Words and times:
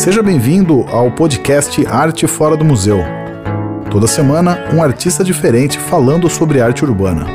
Seja 0.00 0.22
bem-vindo 0.22 0.80
ao 0.84 1.14
podcast 1.14 1.86
Arte 1.86 2.26
Fora 2.26 2.56
do 2.56 2.64
Museu. 2.64 2.96
Toda 3.90 4.06
semana, 4.06 4.56
um 4.74 4.82
artista 4.82 5.22
diferente 5.22 5.78
falando 5.78 6.26
sobre 6.30 6.58
arte 6.58 6.82
urbana. 6.82 7.26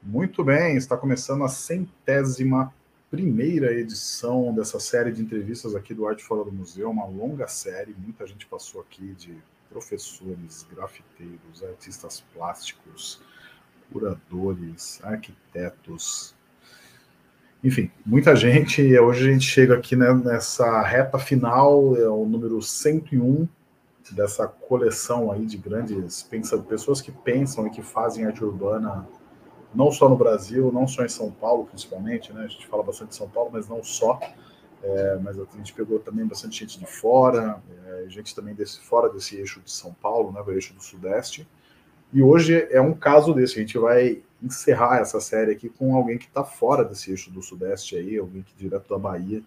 Muito 0.00 0.44
bem, 0.44 0.76
está 0.76 0.96
começando 0.96 1.42
a 1.42 1.48
centésima 1.48 2.72
primeira 3.10 3.72
edição 3.72 4.54
dessa 4.54 4.78
série 4.78 5.10
de 5.10 5.20
entrevistas 5.20 5.74
aqui 5.74 5.92
do 5.92 6.06
Arte 6.06 6.22
Fora 6.22 6.44
do 6.44 6.52
Museu, 6.52 6.88
uma 6.88 7.06
longa 7.06 7.48
série, 7.48 7.92
muita 7.98 8.24
gente 8.24 8.46
passou 8.46 8.80
aqui 8.80 9.14
de 9.14 9.36
professores, 9.72 10.66
grafiteiros, 10.70 11.62
artistas 11.62 12.22
plásticos, 12.34 13.20
curadores, 13.90 15.00
arquitetos, 15.02 16.34
enfim, 17.64 17.90
muita 18.04 18.34
gente. 18.34 18.82
Hoje 18.98 19.28
a 19.28 19.32
gente 19.32 19.46
chega 19.46 19.74
aqui 19.74 19.94
né, 19.94 20.12
nessa 20.12 20.82
reta 20.82 21.18
final, 21.18 21.96
é 21.96 22.08
o 22.08 22.26
número 22.26 22.60
101 22.60 23.48
dessa 24.10 24.48
coleção 24.48 25.30
aí 25.30 25.46
de 25.46 25.56
grandes 25.56 26.22
pensadores, 26.24 26.68
pessoas 26.68 27.00
que 27.00 27.12
pensam 27.12 27.66
e 27.66 27.70
que 27.70 27.80
fazem 27.80 28.26
arte 28.26 28.44
urbana 28.44 29.08
não 29.74 29.90
só 29.90 30.08
no 30.08 30.16
Brasil, 30.16 30.70
não 30.72 30.86
só 30.86 31.04
em 31.04 31.08
São 31.08 31.30
Paulo, 31.30 31.64
principalmente, 31.64 32.32
né? 32.32 32.44
A 32.44 32.48
gente 32.48 32.66
fala 32.66 32.82
bastante 32.82 33.10
de 33.10 33.16
São 33.16 33.28
Paulo, 33.28 33.50
mas 33.52 33.68
não 33.68 33.82
só. 33.82 34.18
É, 34.82 35.16
mas 35.22 35.38
a 35.38 35.44
gente 35.56 35.72
pegou 35.72 36.00
também 36.00 36.26
bastante 36.26 36.58
gente 36.58 36.78
de 36.78 36.86
fora, 36.86 37.62
é, 37.86 38.08
gente 38.08 38.34
também 38.34 38.52
desse 38.52 38.80
fora 38.80 39.08
desse 39.08 39.36
eixo 39.36 39.60
de 39.60 39.70
São 39.70 39.94
Paulo, 39.94 40.32
né, 40.32 40.42
o 40.44 40.50
eixo 40.50 40.74
do 40.74 40.82
Sudeste. 40.82 41.46
E 42.12 42.20
hoje 42.20 42.66
é 42.70 42.80
um 42.80 42.92
caso 42.92 43.32
desse. 43.32 43.58
A 43.58 43.60
gente 43.60 43.78
vai 43.78 44.20
encerrar 44.42 44.98
essa 45.00 45.20
série 45.20 45.52
aqui 45.52 45.68
com 45.68 45.94
alguém 45.94 46.18
que 46.18 46.26
está 46.26 46.42
fora 46.44 46.84
desse 46.84 47.10
eixo 47.10 47.30
do 47.30 47.40
Sudeste 47.40 47.96
aí, 47.96 48.18
alguém 48.18 48.42
que 48.42 48.54
direto 48.56 48.88
da 48.88 48.98
Bahia. 48.98 49.42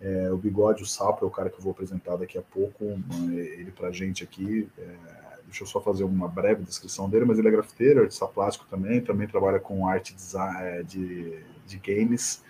É, 0.00 0.30
o 0.30 0.36
Bigode, 0.36 0.82
o 0.82 0.86
Sapo, 0.86 1.24
é 1.24 1.28
o 1.28 1.30
cara 1.30 1.48
que 1.48 1.56
eu 1.56 1.62
vou 1.62 1.70
apresentar 1.70 2.16
daqui 2.16 2.36
a 2.36 2.42
pouco, 2.42 3.00
ele 3.32 3.70
para 3.70 3.90
gente 3.92 4.24
aqui. 4.24 4.68
É, 4.76 4.94
deixa 5.44 5.62
eu 5.62 5.66
só 5.66 5.80
fazer 5.80 6.02
uma 6.02 6.28
breve 6.28 6.64
descrição 6.64 7.08
dele, 7.08 7.24
mas 7.24 7.38
ele 7.38 7.48
é 7.48 7.52
grafiteiro, 7.52 8.02
artista 8.02 8.26
plástico 8.26 8.66
também, 8.68 9.00
também 9.00 9.28
trabalha 9.28 9.60
com 9.60 9.88
arte 9.88 10.14
é, 10.60 10.82
de, 10.82 11.38
de 11.66 11.78
games 11.78 12.42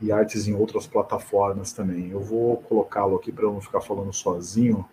e 0.00 0.12
artes 0.12 0.46
em 0.46 0.54
outras 0.54 0.86
plataformas 0.86 1.72
também. 1.72 2.10
Eu 2.10 2.20
vou 2.20 2.58
colocá-lo 2.58 3.16
aqui 3.16 3.32
para 3.32 3.44
eu 3.44 3.52
não 3.52 3.60
ficar 3.60 3.80
falando 3.80 4.12
sozinho. 4.12 4.84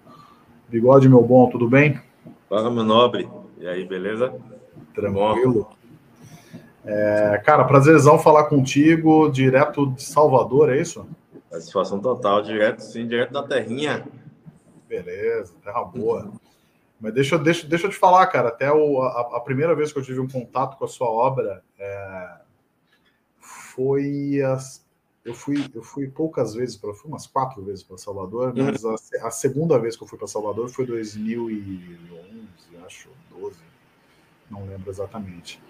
Bigode, 0.69 1.09
meu 1.09 1.21
bom, 1.21 1.49
tudo 1.49 1.67
bem? 1.67 1.99
Fala, 2.47 2.69
meu 2.69 2.83
nobre. 2.83 3.29
E 3.57 3.67
aí, 3.67 3.85
beleza? 3.85 4.33
Tranquilo. 4.93 5.69
É, 6.83 7.41
cara, 7.45 7.63
prazerzão 7.63 8.17
falar 8.17 8.45
contigo, 8.45 9.29
direto 9.29 9.87
de 9.91 10.03
Salvador, 10.03 10.71
é 10.71 10.79
isso? 10.79 11.07
Satisfação 11.49 11.99
total, 11.99 12.41
direto, 12.41 12.79
sim, 12.79 13.05
direto 13.05 13.33
da 13.33 13.43
terrinha. 13.43 14.07
Beleza, 14.87 15.53
terra 15.63 15.83
boa. 15.83 16.31
Mas 16.99 17.13
deixa, 17.13 17.37
deixa, 17.37 17.67
deixa 17.67 17.87
eu 17.87 17.91
te 17.91 17.97
falar, 17.97 18.25
cara, 18.27 18.49
até 18.49 18.71
o, 18.71 19.01
a, 19.01 19.37
a, 19.37 19.39
primeira 19.39 19.75
vez 19.75 19.91
que 19.91 19.99
eu 19.99 20.03
tive 20.03 20.19
um 20.19 20.27
contato 20.27 20.77
com 20.77 20.85
a 20.85 20.87
sua 20.87 21.09
obra 21.09 21.63
é, 21.79 22.31
foi. 23.39 24.41
As, 24.41 24.85
eu, 25.23 25.33
fui, 25.33 25.65
eu 25.73 25.83
fui 25.83 26.07
poucas 26.07 26.53
vezes, 26.53 26.75
para 26.75 26.93
fui 26.93 27.09
umas 27.09 27.27
quatro 27.27 27.63
vezes 27.63 27.83
para 27.83 27.97
Salvador, 27.97 28.53
uhum. 28.55 28.65
mas 28.65 28.83
a, 28.85 29.27
a, 29.27 29.31
segunda 29.31 29.77
vez 29.77 29.95
que 29.95 30.03
eu 30.03 30.07
fui 30.07 30.17
para 30.17 30.27
Salvador 30.27 30.69
foi 30.69 30.85
2011, 30.85 31.97
acho, 32.85 33.09
12, 33.29 33.57
não 34.49 34.65
lembro 34.65 34.89
exatamente. 34.89 35.61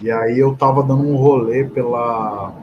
E 0.00 0.10
aí 0.10 0.38
eu 0.38 0.56
tava 0.56 0.82
dando 0.82 1.02
um 1.02 1.16
rolê 1.16 1.64
pela. 1.64 2.54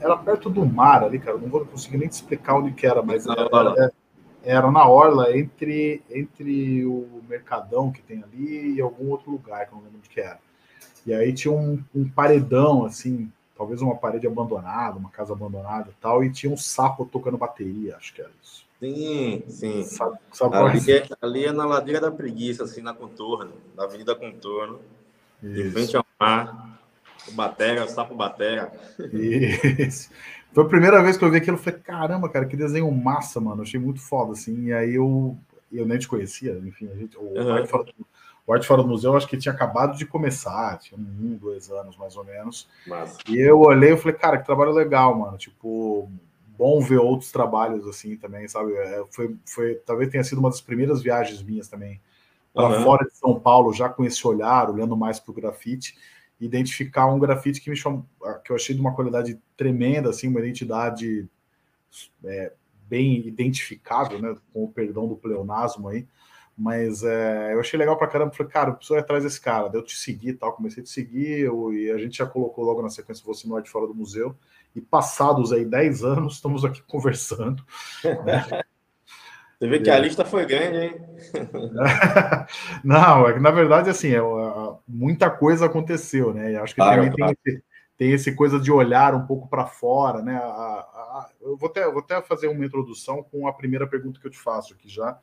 Era 0.00 0.16
perto 0.16 0.48
do 0.48 0.64
mar 0.64 1.02
ali, 1.02 1.18
cara, 1.18 1.36
não 1.36 1.48
vou 1.48 1.66
conseguir 1.66 1.98
nem 1.98 2.08
te 2.08 2.12
explicar 2.12 2.54
onde 2.54 2.72
que 2.72 2.86
era, 2.86 3.02
mas 3.02 3.26
era, 3.26 3.48
era, 3.52 3.92
era 4.44 4.70
na 4.70 4.88
orla 4.88 5.36
entre, 5.36 6.02
entre 6.08 6.86
o 6.86 7.20
Mercadão 7.28 7.90
que 7.90 8.00
tem 8.00 8.22
ali 8.22 8.74
e 8.74 8.80
algum 8.80 9.10
outro 9.10 9.30
lugar, 9.30 9.66
que 9.66 9.72
eu 9.72 9.76
não 9.76 9.84
lembro 9.84 9.98
onde 9.98 10.08
que 10.08 10.20
era. 10.20 10.38
E 11.04 11.12
aí 11.12 11.32
tinha 11.32 11.52
um, 11.52 11.82
um, 11.94 12.08
paredão, 12.08 12.84
assim, 12.84 13.32
talvez 13.58 13.82
uma 13.82 13.96
parede 13.96 14.28
abandonada, 14.28 14.96
uma 14.96 15.10
casa 15.10 15.32
abandonada 15.32 15.90
e 15.90 16.00
tal, 16.00 16.22
e 16.22 16.30
tinha 16.30 16.52
um 16.52 16.56
sapo 16.56 17.04
tocando 17.04 17.36
bateria, 17.36 17.96
acho 17.96 18.14
que 18.14 18.20
era 18.20 18.30
isso. 18.40 18.64
Sim, 18.78 19.42
sim. 19.48 19.82
Sabe, 19.82 20.16
sabe 20.32 20.56
ali, 20.56 20.92
é, 20.92 21.08
ali, 21.20 21.44
é, 21.44 21.52
na 21.52 21.66
ladeira 21.66 22.00
da 22.00 22.12
preguiça, 22.12 22.62
assim, 22.62 22.80
na 22.80 22.94
contorno, 22.94 23.52
na 23.76 23.82
Avenida 23.82 24.14
Contorno, 24.14 24.78
isso. 25.42 25.54
de 25.54 25.70
frente 25.72 25.96
ao 25.96 26.06
mar, 26.20 26.80
o 27.26 27.32
Batera, 27.32 27.84
o 27.84 27.88
sapo 27.88 28.14
Batera. 28.14 28.72
Isso. 29.12 30.08
Foi 30.52 30.64
a 30.64 30.68
primeira 30.68 31.02
vez 31.02 31.16
que 31.16 31.24
eu 31.24 31.30
vi 31.30 31.38
aquilo, 31.38 31.56
eu 31.56 31.60
falei, 31.60 31.80
caramba, 31.80 32.28
cara, 32.28 32.46
que 32.46 32.56
desenho 32.56 32.90
massa, 32.92 33.40
mano. 33.40 33.58
Eu 33.58 33.62
achei 33.64 33.78
muito 33.80 34.00
foda, 34.00 34.32
assim. 34.32 34.66
E 34.66 34.72
aí 34.72 34.94
eu, 34.94 35.36
eu 35.72 35.84
nem 35.84 35.98
te 35.98 36.08
conhecia, 36.08 36.52
enfim, 36.64 36.88
a 36.90 36.96
gente, 36.96 37.16
o, 37.18 37.22
uhum. 37.22 37.52
Arte 37.52 37.68
Fora, 37.68 37.84
o 38.48 38.54
Arte 38.54 38.66
Fora 38.66 38.82
do 38.82 38.88
Museu, 38.88 39.14
acho 39.14 39.28
que 39.28 39.36
tinha 39.36 39.52
acabado 39.52 39.96
de 39.96 40.06
começar, 40.06 40.78
tinha 40.78 40.98
um, 40.98 41.36
dois 41.36 41.70
anos 41.70 41.98
mais 41.98 42.16
ou 42.16 42.24
menos. 42.24 42.66
Massa. 42.86 43.18
E 43.28 43.38
eu 43.38 43.60
olhei 43.60 43.92
e 43.92 43.96
falei, 43.96 44.16
cara, 44.16 44.38
que 44.38 44.46
trabalho 44.46 44.72
legal, 44.72 45.14
mano. 45.14 45.36
Tipo, 45.36 46.10
bom 46.56 46.80
ver 46.80 46.96
outros 46.96 47.30
trabalhos 47.30 47.86
assim 47.86 48.16
também, 48.16 48.48
sabe? 48.48 48.72
É, 48.72 49.04
foi, 49.10 49.36
foi, 49.44 49.74
talvez 49.74 50.10
tenha 50.10 50.24
sido 50.24 50.38
uma 50.38 50.48
das 50.48 50.62
primeiras 50.62 51.02
viagens 51.02 51.42
minhas 51.42 51.68
também 51.68 52.00
para 52.54 52.78
uhum. 52.78 52.84
fora 52.84 53.04
de 53.04 53.16
São 53.16 53.38
Paulo, 53.38 53.72
já 53.74 53.86
com 53.88 54.02
esse 54.02 54.26
olhar, 54.26 54.70
olhando 54.70 54.96
mais 54.96 55.20
para 55.20 55.30
o 55.30 55.34
grafite 55.34 55.94
identificar 56.40 57.06
um 57.06 57.18
grafite 57.18 57.60
que 57.60 57.68
me 57.68 57.76
chamou, 57.76 58.06
que 58.44 58.52
eu 58.52 58.56
achei 58.56 58.74
de 58.74 58.80
uma 58.80 58.94
qualidade 58.94 59.38
tremenda, 59.56 60.10
assim, 60.10 60.28
uma 60.28 60.40
identidade 60.40 61.28
é, 62.24 62.52
bem 62.88 63.26
identificável, 63.26 64.20
né, 64.20 64.36
com 64.52 64.64
o 64.64 64.68
perdão 64.68 65.08
do 65.08 65.16
pleonasmo 65.16 65.88
aí, 65.88 66.06
mas 66.58 67.04
é, 67.04 67.54
eu 67.54 67.60
achei 67.60 67.78
legal 67.78 67.96
pra 67.96 68.08
caramba, 68.08 68.32
falei, 68.32 68.50
cara, 68.50 68.70
eu 68.70 68.74
preciso 68.74 68.98
ir 68.98 69.00
atrás 69.00 69.22
desse 69.22 69.40
cara, 69.40 69.68
daí 69.68 69.80
eu 69.80 69.84
te 69.84 69.96
segui 69.96 70.30
e 70.30 70.34
tal, 70.34 70.52
comecei 70.52 70.82
a 70.82 70.84
te 70.84 70.90
seguir, 70.90 71.38
eu, 71.40 71.72
e 71.72 71.88
a 71.92 71.98
gente 71.98 72.18
já 72.18 72.26
colocou 72.26 72.64
logo 72.64 72.82
na 72.82 72.90
sequência 72.90 73.24
você 73.24 73.46
no 73.46 73.62
de 73.62 73.70
fora 73.70 73.86
do 73.86 73.94
museu, 73.94 74.34
e 74.74 74.80
passados 74.80 75.52
aí 75.52 75.64
10 75.64 76.02
anos, 76.02 76.34
estamos 76.34 76.64
aqui 76.64 76.82
conversando, 76.82 77.64
né? 78.24 78.44
Você 79.58 79.66
vê 79.66 79.80
que 79.80 79.90
a 79.90 79.98
lista 79.98 80.24
foi 80.24 80.46
grande, 80.46 80.78
hein? 80.78 81.00
Não, 82.84 83.28
é 83.28 83.32
que 83.32 83.40
na 83.40 83.50
verdade, 83.50 83.90
assim, 83.90 84.14
é, 84.14 84.20
muita 84.86 85.28
coisa 85.28 85.66
aconteceu, 85.66 86.32
né? 86.32 86.56
acho 86.58 86.76
que 86.76 86.80
claro, 86.80 87.02
também 87.02 87.16
claro. 87.16 87.36
Tem, 87.42 87.54
esse, 87.54 87.64
tem 87.96 88.12
esse 88.12 88.34
coisa 88.36 88.60
de 88.60 88.70
olhar 88.70 89.16
um 89.16 89.26
pouco 89.26 89.48
para 89.48 89.66
fora, 89.66 90.22
né? 90.22 90.36
A, 90.36 90.46
a, 90.46 91.30
eu 91.40 91.56
vou 91.56 91.68
até, 91.68 91.84
vou 91.90 91.98
até 91.98 92.22
fazer 92.22 92.46
uma 92.46 92.64
introdução 92.64 93.20
com 93.20 93.48
a 93.48 93.52
primeira 93.52 93.84
pergunta 93.84 94.20
que 94.20 94.26
eu 94.28 94.30
te 94.30 94.38
faço 94.38 94.74
aqui 94.74 94.88
já. 94.88 95.18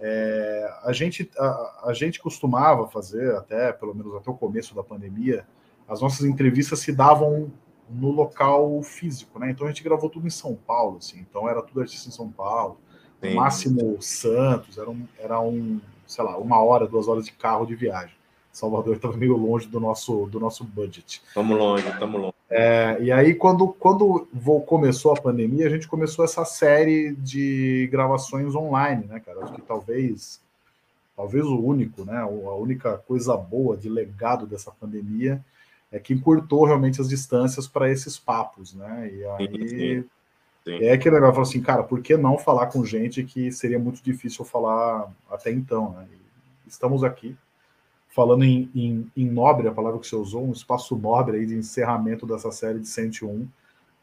É, 0.00 0.74
a, 0.82 0.92
gente, 0.92 1.30
a, 1.38 1.84
a, 1.86 1.92
gente 1.92 2.20
costumava 2.20 2.86
fazer, 2.88 3.34
até 3.36 3.72
pelo 3.72 3.94
menos 3.94 4.14
até 4.14 4.30
o 4.30 4.34
começo 4.34 4.74
da 4.74 4.82
pandemia, 4.82 5.46
as 5.88 6.00
nossas 6.00 6.26
entrevistas 6.26 6.80
se 6.80 6.92
davam 6.92 7.50
no 7.88 8.10
local 8.10 8.82
físico, 8.82 9.38
né? 9.38 9.50
Então 9.50 9.66
a 9.66 9.70
gente 9.70 9.82
gravou 9.82 10.08
tudo 10.08 10.26
em 10.26 10.30
São 10.30 10.54
Paulo, 10.54 10.98
assim, 10.98 11.18
então 11.18 11.48
era 11.48 11.62
tudo 11.62 11.80
artista 11.80 12.08
em 12.08 12.12
São 12.12 12.30
Paulo. 12.30 12.78
Sim. 13.20 13.34
Máximo 13.34 14.00
Santos, 14.00 14.78
era 14.78 14.88
um, 14.88 15.06
era 15.18 15.40
um, 15.40 15.80
sei 16.06 16.24
lá, 16.24 16.38
uma 16.38 16.62
hora, 16.62 16.86
duas 16.86 17.06
horas 17.06 17.24
de 17.24 17.32
carro 17.32 17.66
de 17.66 17.74
viagem. 17.74 18.14
Salvador 18.52 18.96
estava 18.96 19.16
meio 19.16 19.36
longe 19.36 19.66
do 19.68 19.78
nosso, 19.78 20.26
do 20.26 20.40
nosso 20.40 20.64
budget. 20.64 21.22
Estamos 21.26 21.56
longe, 21.56 21.88
estamos 21.88 22.20
longe. 22.20 22.34
É, 22.48 22.98
e 23.00 23.12
aí, 23.12 23.34
quando, 23.34 23.68
quando 23.68 24.26
começou 24.66 25.12
a 25.12 25.20
pandemia, 25.20 25.66
a 25.66 25.70
gente 25.70 25.86
começou 25.86 26.24
essa 26.24 26.44
série 26.44 27.12
de 27.12 27.88
gravações 27.92 28.54
online, 28.54 29.06
né, 29.06 29.20
cara? 29.20 29.44
Acho 29.44 29.52
que 29.54 29.62
talvez, 29.62 30.40
talvez 31.16 31.44
o 31.44 31.60
único, 31.60 32.04
né? 32.04 32.18
A 32.18 32.26
única 32.26 32.98
coisa 32.98 33.36
boa 33.36 33.76
de 33.76 33.88
legado 33.88 34.46
dessa 34.46 34.72
pandemia 34.72 35.40
é 35.92 36.00
que 36.00 36.12
encurtou 36.12 36.64
realmente 36.64 37.00
as 37.00 37.08
distâncias 37.08 37.68
para 37.68 37.90
esses 37.90 38.18
papos, 38.18 38.74
né? 38.74 39.10
E 39.12 39.24
aí. 39.24 39.68
Sim, 39.68 40.04
sim. 40.64 40.84
É 40.84 40.92
aquele 40.92 41.14
negócio, 41.14 41.34
falo 41.34 41.46
assim, 41.46 41.62
cara, 41.62 41.84
por 41.84 42.02
que 42.02 42.16
não 42.16 42.36
falar 42.36 42.66
com 42.66 42.84
gente 42.84 43.22
que 43.22 43.52
seria 43.52 43.78
muito 43.78 44.02
difícil 44.02 44.44
falar 44.44 45.08
até 45.30 45.52
então, 45.52 45.92
né? 45.92 46.06
estamos 46.66 47.02
aqui 47.02 47.36
falando 48.10 48.44
em, 48.44 48.68
em, 48.74 49.10
em, 49.16 49.26
nobre, 49.26 49.68
a 49.68 49.72
palavra 49.72 49.98
que 49.98 50.06
você 50.06 50.16
usou, 50.16 50.44
um 50.44 50.52
espaço 50.52 50.96
nobre 50.96 51.38
aí 51.38 51.46
de 51.46 51.54
encerramento 51.54 52.26
dessa 52.26 52.50
série 52.50 52.80
de 52.80 52.88
101. 52.88 53.48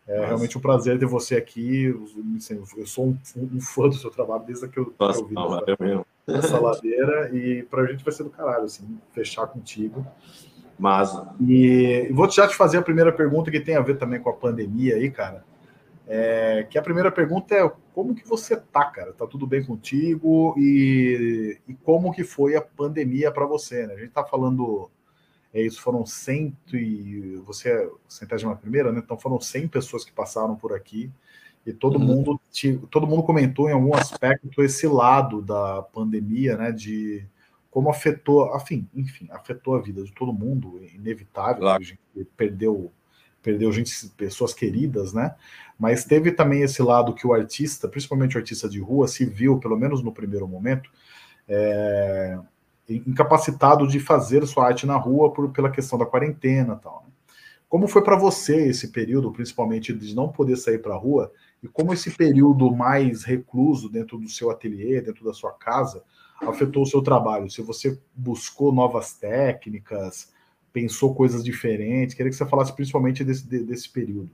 É 0.08 0.16
Nossa. 0.16 0.28
realmente 0.28 0.58
um 0.58 0.62
prazer 0.62 0.98
ter 0.98 1.06
você 1.06 1.36
aqui. 1.36 1.94
Assim, 2.38 2.64
eu 2.78 2.88
sou 2.88 3.08
um, 3.08 3.18
um, 3.36 3.60
fã 3.60 3.90
do 3.90 3.96
seu 3.96 4.10
trabalho 4.10 4.44
desde 4.46 4.68
que 4.70 4.80
eu, 4.80 4.94
Nossa, 4.98 5.24
que 5.24 5.34
eu 5.34 5.78
vi 5.78 6.06
essa, 6.28 6.60
ladeira 6.60 7.30
e 7.36 7.64
para 7.64 7.84
a 7.84 7.86
gente 7.88 8.04
vai 8.04 8.14
ser 8.14 8.24
do 8.24 8.30
caralho, 8.30 8.64
assim, 8.64 8.98
fechar 9.12 9.48
contigo. 9.48 10.06
Mas... 10.80 11.12
E 11.42 12.10
vou 12.14 12.30
já 12.30 12.48
te 12.48 12.56
fazer 12.56 12.78
a 12.78 12.82
primeira 12.82 13.12
pergunta 13.12 13.52
que 13.52 13.60
tem 13.60 13.76
a 13.76 13.82
ver 13.82 13.98
também 13.98 14.22
com 14.22 14.30
a 14.30 14.34
pandemia 14.34 14.96
aí, 14.96 15.12
cara. 15.12 15.44
É, 16.08 16.66
que 16.70 16.78
a 16.78 16.82
primeira 16.82 17.12
pergunta 17.12 17.54
é 17.54 17.70
como 17.98 18.14
que 18.14 18.28
você 18.28 18.56
tá, 18.56 18.86
cara? 18.86 19.12
Tá 19.12 19.26
tudo 19.26 19.48
bem 19.48 19.66
contigo? 19.66 20.54
E, 20.56 21.58
e 21.68 21.74
como 21.74 22.14
que 22.14 22.24
foi 22.24 22.56
a 22.56 22.62
pandemia 22.62 23.32
para 23.32 23.44
você, 23.44 23.88
né? 23.88 23.96
A 23.96 23.98
gente 23.98 24.12
tá 24.12 24.24
falando, 24.24 24.88
é 25.52 25.64
isso, 25.64 25.82
foram 25.82 26.06
cento 26.06 26.78
e... 26.78 27.38
Você 27.38 27.72
é 27.72 27.90
centésima 28.08 28.56
primeira, 28.56 28.92
né? 28.92 29.02
Então 29.04 29.18
foram 29.18 29.42
100 29.42 29.70
pessoas 29.70 30.06
que 30.06 30.12
passaram 30.12 30.56
por 30.56 30.76
aqui 30.76 31.10
e 31.66 31.74
todo 31.74 31.98
uhum. 31.98 32.06
mundo 32.06 32.40
todo 32.92 33.08
mundo 33.08 33.24
comentou 33.24 33.68
em 33.68 33.74
algum 33.74 33.96
aspecto 33.96 34.62
esse 34.62 34.88
lado 34.88 35.42
da 35.42 35.82
pandemia, 35.82 36.56
né? 36.56 36.72
De 36.72 37.26
como 37.72 37.90
afetou, 37.90 38.56
enfim, 38.56 38.88
enfim, 38.94 39.28
afetou 39.32 39.74
a 39.74 39.82
vida 39.82 40.04
de 40.04 40.12
todo 40.12 40.32
mundo, 40.32 40.80
inevitável, 40.94 41.62
claro. 41.62 41.82
a 41.82 41.84
gente 41.84 42.00
perdeu 42.38 42.92
perdeu 43.48 43.72
gente, 43.72 44.10
pessoas 44.18 44.54
queridas, 44.54 45.14
né? 45.14 45.34
Mas 45.80 46.04
teve 46.04 46.34
também 46.34 46.64
esse 46.64 46.82
lado 46.82 47.14
que 47.14 47.26
o 47.26 47.34
artista, 47.34 47.88
principalmente 47.88 48.36
o 48.36 48.40
artista 48.40 48.68
de 48.68 48.82
rua, 48.82 49.08
se 49.08 49.24
viu, 49.24 49.58
pelo 49.58 49.78
menos 49.78 50.04
no 50.04 50.12
primeiro 50.12 50.46
momento, 50.46 50.90
é, 51.48 52.38
incapacitado 52.90 53.88
de 53.88 54.02
fazer 54.02 54.46
sua 54.46 54.66
arte 54.66 54.86
na 54.86 54.98
rua 54.98 55.32
por, 55.32 55.50
pela 55.54 55.72
questão 55.72 55.98
da 55.98 56.06
quarentena 56.06 56.78
e 56.78 56.84
tal. 56.84 57.04
Né? 57.06 57.14
Como 57.70 57.88
foi 57.88 58.02
para 58.02 58.18
você 58.18 58.68
esse 58.68 58.90
período, 58.90 59.32
principalmente 59.32 59.94
de 59.94 60.14
não 60.14 60.28
poder 60.28 60.58
sair 60.58 60.80
para 60.80 60.96
a 60.96 60.98
rua, 60.98 61.32
e 61.64 61.70
como 61.70 61.94
esse 61.94 62.12
período 62.12 62.70
mais 62.70 63.24
recluso 63.24 63.90
dentro 63.90 64.18
do 64.18 64.28
seu 64.28 64.52
ateliê, 64.52 65.00
dentro 65.00 65.24
da 65.24 65.32
sua 65.32 65.54
casa, 65.54 66.04
afetou 66.42 66.84
o 66.84 66.86
seu 66.86 67.02
trabalho? 67.02 67.50
Se 67.50 67.62
você 67.62 67.98
buscou 68.14 68.74
novas 68.74 69.14
técnicas, 69.14 70.36
pensou 70.78 71.16
coisas 71.16 71.44
diferentes? 71.44 72.14
Queria 72.14 72.30
que 72.30 72.36
você 72.36 72.46
falasse 72.46 72.72
principalmente 72.72 73.24
desse, 73.24 73.44
desse 73.48 73.90
período. 73.90 74.30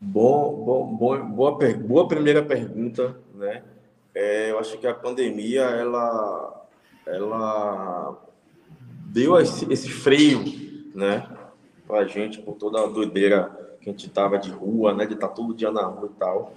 Bom, 0.00 0.54
bom, 0.64 0.96
bom, 0.96 1.26
boa, 1.26 1.58
boa 1.74 2.06
primeira 2.06 2.40
pergunta, 2.40 3.16
né? 3.34 3.64
É, 4.14 4.52
eu 4.52 4.60
acho 4.60 4.78
que 4.78 4.86
a 4.86 4.94
pandemia 4.94 5.62
ela, 5.62 6.66
ela 7.04 8.16
deu 9.06 9.40
esse, 9.40 9.70
esse 9.72 9.88
freio, 9.88 10.44
né, 10.94 11.28
para 11.86 12.00
a 12.00 12.04
gente 12.06 12.40
por 12.40 12.54
toda 12.54 12.80
a 12.80 12.86
doideira 12.86 13.76
que 13.80 13.88
a 13.88 13.92
gente 13.92 14.08
tava 14.08 14.38
de 14.38 14.50
rua, 14.50 14.94
né, 14.94 15.04
de 15.04 15.14
estar 15.14 15.28
tá 15.28 15.34
todo 15.34 15.54
dia 15.54 15.72
na 15.72 15.82
rua 15.82 16.10
e 16.14 16.18
tal. 16.18 16.54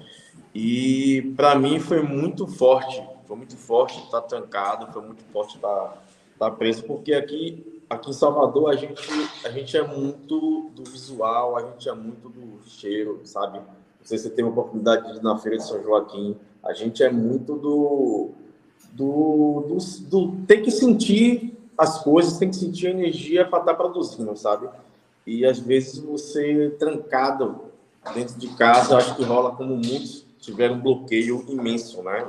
E 0.54 1.34
para 1.36 1.56
mim 1.56 1.80
foi 1.80 2.04
muito 2.04 2.46
forte, 2.46 3.04
foi 3.26 3.38
muito 3.38 3.58
forte 3.58 3.98
estar 4.04 4.22
trancado, 4.22 4.92
foi 4.94 5.02
muito 5.02 5.24
forte 5.32 5.56
estar, 5.56 6.04
estar 6.34 6.52
preso, 6.52 6.84
porque 6.84 7.14
aqui 7.14 7.81
aqui 7.92 8.10
em 8.10 8.14
Salvador 8.14 8.70
a 8.72 8.76
gente, 8.76 9.04
a 9.44 9.50
gente 9.50 9.76
é 9.76 9.86
muito 9.86 10.72
do 10.74 10.84
visual, 10.90 11.58
a 11.58 11.62
gente 11.62 11.90
é 11.90 11.94
muito 11.94 12.30
do 12.30 12.60
cheiro, 12.66 13.20
sabe? 13.26 13.60
Não 13.60 14.06
sei 14.06 14.18
se 14.18 14.24
você 14.24 14.30
teve 14.30 14.48
a 14.48 14.52
oportunidade 14.52 15.12
de 15.12 15.20
ir 15.20 15.22
na 15.22 15.38
Feira 15.38 15.58
de 15.58 15.68
São 15.68 15.84
Joaquim. 15.84 16.38
A 16.64 16.74
gente 16.74 17.04
é 17.04 17.12
muito 17.12 17.56
do, 17.56 18.30
do, 18.94 19.66
do, 19.68 19.78
do 20.08 20.46
tem 20.48 20.62
que 20.62 20.72
sentir 20.72 21.58
as 21.78 22.02
coisas, 22.02 22.38
tem 22.38 22.50
que 22.50 22.56
sentir 22.56 22.88
a 22.88 22.92
energia 22.92 23.46
para 23.46 23.60
estar 23.60 23.74
tá 23.74 23.78
produzindo, 23.78 24.36
sabe? 24.38 24.70
E 25.28 25.46
às 25.46 25.60
vezes 25.60 26.00
você 26.00 26.74
trancado 26.80 27.66
dentro 28.14 28.40
de 28.40 28.48
casa, 28.56 28.98
acho 28.98 29.16
que 29.16 29.24
rola 29.24 29.52
como 29.56 29.76
muitos 29.76 30.26
tiveram 30.40 30.76
um 30.76 30.82
bloqueio 30.82 31.46
imenso, 31.48 32.02
né? 32.02 32.26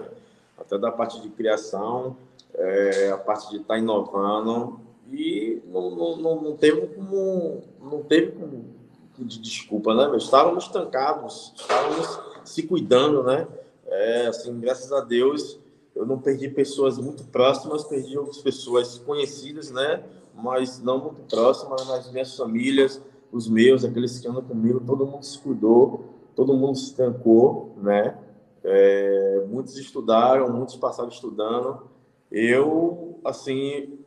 Até 0.59 0.77
da 0.77 0.91
parte 0.91 1.21
de 1.21 1.29
criação, 1.31 2.17
é, 2.55 3.11
a 3.11 3.17
parte 3.17 3.49
de 3.51 3.57
estar 3.57 3.75
tá 3.75 3.79
inovando, 3.79 4.81
e 5.13 5.63
não, 5.67 5.91
não, 5.91 6.17
não, 6.17 6.43
não 6.43 6.57
teve 6.57 6.87
como. 6.89 7.63
Não 7.81 8.03
teve 8.03 8.33
como 8.33 8.83
de 9.19 9.39
desculpa, 9.39 9.95
né? 9.95 10.17
Estávamos 10.17 10.65
estancados, 10.65 11.53
estávamos 11.55 12.19
se 12.45 12.63
cuidando, 12.63 13.23
né? 13.23 13.47
É, 13.87 14.27
assim, 14.27 14.59
graças 14.59 14.91
a 14.91 15.01
Deus, 15.01 15.59
eu 15.95 16.07
não 16.07 16.19
perdi 16.19 16.49
pessoas 16.49 16.99
muito 16.99 17.25
próximas, 17.25 17.85
perdi 17.85 18.17
outras 18.17 18.39
pessoas 18.39 18.99
conhecidas, 18.99 19.71
né? 19.71 20.03
Mas 20.35 20.81
não 20.83 20.99
muito 20.99 21.21
próximas, 21.29 21.87
mas 21.87 22.11
minhas 22.11 22.35
famílias, 22.35 23.01
os 23.31 23.49
meus, 23.49 23.85
aqueles 23.85 24.19
que 24.19 24.27
andam 24.27 24.43
comigo, 24.43 24.81
todo 24.81 25.07
mundo 25.07 25.25
se 25.25 25.39
cuidou, 25.39 26.05
todo 26.35 26.57
mundo 26.57 26.79
se 26.79 26.87
estancou, 26.87 27.75
né? 27.77 28.17
É, 28.65 29.45
muitos 29.49 29.77
estudaram, 29.77 30.51
muitos 30.51 30.77
passaram 30.77 31.11
estudando. 31.11 31.83
Eu, 32.31 33.19
assim, 33.25 33.99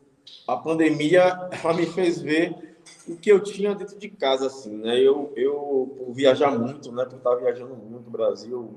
a 0.47 0.57
pandemia 0.57 1.49
ela 1.63 1.73
me 1.73 1.85
fez 1.85 2.21
ver 2.21 2.75
o 3.07 3.15
que 3.15 3.31
eu 3.31 3.39
tinha 3.41 3.73
dentro 3.75 3.97
de 3.97 4.09
casa, 4.09 4.47
assim, 4.47 4.77
né? 4.77 4.99
Eu, 4.99 5.31
eu 5.35 5.95
por 5.97 6.13
viajar 6.13 6.51
muito, 6.51 6.91
né? 6.91 7.05
Por 7.05 7.17
estar 7.17 7.35
viajando 7.35 7.75
muito, 7.75 8.09
Brasil, 8.09 8.73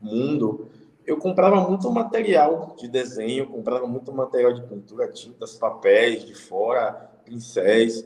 mundo, 0.00 0.68
eu 1.06 1.16
comprava 1.18 1.56
muito 1.68 1.90
material 1.90 2.74
de 2.78 2.88
desenho, 2.88 3.46
comprava 3.46 3.86
muito 3.86 4.12
material 4.12 4.52
de 4.52 4.62
pintura, 4.62 5.08
tintas, 5.08 5.54
papéis 5.54 6.24
de 6.24 6.34
fora, 6.34 7.10
pincéis, 7.24 8.04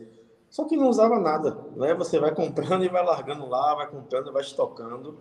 só 0.51 0.65
que 0.65 0.77
não 0.77 0.89
usava 0.89 1.19
nada, 1.19 1.57
né? 1.77 1.95
Você 1.95 2.19
vai 2.19 2.35
comprando 2.35 2.85
e 2.85 2.89
vai 2.89 3.05
largando 3.05 3.47
lá, 3.49 3.75
vai 3.75 3.89
comprando 3.89 4.33
vai 4.33 4.43
estocando. 4.43 5.17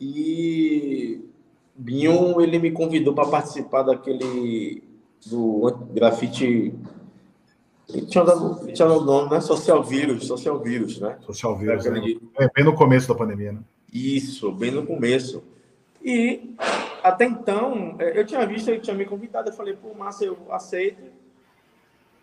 E 0.00 1.28
Binho, 1.74 2.40
ele 2.40 2.58
me 2.58 2.70
convidou 2.70 3.12
para 3.12 3.28
participar 3.28 3.82
daquele 3.82 4.87
do 5.26 5.70
grafite. 5.92 6.74
Tinha 8.08 8.24
dado, 8.24 8.66
tinha 8.72 8.86
dado 8.86 9.04
nome, 9.04 9.30
né? 9.30 9.40
Social 9.40 9.82
vírus, 9.82 10.26
social 10.26 10.58
vírus, 10.58 11.00
né? 11.00 11.16
Social 11.26 11.56
vírus. 11.56 11.86
É, 11.86 11.90
né? 11.90 12.00
é, 12.38 12.48
bem 12.54 12.64
no 12.64 12.74
começo 12.74 13.08
da 13.08 13.14
pandemia, 13.14 13.52
né? 13.52 13.60
Isso, 13.92 14.52
bem 14.52 14.70
no 14.70 14.86
começo. 14.86 15.42
E 16.04 16.54
até 17.02 17.24
então, 17.24 17.96
é, 17.98 18.18
eu 18.18 18.26
tinha 18.26 18.46
visto, 18.46 18.68
ele 18.68 18.80
tinha 18.80 18.94
me 18.94 19.06
convidado, 19.06 19.48
eu 19.48 19.54
falei, 19.54 19.74
pô, 19.74 19.94
massa, 19.94 20.24
eu 20.24 20.36
aceito. 20.50 21.02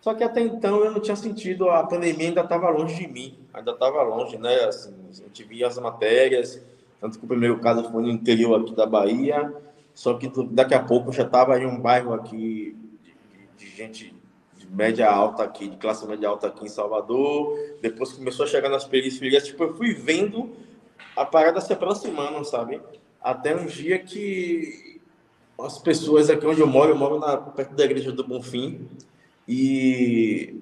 Só 0.00 0.14
que 0.14 0.22
até 0.22 0.40
então 0.40 0.84
eu 0.84 0.92
não 0.92 1.00
tinha 1.00 1.16
sentido, 1.16 1.68
a 1.68 1.82
pandemia 1.82 2.28
ainda 2.28 2.42
estava 2.42 2.70
longe 2.70 2.94
de 2.94 3.08
mim, 3.08 3.36
ainda 3.52 3.72
estava 3.72 4.02
longe, 4.02 4.38
né? 4.38 4.54
Assim, 4.66 4.94
a 5.10 5.12
gente 5.12 5.42
via 5.42 5.66
as 5.66 5.76
matérias, 5.78 6.62
tanto 7.00 7.18
que 7.18 7.24
o 7.24 7.28
primeiro 7.28 7.58
caso 7.58 7.90
foi 7.90 8.02
no 8.02 8.08
interior 8.08 8.60
aqui 8.60 8.72
da 8.72 8.86
Bahia, 8.86 9.52
só 9.92 10.14
que 10.14 10.30
daqui 10.50 10.74
a 10.74 10.82
pouco 10.82 11.08
eu 11.08 11.12
já 11.12 11.24
estava 11.24 11.58
em 11.58 11.66
um 11.66 11.80
bairro 11.80 12.14
aqui 12.14 12.76
de 13.56 13.66
gente 13.68 14.14
de 14.56 14.66
média 14.70 15.10
alta 15.10 15.42
aqui, 15.42 15.68
de 15.68 15.76
classe 15.76 16.06
média 16.06 16.28
alta 16.28 16.46
aqui 16.48 16.64
em 16.64 16.68
Salvador. 16.68 17.58
Depois 17.80 18.12
começou 18.12 18.44
a 18.44 18.48
chegar 18.48 18.68
nas 18.68 18.84
periferias, 18.84 19.46
tipo, 19.46 19.62
eu 19.64 19.74
fui 19.74 19.94
vendo 19.94 20.52
a 21.14 21.24
parada 21.24 21.60
se 21.60 21.72
aproximando, 21.72 22.44
sabe? 22.44 22.80
Até 23.20 23.54
um 23.54 23.66
dia 23.66 23.98
que 23.98 25.00
as 25.58 25.78
pessoas 25.78 26.28
aqui 26.28 26.46
onde 26.46 26.60
eu 26.60 26.66
moro, 26.66 26.90
eu 26.90 26.96
moro 26.96 27.18
na, 27.18 27.36
perto 27.36 27.74
da 27.74 27.84
igreja 27.84 28.12
do 28.12 28.26
Bonfim, 28.26 28.86
e 29.48 30.60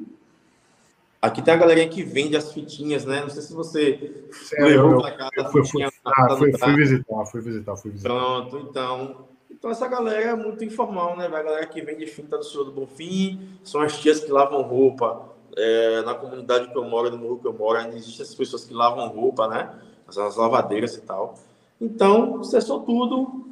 aqui 1.21 1.43
tem 1.43 1.55
a 1.55 1.57
galerinha 1.57 1.89
que 1.89 2.03
vende 2.03 2.37
as 2.37 2.53
fitinhas, 2.53 3.05
né? 3.05 3.21
Não 3.23 3.31
sei 3.31 3.43
se 3.43 3.53
você 3.53 4.25
levou 4.59 5.01
para 5.01 5.17
casa. 5.17 5.31
Eu 5.37 5.45
fui, 5.51 5.67
fui, 5.67 5.83
ah, 5.83 6.37
fui, 6.37 6.53
fui, 6.57 6.77
visitar, 6.77 7.27
fui 7.27 7.41
visitar, 7.41 7.77
fui 7.77 7.91
visitar. 7.91 8.09
Pronto, 8.11 8.59
então 8.71 9.27
então 9.65 9.73
essa 9.73 9.89
galera 9.89 10.33
é 10.33 10.37
muito 10.37 10.63
informal, 10.63 11.17
né? 11.17 11.25
A 11.25 11.43
galera 11.43 11.65
que 11.65 11.81
vem 11.81 11.97
de 11.97 12.07
finta 12.07 12.37
do 12.37 12.45
Senhor 12.45 12.65
do 12.65 12.71
Bonfim, 12.71 13.49
são 13.65 13.81
as 13.81 13.99
tias 13.99 14.21
que 14.21 14.31
lavam 14.31 14.61
roupa. 14.61 15.23
É, 15.57 16.03
na 16.03 16.13
comunidade 16.13 16.69
que 16.69 16.77
eu 16.77 16.85
moro, 16.85 17.11
no 17.11 17.17
morro 17.17 17.39
que 17.39 17.47
eu 17.47 17.53
moro, 17.55 17.79
ainda 17.79 17.97
existem 17.97 18.27
as 18.27 18.35
pessoas 18.35 18.67
que 18.67 18.75
lavam 18.75 19.09
roupa, 19.09 19.49
né? 19.49 19.75
As, 20.07 20.19
as 20.19 20.37
lavadeiras 20.37 20.95
e 20.97 21.01
tal. 21.01 21.39
Então, 21.81 22.45
cessou 22.45 22.81
tudo, 22.81 23.47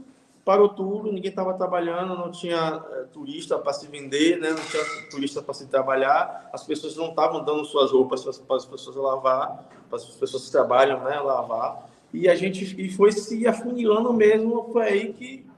parou 0.44 0.68
tudo, 0.68 1.10
ninguém 1.10 1.30
estava 1.30 1.54
trabalhando, 1.54 2.14
não 2.14 2.30
tinha 2.30 2.84
é, 2.92 3.04
turista 3.04 3.58
para 3.58 3.72
se 3.72 3.86
vender, 3.86 4.38
né? 4.38 4.50
não 4.50 4.62
tinha 4.62 4.84
turista 5.10 5.40
para 5.40 5.54
se 5.54 5.66
trabalhar, 5.66 6.50
as 6.52 6.62
pessoas 6.62 6.94
não 6.94 7.08
estavam 7.08 7.42
dando 7.42 7.64
suas 7.64 7.90
roupas 7.90 8.22
para 8.22 8.56
as 8.56 8.66
pessoas 8.66 8.96
lavar, 8.96 9.66
para 9.88 9.96
as 9.96 10.04
pessoas 10.04 10.44
que 10.44 10.52
trabalham, 10.52 11.02
né, 11.04 11.18
lavar. 11.20 11.88
E 12.12 12.28
a 12.28 12.34
gente 12.34 12.78
e 12.78 12.90
foi 12.90 13.12
se 13.12 13.46
afunilando 13.46 14.12
mesmo, 14.12 14.68
foi 14.74 14.82
aí 14.82 15.12
que 15.14 15.51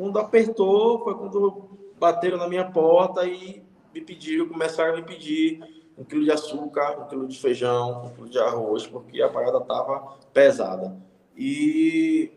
quando 0.00 0.18
apertou, 0.18 1.04
foi 1.04 1.14
quando 1.14 1.68
bateram 1.98 2.38
na 2.38 2.48
minha 2.48 2.64
porta 2.64 3.26
e 3.26 3.62
me 3.94 4.00
pediram, 4.00 4.48
começaram 4.48 4.94
a 4.94 4.96
me 4.96 5.02
pedir 5.02 5.62
um 5.98 6.02
quilo 6.02 6.24
de 6.24 6.32
açúcar, 6.32 6.98
um 6.98 7.06
quilo 7.06 7.28
de 7.28 7.38
feijão, 7.38 8.06
um 8.06 8.08
quilo 8.08 8.30
de 8.30 8.38
arroz, 8.38 8.86
porque 8.86 9.20
a 9.20 9.28
parada 9.28 9.58
estava 9.58 10.16
pesada. 10.32 10.96
E, 11.36 12.32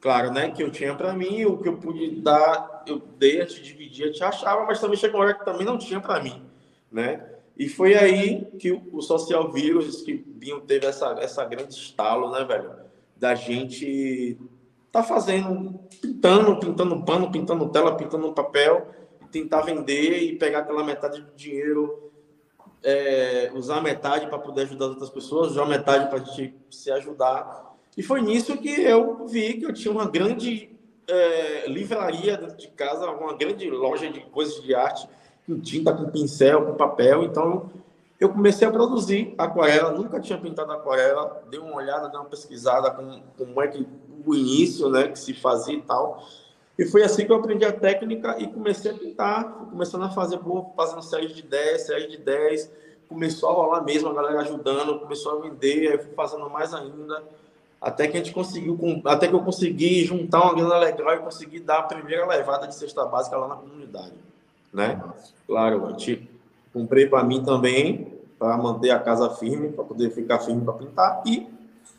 claro, 0.00 0.30
né, 0.30 0.52
que 0.52 0.62
eu 0.62 0.70
tinha 0.70 0.94
para 0.94 1.12
mim, 1.12 1.44
o 1.44 1.58
que 1.58 1.68
eu 1.68 1.78
pude 1.78 2.08
dar, 2.20 2.84
eu 2.86 3.02
dei, 3.18 3.40
a 3.40 3.46
te 3.46 3.60
dividir, 3.60 4.10
a 4.10 4.12
te 4.12 4.22
achava, 4.22 4.64
mas 4.64 4.80
também 4.80 4.96
chegou 4.96 5.18
uma 5.18 5.26
hora 5.26 5.34
que 5.34 5.44
também 5.44 5.66
não 5.66 5.76
tinha 5.76 6.00
para 6.00 6.22
mim, 6.22 6.40
né? 6.88 7.34
E 7.58 7.68
foi 7.68 7.96
aí 7.96 8.44
que 8.60 8.70
o 8.70 9.02
social 9.02 9.50
vírus, 9.50 10.02
que 10.02 10.14
Binho 10.14 10.60
teve 10.60 10.86
essa, 10.86 11.16
essa 11.18 11.44
grande 11.44 11.74
estalo, 11.74 12.30
né, 12.30 12.44
velho? 12.44 12.70
Da 13.16 13.34
gente 13.34 14.38
tá 14.92 15.02
fazendo, 15.02 15.78
pintando, 16.00 16.58
pintando 16.58 17.04
pano, 17.04 17.30
pintando 17.30 17.68
tela, 17.68 17.96
pintando 17.96 18.32
papel, 18.32 18.88
tentar 19.30 19.62
vender 19.62 20.22
e 20.22 20.36
pegar 20.36 20.60
aquela 20.60 20.82
metade 20.82 21.20
do 21.20 21.32
dinheiro, 21.34 22.10
é, 22.82 23.50
usar 23.54 23.80
metade 23.82 24.26
para 24.26 24.38
poder 24.38 24.62
ajudar 24.62 24.86
as 24.86 24.90
outras 24.92 25.10
pessoas, 25.10 25.52
usar 25.52 25.66
metade 25.66 26.08
para 26.08 26.20
a 26.20 26.24
gente 26.24 26.54
se 26.70 26.90
ajudar. 26.90 27.74
E 27.96 28.02
foi 28.02 28.20
nisso 28.20 28.56
que 28.56 28.68
eu 28.68 29.26
vi 29.26 29.54
que 29.54 29.66
eu 29.66 29.72
tinha 29.72 29.92
uma 29.92 30.08
grande 30.08 30.70
é, 31.08 31.66
livraria 31.68 32.36
dentro 32.36 32.56
de 32.56 32.68
casa, 32.68 33.10
uma 33.10 33.36
grande 33.36 33.68
loja 33.68 34.10
de 34.10 34.20
coisas 34.20 34.62
de 34.62 34.74
arte, 34.74 35.08
com 35.46 35.58
tinta, 35.58 35.92
com 35.92 36.10
pincel, 36.10 36.66
com 36.66 36.74
papel. 36.74 37.24
Então, 37.24 37.70
eu 38.20 38.28
comecei 38.28 38.66
a 38.66 38.70
produzir 38.70 39.34
aquarela, 39.38 39.92
nunca 39.92 40.20
tinha 40.20 40.38
pintado 40.38 40.72
aquarela, 40.72 41.42
dei 41.50 41.58
uma 41.58 41.76
olhada, 41.76 42.08
dei 42.08 42.18
uma 42.18 42.28
pesquisada 42.28 42.90
com 42.90 43.22
como 43.36 43.62
é 43.62 43.68
que 43.68 43.86
o 44.28 44.34
início, 44.34 44.88
né, 44.88 45.08
que 45.08 45.18
se 45.18 45.34
fazia 45.34 45.74
e 45.74 45.82
tal. 45.82 46.22
E 46.78 46.84
foi 46.84 47.02
assim 47.02 47.26
que 47.26 47.32
eu 47.32 47.36
aprendi 47.36 47.64
a 47.64 47.72
técnica 47.72 48.36
e 48.38 48.46
comecei 48.46 48.92
a 48.92 48.94
pintar, 48.94 49.52
começando 49.70 50.04
a 50.04 50.10
fazer, 50.10 50.38
fazendo 50.76 51.02
série 51.02 51.28
de 51.28 51.42
10, 51.42 51.86
série 51.86 52.06
de 52.06 52.18
10, 52.18 52.70
começou 53.08 53.48
a 53.48 53.52
rolar 53.52 53.82
mesmo, 53.82 54.08
a 54.08 54.14
galera 54.14 54.40
ajudando, 54.42 55.00
começou 55.00 55.38
a 55.38 55.42
vender, 55.42 55.90
aí 55.90 55.98
fui 55.98 56.12
fazendo 56.14 56.48
mais 56.48 56.72
ainda, 56.72 57.24
até 57.80 58.06
que 58.06 58.16
a 58.16 58.20
gente 58.20 58.32
conseguiu, 58.32 58.78
até 59.04 59.26
que 59.26 59.34
eu 59.34 59.40
consegui 59.40 60.04
juntar 60.04 60.42
uma 60.42 60.54
grana 60.54 60.78
legal 60.78 61.14
e 61.14 61.18
consegui 61.18 61.58
dar 61.58 61.78
a 61.78 61.82
primeira 61.82 62.26
levada 62.26 62.66
de 62.68 62.74
cesta 62.74 63.04
básica 63.04 63.36
lá 63.36 63.48
na 63.48 63.56
comunidade, 63.56 64.14
né? 64.72 65.02
Claro, 65.46 65.86
a 65.86 65.90
gente 65.90 66.28
comprei 66.72 67.06
para 67.06 67.24
mim 67.24 67.42
também, 67.42 68.18
para 68.38 68.56
manter 68.56 68.90
a 68.90 68.98
casa 69.00 69.30
firme, 69.30 69.72
para 69.72 69.82
poder 69.82 70.10
ficar 70.10 70.38
firme 70.38 70.64
para 70.64 70.74
pintar 70.74 71.22
e 71.26 71.57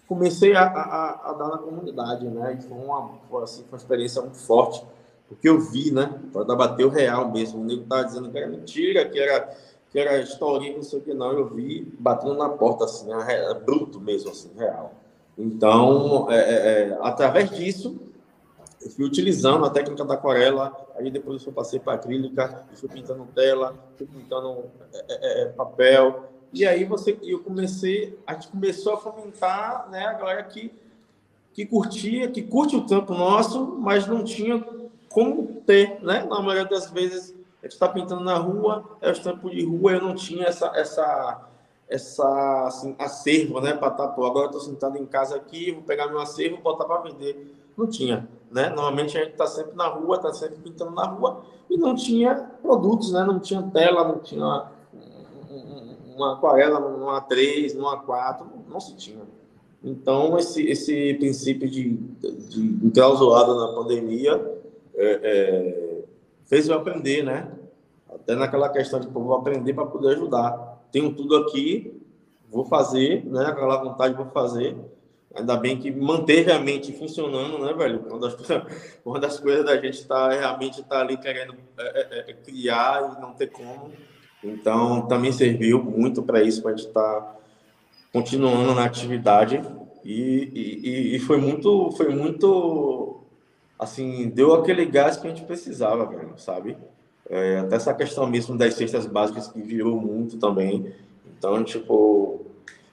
comecei 0.10 0.56
a, 0.56 0.64
a, 0.64 1.30
a, 1.30 1.34
dar 1.34 1.50
na 1.50 1.58
comunidade, 1.60 2.28
né? 2.28 2.58
E 2.60 2.64
foi 2.64 2.76
uma, 2.76 3.12
foi, 3.30 3.44
assim, 3.44 3.62
foi 3.62 3.74
uma 3.74 3.78
experiência 3.78 4.22
muito 4.24 4.40
forte, 4.40 4.84
porque 5.28 5.48
eu 5.48 5.60
vi, 5.60 5.92
né? 5.92 6.20
Para 6.34 6.56
bater 6.56 6.84
o 6.84 6.90
real 6.90 7.32
mesmo. 7.32 7.62
O 7.62 7.64
nego 7.64 7.84
estava 7.84 8.04
dizendo 8.04 8.32
que 8.32 8.38
era 8.40 8.48
mentira, 8.48 9.08
que 9.08 9.20
era, 9.20 9.56
que 9.92 10.00
era 10.00 10.20
historinha, 10.20 10.78
não 10.78 10.84
sei 10.84 10.98
o 10.98 11.02
que 11.04 11.14
não. 11.14 11.32
Eu 11.32 11.48
vi 11.48 11.96
batendo 12.00 12.34
na 12.34 12.50
porta, 12.50 12.86
assim, 12.86 13.08
é, 13.14 13.54
bruto 13.54 14.02
mesmo, 14.02 14.32
assim, 14.32 14.50
real. 14.58 14.96
Então, 15.38 16.26
é, 16.32 16.38
é, 16.38 16.90
é, 16.90 16.98
através 17.02 17.52
disso, 17.52 17.96
eu 18.82 18.90
fui 18.90 19.06
utilizando 19.06 19.64
a 19.64 19.70
técnica 19.70 20.04
da 20.04 20.16
aquarela, 20.16 20.76
aí 20.98 21.12
depois 21.12 21.46
eu 21.46 21.54
passei 21.54 21.80
para 21.80 21.94
acrílica, 21.94 22.66
fui 22.74 22.90
pintando 22.90 23.28
tela, 23.36 23.76
fui 23.96 24.08
pintando 24.08 24.66
é, 24.92 25.04
é, 25.08 25.42
é 25.44 25.46
papel, 25.50 26.30
e 26.54 26.66
aí 26.66 26.84
você, 26.84 27.18
eu 27.22 27.40
comecei, 27.40 28.18
a 28.26 28.34
gente 28.34 28.48
começou 28.48 28.94
a 28.94 28.98
fomentar, 28.98 29.88
né, 29.90 30.06
a 30.06 30.14
galera 30.14 30.44
que 30.44 30.72
que 31.54 31.66
curtia, 31.66 32.30
que 32.30 32.42
curte 32.42 32.76
o 32.76 32.86
trampo 32.86 33.14
nosso, 33.14 33.76
mas 33.80 34.08
não 34.08 34.24
tinha 34.24 34.64
como 35.10 35.62
ter, 35.66 36.00
né? 36.02 36.24
Na 36.24 36.42
maioria 36.42 36.66
das 36.66 36.90
vezes 36.90 37.36
a 37.62 37.66
gente 37.66 37.74
está 37.74 37.90
pintando 37.90 38.24
na 38.24 38.38
rua, 38.38 38.98
é 39.02 39.12
o 39.12 39.22
trampo 39.22 39.50
de 39.50 39.66
rua, 39.66 39.94
eu 39.94 40.02
não 40.02 40.16
tinha 40.16 40.46
essa 40.46 40.68
essa 40.76 41.50
essa 41.90 42.68
assim, 42.68 42.96
acervo, 43.00 43.60
né, 43.60 43.74
para 43.74 43.88
estar, 43.90 44.08
tá, 44.08 44.14
pô, 44.14 44.24
agora 44.26 44.46
estou 44.46 44.62
sentado 44.62 44.96
em 44.98 45.06
casa 45.06 45.36
aqui, 45.36 45.72
vou 45.72 45.82
pegar 45.82 46.08
meu 46.08 46.20
acervo 46.20 46.62
botar 46.62 46.86
para 46.86 47.02
vender. 47.02 47.56
Não 47.76 47.88
tinha, 47.88 48.30
né? 48.52 48.70
Normalmente 48.70 49.18
a 49.18 49.22
gente 49.22 49.32
está 49.32 49.48
sempre 49.48 49.76
na 49.76 49.88
rua, 49.88 50.18
está 50.18 50.32
sempre 50.32 50.58
pintando 50.60 50.92
na 50.92 51.06
rua 51.06 51.44
e 51.70 51.78
não 51.78 51.96
tinha 51.96 52.36
produtos, 52.62 53.12
né? 53.12 53.24
Não 53.24 53.40
tinha 53.40 53.64
tela, 53.64 54.08
não 54.08 54.20
tinha 54.20 54.70
uma 56.20 56.34
aquarela 56.34 56.80
numa 56.80 57.22
3, 57.22 57.74
numa 57.74 57.98
4, 57.98 58.46
não 58.70 58.80
se 58.80 58.96
tinha. 58.96 59.22
Então, 59.84 60.38
esse, 60.38 60.62
esse 60.68 61.14
princípio 61.16 61.70
de, 61.70 61.94
de 61.94 62.86
enclausurado 62.86 63.56
na 63.56 63.74
pandemia 63.74 64.60
é, 64.96 65.20
é, 65.24 66.04
fez 66.46 66.68
eu 66.68 66.76
aprender, 66.76 67.24
né? 67.24 67.50
Até 68.10 68.36
naquela 68.36 68.68
questão 68.70 69.00
de, 69.00 69.08
pô, 69.08 69.22
vou 69.22 69.36
aprender 69.36 69.74
para 69.74 69.86
poder 69.86 70.16
ajudar. 70.16 70.84
Tenho 70.92 71.14
tudo 71.14 71.38
aqui, 71.38 71.98
vou 72.50 72.66
fazer, 72.66 73.26
né? 73.26 73.46
Aquela 73.46 73.82
vontade, 73.82 74.16
vou 74.16 74.26
fazer. 74.26 74.76
Ainda 75.34 75.56
bem 75.56 75.78
que 75.78 75.92
manteve 75.92 76.52
a 76.52 76.60
mente 76.60 76.92
funcionando, 76.92 77.60
né, 77.60 77.72
velho? 77.74 78.00
Quando 78.00 78.26
as, 78.26 78.36
quando 79.04 79.24
as 79.26 79.40
coisas 79.40 79.64
da 79.64 79.76
gente 79.78 80.00
está 80.00 80.30
realmente 80.30 80.84
tá 80.84 81.00
ali 81.00 81.16
querendo 81.18 81.56
é, 81.78 81.84
é, 81.84 82.32
é, 82.32 82.34
criar 82.34 83.16
e 83.16 83.22
não 83.22 83.34
ter 83.34 83.48
como, 83.48 83.92
então, 84.44 85.06
também 85.08 85.32
serviu 85.32 85.84
muito 85.84 86.24
para 86.24 86.42
isso, 86.42 86.62
para 86.62 86.72
a 86.72 86.76
gente 86.76 86.88
estar 86.88 87.22
tá 87.22 87.36
continuando 88.14 88.74
na 88.74 88.86
atividade. 88.86 89.62
E, 90.04 90.50
e, 90.54 91.16
e, 91.16 91.20
foi 91.20 91.38
muito, 91.38 91.92
foi 91.92 92.10
muito, 92.10 93.20
assim, 93.78 94.30
deu 94.30 94.54
aquele 94.54 94.86
gás 94.86 95.18
que 95.18 95.28
a 95.28 95.30
gente 95.30 95.44
precisava, 95.44 96.06
velho, 96.06 96.34
sabe? 96.38 96.78
É, 97.30 97.60
até 97.60 97.76
essa 97.76 97.94
questão 97.94 98.26
mesmo 98.26 98.58
das 98.58 98.74
cestas 98.74 99.06
básicas 99.06 99.50
que 99.50 99.62
virou 99.62 100.00
muito 100.00 100.38
também. 100.38 100.94
Então, 101.38 101.64
tipo, 101.64 102.46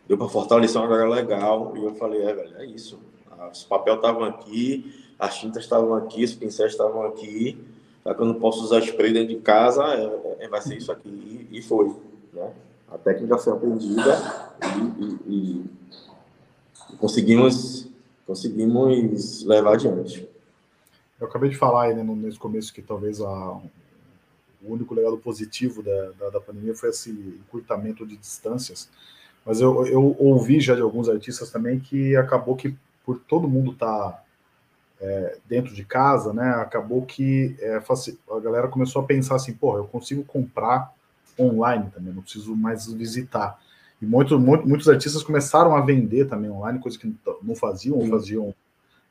deu 0.07 0.19
para 0.19 0.29
fortalecer 0.29 0.81
uma 0.81 0.89
galera 0.89 1.09
legal. 1.09 1.73
E 1.77 1.85
eu 1.85 1.95
falei, 1.95 2.23
é, 2.23 2.35
velho, 2.35 2.57
é 2.59 2.67
isso. 2.67 2.99
Os 3.53 3.65
papel 3.65 3.95
estavam 3.95 4.25
aqui, 4.25 4.93
as 5.19 5.39
tintas 5.39 5.63
estavam 5.63 5.95
aqui, 5.95 6.25
os 6.25 6.35
pincéis 6.35 6.73
estavam 6.73 7.03
aqui 7.07 7.57
já 8.07 8.15
que 8.15 8.23
eu 8.23 8.27
não 8.27 8.35
posso 8.35 8.63
usar 8.63 8.79
spray 8.79 9.13
dentro 9.13 9.35
de 9.35 9.41
casa, 9.41 9.83
é, 9.85 10.45
é, 10.45 10.49
vai 10.49 10.63
ser 10.63 10.77
isso 10.77 10.93
aqui. 10.93 11.09
E, 11.51 11.59
e, 11.59 11.63
foi. 11.63 11.93
Né? 12.33 12.53
A 12.89 12.97
técnica 12.97 13.37
foi 13.37 13.53
aprendida 13.53 14.53
e, 14.63 15.05
e, 15.05 15.65
e, 16.93 16.97
conseguimos, 16.99 17.89
conseguimos 18.25 19.43
levar 19.43 19.75
adiante. 19.75 20.29
Eu 21.21 21.27
acabei 21.27 21.51
de 21.51 21.57
falar 21.57 21.87
aí 21.87 21.95
né, 21.95 22.05
nesse 22.05 22.39
começo 22.39 22.73
que 22.73 22.81
talvez 22.81 23.21
a, 23.21 23.61
o 24.63 24.73
único 24.73 24.95
legado 24.95 25.19
positivo 25.19 25.83
da, 25.83 26.11
da, 26.13 26.31
da, 26.31 26.41
pandemia 26.41 26.77
foi 26.77 26.91
esse 26.91 27.11
encurtamento 27.11 28.07
de 28.07 28.17
distâncias. 28.17 28.89
Mas 29.45 29.61
eu, 29.61 29.85
eu 29.87 30.15
ouvi 30.19 30.61
já 30.61 30.77
de 30.77 30.83
alguns 30.83 31.09
artistas 31.09 31.51
também 31.51 31.81
que 31.81 32.15
acabou 32.15 32.55
que 32.55 32.77
por 33.05 33.19
todo 33.19 33.49
mundo 33.49 33.73
estar 33.73 34.11
tá 34.13 34.23
é, 35.01 35.39
dentro 35.47 35.75
de 35.75 35.85
casa, 35.85 36.33
né, 36.33 36.49
acabou 36.57 37.03
que 37.03 37.57
é, 37.61 37.77
a 37.77 38.41
galera 38.41 38.69
começou 38.69 39.03
a 39.03 39.05
pensar 39.05 39.37
assim, 39.37 39.53
pô, 39.53 39.77
eu 39.77 39.85
consigo 39.85 40.25
comprar 40.25 40.93
online 41.39 41.91
também, 41.95 42.13
não 42.13 42.23
preciso 42.23 42.57
mais 42.57 42.91
visitar. 42.91 43.61
E 44.01 44.07
muito, 44.07 44.39
muito, 44.39 44.67
muitos 44.69 44.89
artistas 44.89 45.23
começaram 45.23 45.75
a 45.75 45.81
vender 45.81 46.27
também 46.27 46.51
online, 46.51 46.79
coisas 46.79 47.01
que 47.01 47.15
não 47.43 47.55
faziam, 47.55 47.99
ou 47.99 48.07
faziam 48.07 48.55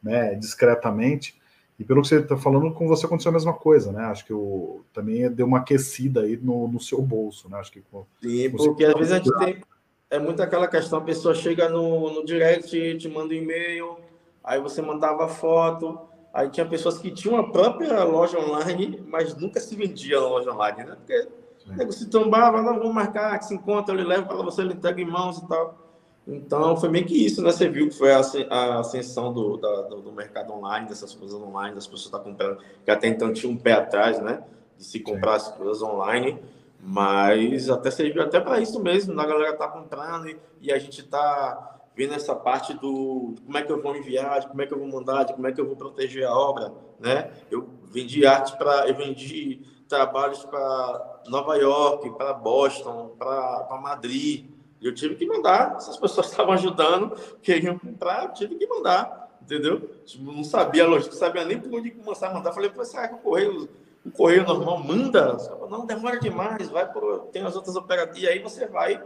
né, 0.01 0.35
discretamente. 0.35 1.35
E 1.79 1.83
pelo 1.83 2.01
que 2.01 2.07
você 2.07 2.19
está 2.19 2.37
falando, 2.37 2.71
com 2.71 2.87
você 2.87 3.05
aconteceu 3.05 3.31
a 3.31 3.33
mesma 3.33 3.53
coisa, 3.53 3.91
né? 3.91 4.05
Acho 4.05 4.25
que 4.25 4.31
eu, 4.31 4.85
também 4.93 5.29
deu 5.29 5.45
uma 5.45 5.57
aquecida 5.57 6.21
aí 6.21 6.37
no, 6.37 6.67
no 6.67 6.79
seu 6.79 7.01
bolso, 7.01 7.49
né? 7.49 7.57
Acho 7.57 7.71
que 7.71 7.83
Sim, 8.21 8.49
porque 8.51 8.85
às 8.85 8.93
vezes 8.93 9.11
a 9.11 9.17
gente 9.17 9.37
tem. 9.39 9.61
É 10.09 10.19
muito 10.19 10.41
aquela 10.41 10.67
questão, 10.67 10.99
a 10.99 11.03
pessoa 11.03 11.33
chega 11.33 11.67
no, 11.67 12.13
no 12.13 12.23
direct, 12.23 12.97
te 12.97 13.09
manda 13.09 13.33
um 13.33 13.37
e-mail, 13.37 13.97
aí 14.45 14.61
você 14.61 14.81
mandava 14.81 15.27
foto, 15.27 15.99
aí 16.33 16.49
tinha 16.49 16.65
pessoas 16.65 16.97
que 16.99 17.11
tinham 17.11 17.37
a 17.37 17.51
própria 17.51 18.03
loja 18.03 18.39
online, 18.39 19.03
mas 19.07 19.35
nunca 19.35 19.59
se 19.59 19.75
vendia 19.75 20.21
na 20.21 20.27
loja 20.27 20.51
online, 20.51 20.83
né? 20.83 20.95
Porque 20.95 21.27
o 21.67 21.73
nego 21.75 21.91
se 21.91 22.07
tombava, 22.09 22.61
não, 22.61 22.77
vamos 22.77 22.93
marcar, 22.93 23.37
que 23.39 23.45
se 23.45 23.55
encontra, 23.55 23.93
ele 23.95 24.03
leva 24.03 24.25
para 24.25 24.37
você, 24.37 24.61
ele 24.61 24.73
entrega 24.73 25.01
em 25.01 25.05
mãos 25.05 25.39
e 25.39 25.47
tal. 25.47 25.85
Então, 26.27 26.75
foi 26.77 26.89
meio 26.89 27.05
que 27.05 27.25
isso, 27.25 27.41
né? 27.41 27.51
Você 27.51 27.69
viu 27.69 27.87
que 27.87 27.95
foi 27.95 28.11
a 28.11 28.79
ascensão 28.79 29.31
do, 29.31 29.57
da, 29.57 29.81
do, 29.83 30.11
mercado 30.11 30.53
online, 30.53 30.87
dessas 30.87 31.13
coisas 31.13 31.39
online, 31.39 31.75
das 31.75 31.85
pessoas 31.85 32.05
estão 32.05 32.19
tá 32.19 32.25
comprando, 32.25 32.57
que 32.83 32.89
até 32.89 33.07
então 33.07 33.31
tinha 33.31 33.51
um 33.51 33.57
pé 33.57 33.73
atrás, 33.73 34.19
né? 34.19 34.43
De 34.77 34.83
se 34.83 34.99
comprar 34.99 35.39
Sim. 35.39 35.49
as 35.49 35.57
coisas 35.57 35.81
online, 35.83 36.39
mas 36.79 37.69
até 37.69 37.91
serviu 37.91 38.23
até 38.23 38.39
para 38.39 38.59
isso 38.59 38.81
mesmo, 38.81 39.19
a 39.19 39.25
galera 39.25 39.55
tá 39.55 39.67
comprando 39.67 40.27
e, 40.27 40.37
e 40.61 40.71
a 40.71 40.79
gente 40.79 41.03
tá 41.03 41.74
vendo 41.95 42.13
essa 42.13 42.35
parte 42.35 42.73
do 42.73 43.35
como 43.45 43.57
é 43.57 43.61
que 43.61 43.71
eu 43.71 43.81
vou 43.81 43.95
enviar, 43.95 44.41
de 44.41 44.47
como 44.47 44.61
é 44.61 44.67
que 44.67 44.73
eu 44.73 44.79
vou 44.79 44.87
mandar, 44.87 45.23
de 45.23 45.33
como 45.33 45.47
é 45.47 45.51
que 45.51 45.61
eu 45.61 45.65
vou 45.65 45.75
proteger 45.75 46.25
a 46.25 46.37
obra, 46.37 46.73
né? 46.99 47.31
Eu 47.49 47.69
vendi 47.85 48.25
arte 48.25 48.55
para, 48.57 48.87
eu 48.87 48.95
vendi 48.95 49.61
trabalhos 49.87 50.43
para 50.43 51.21
Nova 51.27 51.55
York, 51.55 52.09
para 52.11 52.33
Boston, 52.33 53.15
para 53.17 53.79
Madrid. 53.81 54.49
Eu 54.81 54.93
tive 54.93 55.15
que 55.15 55.25
mandar. 55.25 55.75
Essas 55.77 55.97
pessoas 55.97 56.27
estavam 56.31 56.53
ajudando, 56.53 57.15
queriam 57.41 57.79
comprar, 57.79 58.25
eu 58.25 58.33
tive 58.33 58.55
que 58.55 58.67
mandar, 58.67 59.39
entendeu? 59.41 59.79
Tipo, 60.05 60.31
não 60.31 60.43
sabia, 60.43 60.85
lógico, 60.85 61.13
não 61.13 61.19
sabia 61.19 61.45
nem 61.45 61.59
por 61.59 61.73
onde 61.73 61.91
começar 61.91 62.29
a 62.29 62.33
mandar. 62.33 62.51
Falei, 62.51 62.69
pô, 62.69 62.83
será 62.83 63.07
que 63.07 63.15
o 63.15 63.19
correio, 63.19 63.69
o 64.05 64.11
correio 64.11 64.43
normal 64.43 64.83
manda? 64.83 65.37
Não, 65.69 65.85
demora 65.85 66.19
demais, 66.19 66.69
vai 66.69 66.91
por, 66.91 67.27
tem 67.31 67.43
as 67.43 67.55
outras 67.55 67.77
operações. 67.77 68.21
E 68.21 68.27
aí 68.27 68.39
você 68.39 68.67
vai 68.67 69.01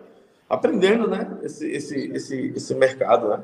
aprendendo, 0.49 1.07
né? 1.07 1.39
Esse, 1.43 1.69
esse, 1.69 1.95
esse, 2.11 2.53
esse 2.55 2.75
mercado, 2.75 3.29
né? 3.29 3.43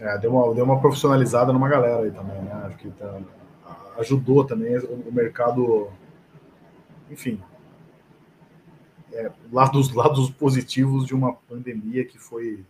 É, 0.00 0.18
deu 0.18 0.32
uma, 0.32 0.54
deu 0.54 0.64
uma 0.64 0.80
profissionalizada 0.80 1.52
numa 1.52 1.68
galera 1.68 2.02
aí 2.02 2.10
também, 2.10 2.42
né? 2.42 2.52
Acho 2.66 2.76
que 2.78 2.90
tá, 2.90 3.20
ajudou 3.98 4.44
também 4.44 4.76
o 4.78 5.12
mercado, 5.12 5.88
enfim, 7.10 7.40
é, 9.12 9.30
lados, 9.52 9.92
lados 9.94 10.30
positivos 10.30 11.06
de 11.06 11.14
uma 11.14 11.32
pandemia 11.32 12.04
que 12.04 12.18
foi 12.18 12.64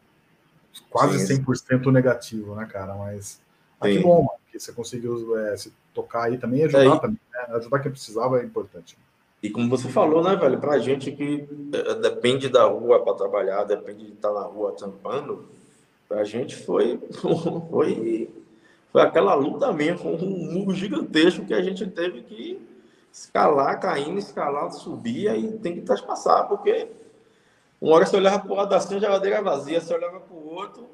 quase 0.91 1.27
Sim. 1.27 1.43
100% 1.43 1.91
negativo, 1.91 2.55
né, 2.55 2.67
cara? 2.67 2.95
Mas 2.95 3.41
ah, 3.81 3.89
que 3.89 3.99
bom, 4.01 4.25
mano, 4.25 4.39
que 4.51 4.59
você 4.59 4.73
conseguiu 4.73 5.39
é, 5.39 5.57
se 5.57 5.73
tocar 5.95 6.25
aí 6.25 6.39
também 6.39 6.61
e 6.61 6.65
ajudar 6.65 6.97
é, 6.97 7.01
também, 7.01 7.21
né? 7.33 7.57
Ajudar 7.57 7.79
quem 7.81 7.91
precisava 7.91 8.41
é 8.41 8.45
importante. 8.45 8.99
E 9.43 9.51
como 9.51 9.69
você 9.69 9.89
falou, 9.89 10.23
né, 10.23 10.35
velho, 10.35 10.59
pra 10.59 10.79
gente 10.79 11.13
que 11.13 11.49
eh, 11.73 11.95
depende 11.97 12.49
da 12.49 12.65
rua 12.65 13.05
para 13.05 13.15
trabalhar, 13.15 13.65
depende 13.65 14.07
de 14.07 14.13
estar 14.13 14.33
na 14.33 14.43
rua 14.43 14.73
tampando, 14.73 15.49
pra 16.09 16.25
gente 16.25 16.57
foi, 16.57 16.99
foi 17.71 18.31
Foi 18.91 19.03
aquela 19.03 19.35
luta 19.35 19.73
mesmo, 19.73 20.11
um 20.11 20.53
muro 20.53 20.75
gigantesco 20.75 21.45
que 21.45 21.55
a 21.55 21.63
gente 21.63 21.87
teve 21.87 22.23
que 22.23 22.61
escalar, 23.13 23.79
caindo, 23.81 24.19
escalar, 24.19 24.73
subir, 24.73 25.33
e 25.35 25.53
tem 25.59 25.75
que 25.75 25.83
traspassar, 25.83 26.49
porque 26.49 26.89
uma 27.81 27.95
hora 27.95 28.07
você 28.07 28.17
olhava 28.17 28.41
pro 28.41 28.55
lado 28.55 28.75
assim, 28.75 28.97
a 28.97 28.99
geladeira 28.99 29.41
vazia, 29.41 29.81
você 29.81 29.95
olhava 29.95 30.19
pro 30.19 30.37
outro, 30.37 30.89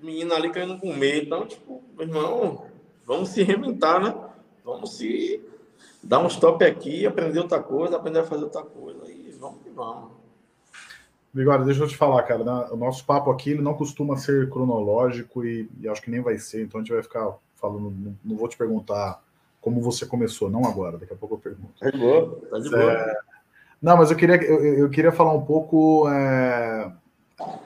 menino 0.00 0.34
ali 0.34 0.50
querendo 0.50 0.78
comer. 0.78 1.24
Então, 1.24 1.46
tipo, 1.46 1.82
meu 1.96 2.06
irmão, 2.06 2.66
vamos 3.06 3.30
se 3.30 3.42
reinventar, 3.42 4.02
né? 4.02 4.14
Vamos 4.64 4.96
se 4.96 5.40
dar 6.04 6.20
um 6.20 6.26
stop 6.26 6.64
aqui, 6.64 7.06
aprender 7.06 7.38
outra 7.38 7.60
coisa, 7.60 7.96
aprender 7.96 8.20
a 8.20 8.24
fazer 8.24 8.44
outra 8.44 8.62
coisa. 8.62 9.10
E 9.10 9.34
vamos 9.38 9.62
que 9.62 9.70
vamos. 9.70 10.24
Bigode, 11.34 11.64
deixa 11.64 11.82
eu 11.82 11.88
te 11.88 11.96
falar, 11.96 12.22
cara. 12.22 12.44
Né? 12.44 12.68
O 12.70 12.76
nosso 12.76 13.04
papo 13.04 13.28
aqui 13.30 13.50
ele 13.50 13.62
não 13.62 13.74
costuma 13.74 14.16
ser 14.16 14.48
cronológico 14.48 15.44
e, 15.44 15.68
e, 15.80 15.88
acho 15.88 16.00
que 16.00 16.10
nem 16.10 16.20
vai 16.20 16.38
ser, 16.38 16.62
então 16.62 16.80
a 16.80 16.84
gente 16.84 16.92
vai 16.92 17.02
ficar 17.02 17.34
falando. 17.56 17.90
Não, 17.90 18.16
não, 18.24 18.36
vou 18.36 18.46
te 18.46 18.56
perguntar 18.56 19.20
como 19.60 19.80
você 19.80 20.06
começou, 20.06 20.48
não 20.48 20.64
agora, 20.64 20.96
daqui 20.96 21.12
a 21.12 21.16
pouco 21.16 21.34
eu 21.34 21.38
pergunto. 21.38 21.72
Tá 21.80 21.90
de 21.90 21.98
boa, 21.98 22.40
tá 22.48 22.58
de 22.60 22.70
boa. 22.70 22.92
É... 22.92 23.16
Não, 23.82 23.96
mas 23.96 24.12
eu 24.12 24.16
queria, 24.16 24.36
eu, 24.36 24.78
eu 24.78 24.90
queria 24.90 25.10
falar 25.10 25.32
um 25.32 25.44
pouco. 25.44 26.08
É... 26.08 26.92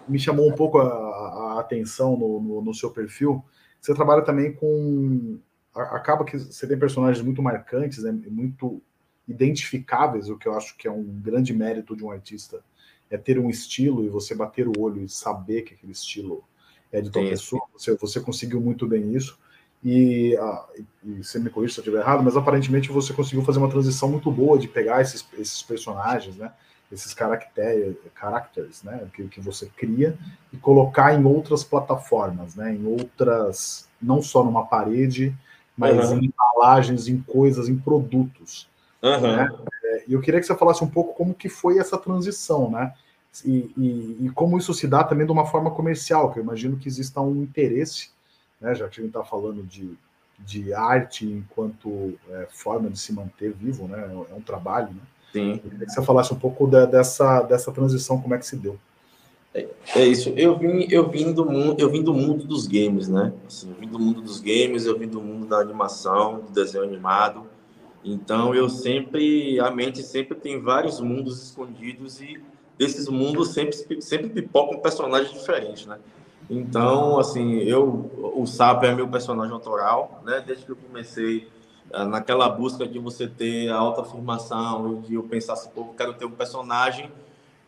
Me 0.09 0.19
chamou 0.19 0.49
um 0.49 0.55
pouco 0.55 0.79
a, 0.79 0.87
a 0.87 1.61
atenção 1.61 2.17
no, 2.17 2.41
no, 2.41 2.63
no, 2.63 2.75
seu 2.75 2.91
perfil. 2.91 3.45
Você 3.79 3.95
trabalha 3.95 4.23
também 4.23 4.55
com. 4.55 5.39
Acaba 5.79 6.25
que 6.25 6.39
você 6.39 6.67
tem 6.67 6.79
personagens 6.79 7.25
muito 7.25 7.43
marcantes, 7.43 8.03
né, 8.03 8.13
muito 8.29 8.83
identificáveis, 9.27 10.29
o 10.29 10.37
que 10.37 10.49
eu 10.49 10.57
acho 10.57 10.77
que 10.77 10.89
é 10.89 10.91
um 10.91 11.05
grande 11.05 11.53
mérito 11.53 11.95
de 11.95 12.05
um 12.05 12.11
artista 12.11 12.63
é 13.11 13.17
ter 13.17 13.39
um 13.39 13.49
estilo 13.49 14.05
e 14.05 14.09
você 14.09 14.35
bater 14.35 14.67
o 14.69 14.73
olho 14.79 15.03
e 15.03 15.09
saber 15.09 15.63
que 15.63 15.75
aquele 15.75 15.93
estilo 15.93 16.45
é 16.93 17.01
de 17.01 17.11
tal 17.11 17.23
pessoa. 17.23 17.63
Você, 17.75 17.97
você 17.97 18.21
conseguiu 18.21 18.61
muito 18.61 18.87
bem 18.87 19.15
isso. 19.15 19.39
E, 19.85 20.37
ah, 20.37 20.67
e 21.05 21.23
você 21.23 21.39
me 21.39 21.51
corrija 21.51 21.75
se 21.75 21.81
eu 21.81 21.83
estiver 21.83 22.01
errado, 22.01 22.23
mas 22.23 22.37
aparentemente 22.37 22.91
você 22.91 23.13
conseguiu 23.13 23.45
fazer 23.45 23.59
uma 23.59 23.71
transição 23.71 24.11
muito 24.11 24.31
boa 24.31 24.59
de 24.59 24.67
pegar 24.67 25.01
esses, 25.01 25.27
esses 25.39 25.63
personagens, 25.63 26.37
né? 26.37 26.53
Esses 26.91 27.15
caracteres, 27.15 27.97
characters, 28.15 28.83
né? 28.83 29.09
Que, 29.13 29.29
que 29.29 29.41
você 29.41 29.71
cria 29.77 30.19
e 30.53 30.57
colocar 30.57 31.15
em 31.15 31.25
outras 31.25 31.63
plataformas, 31.63 32.57
né? 32.57 32.75
Em 32.75 32.85
outras, 32.87 33.89
não 34.03 34.21
só 34.21 34.43
numa 34.43 34.67
parede, 34.67 35.35
mas 35.79 36.11
uhum. 36.11 36.19
em 36.19 36.25
embalagens, 36.27 37.07
em 37.07 37.21
coisas, 37.23 37.69
em 37.69 37.79
produtos. 37.79 38.69
Uhum. 39.01 39.21
Né? 39.21 39.49
E 40.09 40.13
eu 40.13 40.21
queria 40.21 40.41
que 40.41 40.47
você 40.47 40.57
falasse 40.57 40.83
um 40.83 40.89
pouco 40.89 41.15
como 41.15 41.33
que 41.33 41.49
foi 41.49 41.79
essa 41.79 41.97
transição, 41.97 42.69
né? 42.69 42.93
E, 43.45 43.71
e, 43.77 44.27
e, 44.27 44.31
como 44.35 44.59
isso 44.59 44.75
se 44.75 44.89
dá 44.89 45.05
também 45.05 45.25
de 45.25 45.31
uma 45.31 45.47
forma 45.47 45.71
comercial, 45.71 46.33
que 46.33 46.41
eu 46.41 46.43
imagino 46.43 46.77
que 46.77 46.89
exista 46.89 47.21
um 47.21 47.43
interesse, 47.43 48.11
né? 48.61 48.75
Já 48.75 48.89
que 48.89 49.01
a 49.01 49.05
gente 49.05 49.15
está 49.15 49.23
falando 49.23 49.63
de, 49.63 49.97
de 50.41 50.75
arte 50.75 51.25
enquanto 51.25 52.19
é, 52.31 52.49
forma 52.51 52.91
de 52.91 52.99
se 52.99 53.13
manter 53.13 53.53
vivo, 53.53 53.87
né? 53.87 54.11
É 54.31 54.35
um 54.35 54.41
trabalho, 54.41 54.89
né? 54.89 55.03
Sim. 55.33 55.53
Eu 55.53 55.71
queria 55.71 55.87
que 55.87 55.93
você 55.93 56.03
falasse 56.03 56.33
um 56.35 56.39
pouco 56.39 56.67
de, 56.67 56.87
dessa, 56.87 57.43
dessa 57.43 57.71
transição, 57.71 58.21
como 58.21 58.35
é 58.35 58.39
que 58.39 58.47
se 58.47 58.57
deu. 58.57 58.77
É, 59.59 60.01
é, 60.01 60.07
isso. 60.07 60.31
Eu 60.31 60.57
vim, 60.57 60.87
eu 60.91 61.09
vim 61.09 61.33
do 61.33 61.45
mundo, 61.45 61.81
eu 61.81 61.91
vim 61.91 62.03
do 62.03 62.15
mundo 62.15 62.45
dos 62.45 62.67
games, 62.67 63.09
né? 63.09 63.33
Assim, 63.47 63.71
eu 63.71 63.77
vim 63.77 63.89
do 63.89 63.99
mundo 63.99 64.21
dos 64.21 64.41
games, 64.41 64.87
eu 64.87 64.99
vim 64.99 65.09
do 65.09 65.21
mundo 65.21 65.47
da 65.47 65.59
animação, 65.59 66.41
do 66.41 66.53
desenho 66.53 66.85
animado. 66.85 67.47
Então 68.05 68.55
eu 68.55 68.69
sempre, 68.69 69.59
a 69.61 69.71
mente 69.71 70.03
sempre 70.03 70.37
tem 70.37 70.61
vários 70.61 71.01
mundos 71.01 71.43
escondidos 71.43 72.21
e 72.21 72.41
desses 72.79 73.09
mundos 73.09 73.49
sempre 73.49 74.01
sempre 74.01 74.29
pipoca 74.29 74.77
um 74.77 74.81
personagem 74.81 75.33
diferente, 75.33 75.89
né? 75.89 75.99
Então, 76.49 77.19
assim, 77.19 77.59
eu 77.59 78.11
o 78.35 78.47
Sapo 78.47 78.87
é 78.87 78.95
meu 78.95 79.09
personagem 79.09 79.53
autoral, 79.53 80.23
né? 80.25 80.43
Desde 80.47 80.65
que 80.65 80.73
eu 80.73 80.77
comecei 80.77 81.49
eh, 81.93 82.05
naquela 82.05 82.49
busca 82.49 82.87
de 82.87 82.99
você 82.99 83.27
ter 83.27 83.69
a 83.69 83.77
autoafirmação, 83.77 85.01
de 85.01 85.15
eu 85.15 85.23
pensar 85.25 85.55
assim, 85.55 85.71
pô, 85.75 85.87
quero 85.97 86.15
ter 86.15 86.25
um 86.25 86.31
personagem 86.31 87.11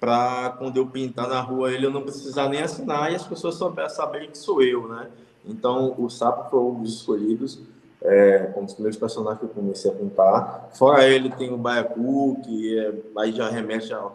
para 0.01 0.57
quando 0.59 0.79
eu 0.79 0.87
pintar 0.87 1.29
na 1.29 1.41
rua 1.41 1.71
ele 1.71 1.85
eu 1.87 1.91
não 1.91 2.03
precisar 2.03 2.49
nem 2.49 2.63
assinar 2.63 3.13
e 3.13 3.15
as 3.15 3.27
pessoas 3.27 3.61
saberem 3.93 4.31
que 4.31 4.39
sou 4.39 4.63
eu, 4.63 4.89
né? 4.89 5.11
Então, 5.45 5.95
o 5.99 6.09
Sapo 6.09 6.51
foi 6.51 6.61
um 6.61 6.83
dos 6.83 6.97
escolhidos 6.97 7.61
é, 8.03 8.53
um 8.57 8.65
dos 8.65 8.75
primeiros 8.75 8.99
personagens 8.99 9.39
que 9.39 9.45
eu 9.45 9.51
comecei 9.51 9.91
a 9.91 9.95
pintar. 9.95 10.71
Fora 10.73 11.07
ele, 11.07 11.31
tem 11.31 11.53
o 11.53 11.57
Baiacu, 11.59 12.41
que 12.43 12.79
é, 12.79 12.95
aí 13.19 13.33
já 13.33 13.49
remete 13.51 13.93
ao 13.93 14.15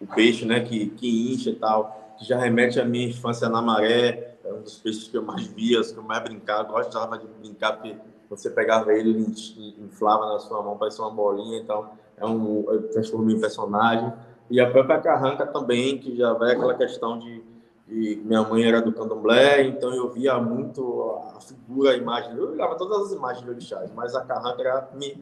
o 0.00 0.06
peixe, 0.06 0.44
né, 0.44 0.60
que, 0.60 0.90
que 0.90 1.34
incha 1.34 1.50
e 1.50 1.56
tal, 1.56 2.14
que 2.16 2.24
já 2.24 2.38
remete 2.38 2.78
à 2.78 2.84
minha 2.84 3.08
infância 3.08 3.48
na 3.48 3.60
maré, 3.60 4.36
é 4.44 4.52
um 4.52 4.62
dos 4.62 4.78
peixes 4.78 5.08
que 5.08 5.16
eu 5.16 5.22
mais 5.22 5.44
via, 5.48 5.82
que 5.82 5.96
eu 5.96 6.02
mais 6.04 6.22
brincava, 6.22 6.70
gostava 6.70 7.18
de 7.18 7.26
brincar, 7.26 7.72
porque 7.72 7.96
você 8.30 8.48
pegava 8.48 8.92
ele, 8.92 9.10
ele 9.10 9.74
inflava 9.80 10.26
na 10.26 10.38
sua 10.38 10.62
mão, 10.62 10.76
parecia 10.76 11.04
uma 11.04 11.10
bolinha, 11.10 11.58
então 11.58 11.90
é 12.16 12.24
um, 12.24 12.64
eu 12.70 12.88
transformei 12.90 13.34
em 13.34 13.40
personagem. 13.40 14.12
E 14.50 14.60
a 14.60 14.70
própria 14.70 14.98
Carranca 14.98 15.46
também, 15.46 15.98
que 15.98 16.16
já 16.16 16.32
vai 16.32 16.52
aquela 16.52 16.74
questão 16.74 17.18
de 17.18 17.42
e 17.90 18.16
minha 18.16 18.42
mãe 18.42 18.64
era 18.64 18.82
do 18.82 18.92
candomblé, 18.92 19.62
então 19.62 19.94
eu 19.94 20.10
via 20.10 20.38
muito 20.38 21.18
a 21.34 21.40
figura, 21.40 21.92
a 21.92 21.96
imagem. 21.96 22.36
Eu 22.36 22.52
olhava 22.52 22.76
todas 22.76 23.06
as 23.06 23.12
imagens 23.12 23.42
de 23.42 23.50
orixás, 23.50 23.90
mas 23.94 24.14
a 24.14 24.20
carranca 24.20 24.60
era 24.60 24.90
me, 24.94 25.16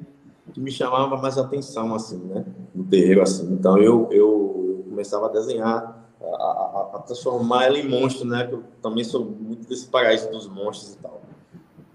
que 0.53 0.61
me 0.61 0.73
chamava 0.73 1.17
mais 1.17 1.39
atenção, 1.39 1.95
assim, 1.95 2.19
né? 2.25 2.45
No 2.75 2.83
terreiro, 2.85 3.23
assim. 3.23 3.53
Então 3.53 3.79
eu, 3.79 4.09
eu 4.11 4.85
começava 4.89 5.27
a 5.27 5.29
desenhar, 5.29 6.09
a, 6.21 6.27
a, 6.27 6.91
a 6.95 6.99
transformar 7.07 7.67
ela 7.67 7.79
em 7.79 7.89
monstro, 7.89 8.27
né? 8.27 8.49
Que 8.49 8.55
eu 8.55 8.65
também 8.83 9.05
sou 9.05 9.25
muito 9.25 9.69
desse 9.69 9.87
paraíso 9.87 10.29
dos 10.31 10.49
monstros 10.49 10.95
e 10.95 10.99
tal. 10.99 11.21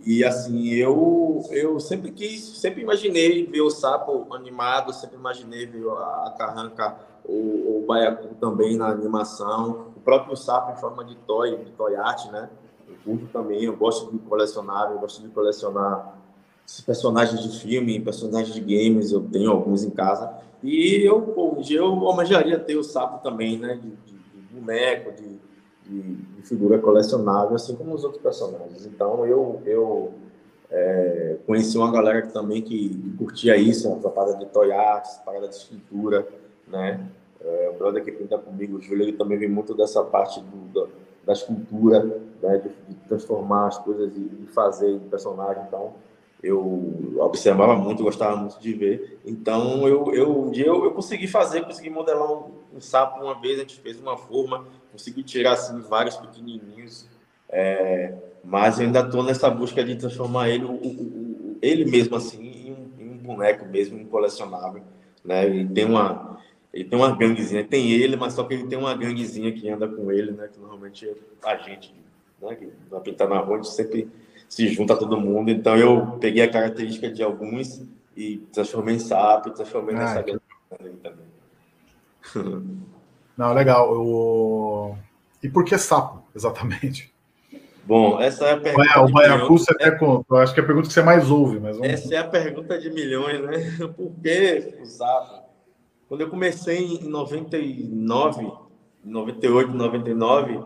E 0.06 0.24
assim, 0.24 0.70
eu, 0.70 1.44
eu 1.52 1.80
sempre 1.82 2.12
quis, 2.12 2.42
sempre 2.60 2.82
imaginei 2.82 3.46
ver 3.46 3.62
o 3.62 3.70
sapo 3.70 4.26
animado, 4.34 4.94
sempre 4.94 5.18
imaginei 5.18 5.66
ver 5.66 5.86
a 5.90 6.34
carranca, 6.38 6.98
o, 7.26 7.84
o 7.84 7.86
baiacu 7.88 8.36
também 8.36 8.78
na 8.78 8.88
animação 8.88 9.92
o 10.02 10.04
próprio 10.04 10.36
sapo 10.36 10.72
em 10.72 10.76
forma 10.76 11.06
de 11.06 11.16
toy, 11.16 11.58
de 11.58 11.72
toy 11.72 11.96
art, 11.96 12.32
né? 12.32 12.50
Eu 12.88 12.96
curto 13.06 13.28
também, 13.32 13.64
eu 13.64 13.76
gosto 13.78 14.12
de 14.12 14.18
colecionar, 14.20 14.92
eu 14.92 15.00
gosto 15.00 15.22
de 15.22 15.30
colecionar 15.30 16.20
personagens 16.86 17.42
de 17.42 17.60
filme, 17.60 18.00
personagens 18.00 18.54
de 18.54 18.62
games, 18.62 19.12
eu 19.12 19.22
tenho 19.22 19.52
alguns 19.52 19.84
em 19.84 19.92
casa. 19.92 20.34
E 20.64 21.04
eu, 21.04 21.22
pô, 21.22 21.56
um 21.58 21.62
dia 21.62 21.80
eu 21.80 21.86
almejaria 21.86 22.58
ter 22.58 22.76
o 22.76 22.84
sapo 22.84 23.22
também, 23.24 23.60
né? 23.60 23.76
De, 23.76 23.90
de, 23.90 24.14
de 24.14 24.54
boneco, 24.54 25.12
de, 25.12 25.40
de, 25.88 26.42
figura 26.44 26.80
colecionável, 26.80 27.56
assim 27.56 27.76
como 27.76 27.94
os 27.94 28.04
outros 28.04 28.22
personagens. 28.22 28.86
Então 28.86 29.26
eu, 29.26 29.62
eu 29.66 30.14
é, 30.72 31.38
conheci 31.46 31.78
uma 31.78 31.92
galera 31.92 32.26
também 32.28 32.62
que, 32.62 33.16
curtia 33.18 33.56
isso, 33.56 33.88
essa 33.88 34.10
parada 34.10 34.38
de 34.38 34.48
toy 34.48 34.72
art, 34.72 35.06
parada 35.24 35.48
de 35.48 35.56
escultura, 35.56 36.28
né? 36.72 37.08
É, 37.44 37.72
o 37.74 37.78
brother 37.78 38.04
que 38.04 38.12
pinta 38.12 38.38
comigo, 38.38 38.78
o 38.78 38.82
Júlio, 38.82 39.04
ele 39.04 39.14
também 39.14 39.38
vem 39.38 39.50
muito 39.50 39.74
dessa 39.74 40.04
parte 40.04 40.40
do, 40.42 40.90
da, 41.26 41.34
escultura, 41.34 42.22
né, 42.42 42.58
de, 42.58 42.70
de, 42.70 42.96
transformar 43.08 43.68
as 43.68 43.78
coisas 43.80 44.16
e, 44.16 44.20
e 44.20 44.48
fazer 44.54 45.00
personagem. 45.10 45.64
Então, 45.68 45.94
eu 46.44 47.18
observava 47.20 47.76
muito, 47.76 48.04
gostava 48.04 48.36
muito 48.36 48.60
de 48.60 48.74
ver. 48.74 49.20
Então, 49.26 49.88
eu, 49.88 50.14
eu 50.14 50.44
um 50.44 50.52
dia 50.52 50.68
eu, 50.68 50.84
eu 50.84 50.92
consegui 50.92 51.28
fazer, 51.28 51.64
consegui 51.64 51.90
modelar 51.90 52.32
um, 52.32 52.52
um, 52.76 52.82
sapo 52.82 53.24
uma 53.24 53.40
vez, 53.40 53.58
a 53.58 53.62
gente 53.62 53.80
fez 53.80 54.00
uma 54.00 54.18
forma, 54.18 54.66
consegui 54.92 55.24
tirar 55.24 55.54
assim 55.54 55.80
vários 55.82 56.18
pequenininhos, 56.18 57.08
é, 57.50 58.14
mas 58.44 58.80
ainda 58.80 59.02
estou 59.02 59.24
nessa 59.24 59.50
busca 59.50 59.84
de 59.84 59.96
transformar 59.96 60.50
ele, 60.50 60.66
o, 60.66 60.74
o, 60.74 61.58
ele 61.62 61.86
mesmo 61.86 62.16
assim, 62.16 62.44
em 62.44 62.72
um, 62.72 63.04
em 63.04 63.10
um 63.12 63.18
boneco 63.18 63.66
mesmo, 63.66 64.00
um 64.00 64.06
colecionável, 64.06 64.82
né? 65.24 65.48
E 65.48 65.68
tem 65.68 65.86
uma 65.86 66.40
ele 66.74 66.86
tem 66.86 66.98
uma 66.98 67.16
ganguezinha, 67.16 67.64
tem 67.64 67.92
ele, 67.92 68.16
mas 68.16 68.34
só 68.34 68.44
que 68.44 68.54
ele 68.54 68.68
tem 68.68 68.78
uma 68.78 68.94
ganguezinha 68.96 69.52
que 69.52 69.70
anda 69.70 69.88
com 69.88 70.12
ele, 70.12 70.32
né? 70.32 70.48
Que 70.48 70.60
normalmente 70.60 71.08
é 71.08 71.14
a 71.44 71.58
gente, 71.58 71.94
né? 72.42 72.56
Que 72.56 72.72
vai 72.90 73.02
pintar 73.02 73.28
na 73.28 73.40
rua, 73.40 73.56
a 73.56 73.62
gente 73.62 73.74
sempre 73.74 74.10
se 74.48 74.68
junta 74.70 74.98
todo 74.98 75.20
mundo. 75.20 75.52
Então 75.52 75.76
eu 75.76 76.18
peguei 76.20 76.44
a 76.44 76.52
característica 76.52 77.12
de 77.12 77.22
alguns 77.22 77.84
e 78.16 78.38
transformei 78.54 78.96
em 78.96 79.00
sapo, 79.00 79.52
transformei 79.52 79.96
ah, 79.96 80.00
nessa 80.00 80.24
que... 80.24 80.38
também. 81.04 81.32
Não, 83.38 83.54
legal. 83.54 83.92
Eu... 83.92 84.98
E 85.44 85.50
por 85.50 85.66
que 85.66 85.78
sapo, 85.78 86.24
exatamente? 86.34 87.12
Bom, 87.84 88.22
essa 88.22 88.46
é 88.46 88.54
a 88.54 88.58
pergunta. 88.58 89.02
o 89.02 89.12
Baiacu 89.12 89.58
você 89.58 89.74
até 89.74 89.92
conta. 89.92 90.26
Eu 90.30 90.38
acho 90.38 90.54
que 90.54 90.60
é 90.60 90.64
a 90.64 90.66
pergunta 90.66 90.88
que 90.88 90.94
você 90.94 91.02
mais 91.02 91.30
ouve. 91.30 91.60
Mas 91.60 91.76
vamos... 91.76 91.92
Essa 91.92 92.16
é 92.16 92.18
a 92.20 92.28
pergunta 92.28 92.80
de 92.80 92.90
milhões, 92.92 93.42
né? 93.42 93.88
Por 93.98 94.14
que 94.22 94.78
o 94.82 94.86
sapo? 94.86 95.51
Quando 96.12 96.20
eu 96.20 96.30
comecei 96.30 96.78
em 96.78 97.08
99, 97.08 98.52
98, 99.02 99.72
99, 99.72 100.62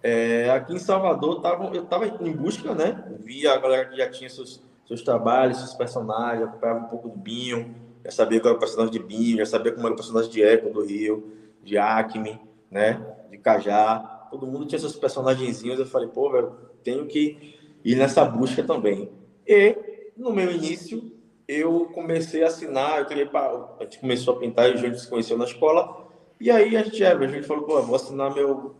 é, 0.00 0.48
aqui 0.50 0.74
em 0.74 0.78
Salvador 0.78 1.40
tava, 1.40 1.74
eu 1.74 1.82
estava 1.82 2.06
em 2.06 2.30
busca, 2.30 2.72
né? 2.72 3.04
Via 3.18 3.54
a 3.54 3.56
galera 3.56 3.86
que 3.86 3.96
já 3.96 4.08
tinha 4.08 4.30
seus, 4.30 4.62
seus 4.86 5.02
trabalhos, 5.02 5.58
seus 5.58 5.74
personagens, 5.74 6.46
acompanhava 6.46 6.86
um 6.86 6.88
pouco 6.88 7.08
do 7.08 7.16
Binho, 7.16 7.74
já 8.04 8.12
sabia 8.12 8.38
qual 8.38 8.50
era 8.50 8.56
o 8.58 8.60
personagem 8.60 8.92
de 8.92 9.00
Binho, 9.00 9.38
já 9.38 9.46
sabia 9.46 9.72
como 9.72 9.88
era 9.88 9.94
o 9.94 9.96
personagem 9.96 10.30
de 10.30 10.40
Eco 10.40 10.72
do 10.72 10.84
Rio, 10.86 11.32
de 11.64 11.76
Acme, 11.76 12.40
né? 12.70 13.04
De 13.28 13.38
Cajá. 13.38 13.98
Todo 14.30 14.46
mundo 14.46 14.66
tinha 14.66 14.78
seus 14.78 14.94
personagenzinhos. 14.94 15.80
Eu 15.80 15.86
falei, 15.86 16.06
pô, 16.06 16.30
velho, 16.30 16.52
tenho 16.84 17.06
que 17.06 17.58
e 17.84 17.96
nessa 17.96 18.24
busca 18.24 18.62
também. 18.62 19.10
E, 19.44 20.12
no 20.16 20.32
meu 20.32 20.48
início, 20.52 21.15
eu 21.48 21.86
comecei 21.94 22.42
a 22.42 22.48
assinar, 22.48 22.98
eu 22.98 23.06
queria, 23.06 23.30
a 23.32 23.84
gente 23.84 23.98
começou 23.98 24.34
a 24.34 24.38
pintar 24.38 24.68
e 24.68 24.74
o 24.74 24.78
Júlio 24.78 24.98
se 24.98 25.08
conheceu 25.08 25.38
na 25.38 25.44
escola, 25.44 26.06
e 26.40 26.50
aí 26.50 26.76
a 26.76 26.82
gente, 26.82 27.02
é, 27.02 27.12
a 27.12 27.26
gente 27.26 27.46
falou, 27.46 27.64
pô, 27.64 27.80
vou 27.82 27.96
assinar 27.96 28.34
meu 28.34 28.74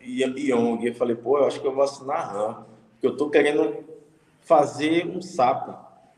e 0.00 0.22
eu 0.22 0.94
falei, 0.94 1.16
pô, 1.16 1.38
eu 1.38 1.46
acho 1.46 1.60
que 1.60 1.66
eu 1.66 1.74
vou 1.74 1.82
assinar 1.82 2.32
RAM, 2.32 2.66
porque 2.92 3.06
eu 3.06 3.16
tô 3.16 3.28
querendo 3.28 3.84
fazer 4.40 5.04
um 5.06 5.20
sapo. 5.20 5.74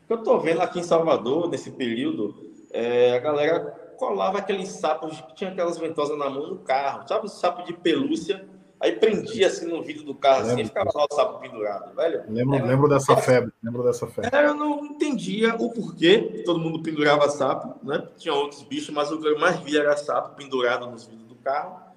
Eu 0.07 0.23
tô 0.23 0.37
vendo 0.37 0.61
aqui 0.61 0.79
em 0.79 0.83
Salvador, 0.83 1.49
nesse 1.49 1.71
período, 1.71 2.35
é, 2.71 3.15
a 3.15 3.19
galera 3.19 3.59
colava 3.97 4.37
aqueles 4.37 4.69
sapos 4.69 5.19
que 5.21 5.35
tinha 5.35 5.49
aquelas 5.49 5.77
ventosas 5.77 6.17
na 6.17 6.29
mão 6.29 6.47
no 6.47 6.59
carro, 6.59 7.07
sabe, 7.07 7.29
sapo 7.29 7.63
de 7.63 7.73
pelúcia, 7.73 8.47
Aí 8.81 8.93
prendia 8.93 9.47
assim 9.47 9.67
no 9.67 9.83
vidro 9.83 10.05
do 10.05 10.15
carro, 10.15 10.49
assim, 10.49 10.61
e 10.61 10.65
ficava 10.65 10.89
lá 10.95 11.05
o 11.09 11.13
sapo 11.13 11.39
pendurado, 11.39 11.93
velho. 11.93 12.23
Lembro, 12.29 12.55
era... 12.55 12.65
lembro 12.65 12.87
dessa 12.87 13.17
febre, 13.17 13.51
lembro 13.61 13.83
dessa 13.83 14.07
febre. 14.07 14.31
Eu 14.33 14.53
não 14.53 14.85
entendia 14.85 15.55
o 15.55 15.69
porquê 15.69 16.43
todo 16.45 16.59
mundo 16.59 16.81
pendurava 16.81 17.29
sapo, 17.29 17.85
né? 17.85 18.07
Tinha 18.17 18.33
outros 18.33 18.63
bichos, 18.63 18.93
mas 18.93 19.11
o 19.11 19.19
que 19.19 19.27
eu 19.27 19.37
mais 19.37 19.59
via 19.59 19.81
era 19.81 19.97
sapo 19.97 20.35
pendurado 20.35 20.89
nos 20.89 21.05
vidros 21.05 21.27
do 21.27 21.35
carro. 21.35 21.89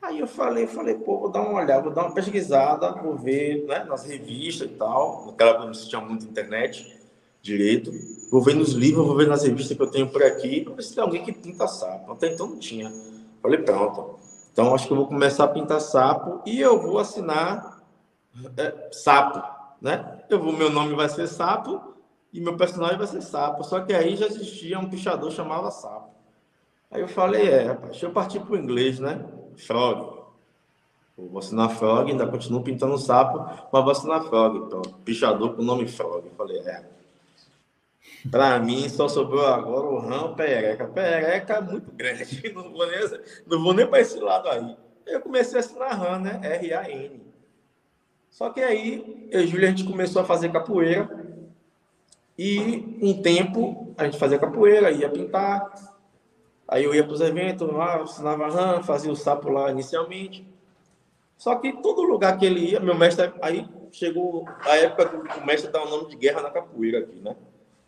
Aí 0.00 0.20
eu 0.20 0.26
falei, 0.26 0.66
falei, 0.66 0.94
pô, 0.94 1.18
vou 1.18 1.30
dar 1.30 1.42
uma 1.42 1.60
olhada, 1.60 1.82
vou 1.82 1.92
dar 1.92 2.06
uma 2.06 2.14
pesquisada, 2.14 2.92
vou 2.92 3.16
ver, 3.16 3.66
né, 3.66 3.84
nas 3.84 4.04
revistas 4.04 4.68
e 4.70 4.74
tal. 4.74 5.26
Naquela 5.26 5.50
época 5.50 5.66
não 5.66 5.74
se 5.74 5.88
tinha 5.88 6.00
muito 6.00 6.24
internet 6.24 6.96
direito. 7.42 7.92
Vou 8.30 8.40
ver 8.40 8.54
nos 8.54 8.72
livros, 8.72 9.04
vou 9.04 9.16
ver 9.16 9.26
nas 9.26 9.42
revistas 9.42 9.76
que 9.76 9.82
eu 9.82 9.90
tenho 9.90 10.08
por 10.08 10.22
aqui, 10.22 10.60
pra 10.62 10.74
ver 10.74 10.82
se 10.82 10.94
tem 10.94 11.02
alguém 11.02 11.24
que 11.24 11.32
pinta 11.32 11.66
sapo. 11.66 12.12
Até 12.12 12.32
então 12.32 12.46
não 12.46 12.58
tinha. 12.58 12.90
Falei, 13.42 13.58
pronto. 13.58 14.18
Então, 14.52 14.74
acho 14.74 14.86
que 14.86 14.92
eu 14.92 14.96
vou 14.96 15.06
começar 15.06 15.44
a 15.44 15.48
pintar 15.48 15.80
sapo 15.80 16.42
e 16.44 16.60
eu 16.60 16.80
vou 16.80 16.98
assinar 16.98 17.82
é, 18.56 18.88
sapo, 18.92 19.42
né? 19.80 20.22
Eu 20.28 20.42
vou, 20.42 20.52
meu 20.52 20.70
nome 20.70 20.94
vai 20.94 21.08
ser 21.08 21.26
sapo 21.26 21.94
e 22.32 22.40
meu 22.40 22.56
personagem 22.56 22.98
vai 22.98 23.06
ser 23.06 23.22
sapo. 23.22 23.64
Só 23.64 23.80
que 23.80 23.92
aí 23.92 24.16
já 24.16 24.26
existia 24.26 24.78
um 24.78 24.88
pichador 24.88 25.30
chamava 25.30 25.70
sapo. 25.70 26.10
Aí 26.90 27.00
eu 27.00 27.08
falei, 27.08 27.48
é, 27.48 27.62
rapaz, 27.64 27.92
deixa 27.92 28.06
eu 28.06 28.12
partir 28.12 28.40
para 28.40 28.52
o 28.52 28.58
inglês, 28.58 28.98
né? 28.98 29.24
Frog. 29.56 30.20
Vou 31.16 31.38
assinar 31.38 31.68
Frog, 31.70 32.10
ainda 32.10 32.26
continuo 32.26 32.62
pintando 32.62 32.96
sapo, 32.96 33.38
mas 33.70 33.82
vou 33.82 33.90
assinar 33.90 34.24
Frog. 34.24 34.56
Então, 34.58 34.80
pichador 35.04 35.54
com 35.54 35.62
o 35.62 35.64
nome 35.64 35.86
Frog. 35.86 36.26
Eu 36.26 36.34
falei, 36.34 36.58
é, 36.60 36.84
para 38.28 38.58
mim, 38.58 38.88
só 38.88 39.08
sobrou 39.08 39.46
agora 39.46 39.86
o 39.86 39.98
Ram 39.98 40.34
Perereca. 40.34 40.86
Perereca 40.86 41.54
é 41.54 41.60
muito 41.60 41.90
grande, 41.92 42.42
não 42.54 42.70
vou 42.70 42.86
nem, 42.86 43.00
não 43.46 43.62
vou 43.62 43.74
nem 43.74 43.86
para 43.86 44.00
esse 44.00 44.18
lado 44.18 44.48
aí. 44.48 44.76
Eu 45.06 45.20
comecei 45.20 45.56
a 45.56 45.60
assinar 45.60 45.98
Ram, 45.98 46.18
né? 46.18 46.40
R-A-N. 46.42 47.22
Só 48.30 48.50
que 48.50 48.60
aí, 48.60 49.28
eu 49.30 49.40
e 49.40 49.46
Júlia, 49.46 49.68
a 49.68 49.70
gente 49.70 49.84
começou 49.84 50.22
a 50.22 50.24
fazer 50.24 50.52
capoeira. 50.52 51.08
E 52.38 52.98
um 53.02 53.20
tempo, 53.20 53.92
a 53.98 54.04
gente 54.04 54.18
fazia 54.18 54.38
capoeira, 54.38 54.90
ia 54.90 55.10
pintar. 55.10 55.72
Aí 56.66 56.84
eu 56.84 56.94
ia 56.94 57.02
para 57.02 57.12
os 57.12 57.20
eventos 57.20 57.70
lá, 57.72 57.96
assinava 57.96 58.48
RAM, 58.48 58.82
fazia 58.82 59.10
o 59.10 59.16
sapo 59.16 59.50
lá 59.50 59.70
inicialmente. 59.70 60.46
Só 61.36 61.56
que 61.56 61.72
todo 61.82 62.02
lugar 62.02 62.38
que 62.38 62.46
ele 62.46 62.70
ia, 62.70 62.80
meu 62.80 62.94
mestre, 62.94 63.32
aí 63.42 63.66
chegou 63.90 64.46
a 64.60 64.76
época 64.76 65.06
do 65.06 65.46
mestre 65.46 65.70
dar 65.70 65.82
o 65.82 65.90
nome 65.90 66.10
de 66.10 66.16
guerra 66.16 66.42
na 66.42 66.50
capoeira 66.50 67.00
aqui, 67.00 67.18
né? 67.20 67.34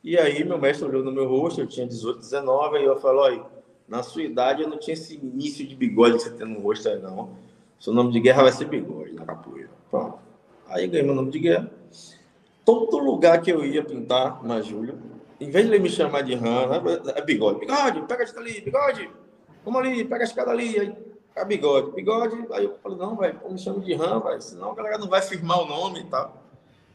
E 0.02 0.18
aí 0.18 0.42
meu 0.44 0.58
mestre 0.58 0.86
olhou 0.86 1.04
no 1.04 1.12
meu 1.12 1.28
rosto, 1.28 1.60
eu 1.60 1.66
tinha 1.66 1.86
18, 1.86 2.18
19, 2.18 2.78
aí 2.78 2.84
eu 2.84 2.98
falei, 3.00 3.20
olha, 3.36 3.46
na 3.86 4.02
sua 4.02 4.22
idade 4.22 4.62
eu 4.62 4.68
não 4.68 4.78
tinha 4.78 4.94
esse 4.94 5.14
início 5.16 5.66
de 5.66 5.76
bigode 5.76 6.16
que 6.16 6.22
você 6.24 6.30
tem 6.30 6.46
no 6.46 6.60
rosto 6.60 6.88
aí, 6.88 6.98
não. 6.98 7.30
Seu 7.78 7.92
nome 7.92 8.12
de 8.12 8.20
guerra 8.20 8.44
vai 8.44 8.52
ser 8.52 8.64
bigode 8.64 9.12
na 9.12 9.24
capoeira. 9.24 9.70
Pronto. 9.90 10.18
Aí 10.68 10.86
ganhei 10.86 11.04
meu 11.04 11.14
nome 11.14 11.30
de 11.30 11.38
guerra. 11.38 11.70
Todo 12.64 12.98
lugar 12.98 13.40
que 13.42 13.50
eu 13.50 13.64
ia 13.64 13.84
pintar 13.84 14.42
na 14.44 14.60
Júlia, 14.60 14.94
em 15.40 15.50
vez 15.50 15.66
de 15.66 15.72
ele 15.72 15.82
me 15.82 15.90
chamar 15.90 16.22
de 16.22 16.34
Rana, 16.34 16.82
é 17.14 17.20
bigode. 17.22 17.60
Bigode, 17.60 18.02
pega 18.02 18.22
a 18.22 18.24
escada 18.24 18.46
ali, 18.46 18.60
bigode. 18.60 19.10
Vamos 19.64 19.80
ali, 19.80 20.04
pega 20.04 20.22
a 20.22 20.26
escada 20.26 20.50
ali. 20.50 20.78
Aí, 20.78 20.96
é 21.34 21.44
bigode, 21.44 21.92
bigode. 21.92 22.46
Aí 22.52 22.64
eu 22.64 22.78
falei, 22.82 22.98
não, 22.98 23.16
velho, 23.16 23.40
me 23.50 23.58
chama 23.58 23.80
de 23.80 23.94
Ram, 23.94 24.20
velho, 24.20 24.40
senão 24.40 24.72
a 24.72 24.74
galera 24.74 24.98
não 24.98 25.08
vai 25.08 25.22
firmar 25.22 25.60
o 25.60 25.66
nome 25.66 26.00
e 26.00 26.04
tal. 26.04 26.42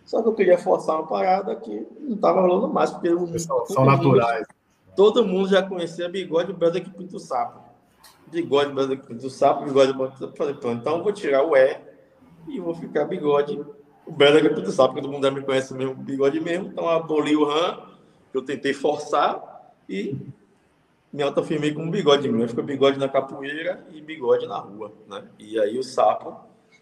Só 0.08 0.22
que 0.22 0.30
eu 0.30 0.34
queria 0.34 0.58
forçar 0.58 0.96
uma 0.96 1.06
parada 1.06 1.54
que 1.58 1.86
não 2.00 2.16
estava 2.16 2.40
rolando 2.40 2.70
mais, 2.70 2.90
porque 2.92 3.10
são, 3.40 3.66
são 3.66 3.86
naturais. 3.86 4.48
todo 4.96 5.26
mundo 5.26 5.50
já 5.50 5.62
conhecia 5.62 6.08
bigode 6.08 6.54
brother 6.54 6.82
que 6.82 6.90
pinta 6.90 7.18
o 7.18 7.20
sapo. 7.20 7.60
Bigode 8.28 8.72
brother 8.72 8.98
que 8.98 9.06
pinta 9.06 9.28
o 9.28 9.30
sapo, 9.30 9.66
bigode 9.66 9.92
brother 9.92 10.18
que 10.18 10.28
pinta. 10.28 10.72
Então 10.72 10.98
eu 10.98 11.04
vou 11.04 11.12
tirar 11.12 11.44
o 11.44 11.58
E 11.58 11.78
e 12.48 12.58
vou 12.58 12.74
ficar 12.74 13.04
bigode, 13.04 13.60
o 14.06 14.12
brother 14.14 14.42
que 14.42 14.56
pinta 14.56 14.70
o 14.70 14.72
sapo, 14.72 14.94
porque 14.94 15.02
todo 15.02 15.12
mundo 15.12 15.26
já 15.26 15.32
me 15.32 15.42
conhece 15.42 15.74
mesmo, 15.74 15.94
bigode 15.94 16.40
mesmo. 16.40 16.68
Então 16.68 16.88
aboli 16.88 17.36
o 17.36 17.44
RAM, 17.44 17.82
que 18.32 18.38
eu 18.38 18.42
tentei 18.42 18.74
forçar 18.74 19.74
e 19.90 20.16
me 21.12 21.22
autoafirmei 21.22 21.74
com 21.74 21.92
bigode 21.92 22.30
mesmo. 22.30 22.48
Ficou 22.48 22.64
bigode 22.64 22.98
na 22.98 23.10
capoeira 23.10 23.86
e 23.92 24.00
bigode 24.00 24.48
na 24.48 24.58
rua, 24.58 24.94
né? 25.06 25.26
E 25.38 25.60
aí 25.60 25.78
o 25.78 25.84
sapo 25.84 26.34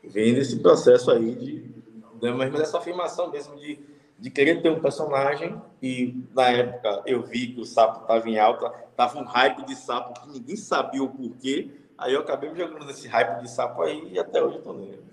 vem 0.04 0.34
nesse 0.34 0.60
processo 0.60 1.10
aí 1.10 1.34
de 1.34 1.85
né? 2.21 2.32
mas, 2.32 2.60
essa 2.60 2.78
afirmação 2.78 3.32
mesmo 3.32 3.56
de, 3.58 3.80
de 4.17 4.30
querer 4.30 4.62
ter 4.62 4.69
um 4.69 4.80
personagem, 4.80 5.60
e 5.82 6.23
na 6.34 6.49
época 6.49 7.04
eu 7.06 7.23
vi 7.23 7.47
que 7.47 7.62
o 7.62 7.65
sapo 7.65 8.01
estava 8.01 8.30
em 8.30 8.39
alta, 8.39 8.73
estava 8.89 9.19
um 9.19 9.23
hype 9.23 9.65
de 9.65 9.75
sapo 9.75 10.21
que 10.21 10.30
ninguém 10.30 10.56
sabia 10.56 11.04
o 11.04 11.10
porquê, 11.10 11.71
aí 11.97 12.13
eu 12.13 12.21
acabei 12.21 12.49
me 12.49 12.58
jogando 12.58 12.86
nesse 12.86 13.08
hype 13.08 13.41
de 13.41 13.49
sapo 13.49 13.82
aí 13.82 14.10
e 14.12 14.19
até 14.19 14.43
hoje 14.43 14.58
estou 14.58 14.73
nele. 14.73 15.04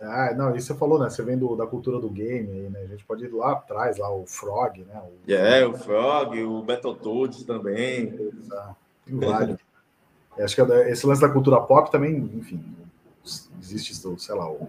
Ah, 0.00 0.34
não, 0.34 0.54
isso 0.54 0.66
você 0.66 0.74
falou, 0.74 0.98
né? 0.98 1.08
Você 1.08 1.22
vem 1.22 1.38
do, 1.38 1.56
da 1.56 1.66
cultura 1.66 1.98
do 1.98 2.10
game 2.10 2.50
aí, 2.50 2.68
né? 2.68 2.80
A 2.82 2.86
gente 2.86 3.04
pode 3.04 3.24
ir 3.24 3.32
lá 3.32 3.52
atrás, 3.52 3.96
lá, 3.96 4.12
o 4.12 4.26
Frog, 4.26 4.84
né? 4.84 5.00
O... 5.00 5.32
É, 5.32 5.66
o 5.66 5.74
Frog, 5.74 6.42
o 6.42 6.62
Battletoads 6.62 7.44
também. 7.44 8.10
tem 9.06 9.18
vários. 9.18 9.58
Acho 10.38 10.54
que 10.56 10.72
é 10.72 10.90
esse 10.90 11.06
lance 11.06 11.20
da 11.20 11.28
cultura 11.28 11.60
pop 11.60 11.90
também, 11.90 12.16
enfim, 12.34 12.62
existe, 13.60 13.94
sei 13.94 14.34
lá, 14.34 14.50
o 14.50 14.68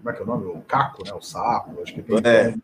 como 0.00 0.10
é 0.10 0.12
que 0.14 0.20
é 0.20 0.22
o 0.22 0.26
nome? 0.26 0.46
O 0.46 0.62
Caco, 0.62 1.04
né? 1.04 1.12
O 1.12 1.20
sapo. 1.20 1.80
Acho 1.82 1.94
que 1.94 2.02
tem. 2.02 2.16
É. 2.24 2.54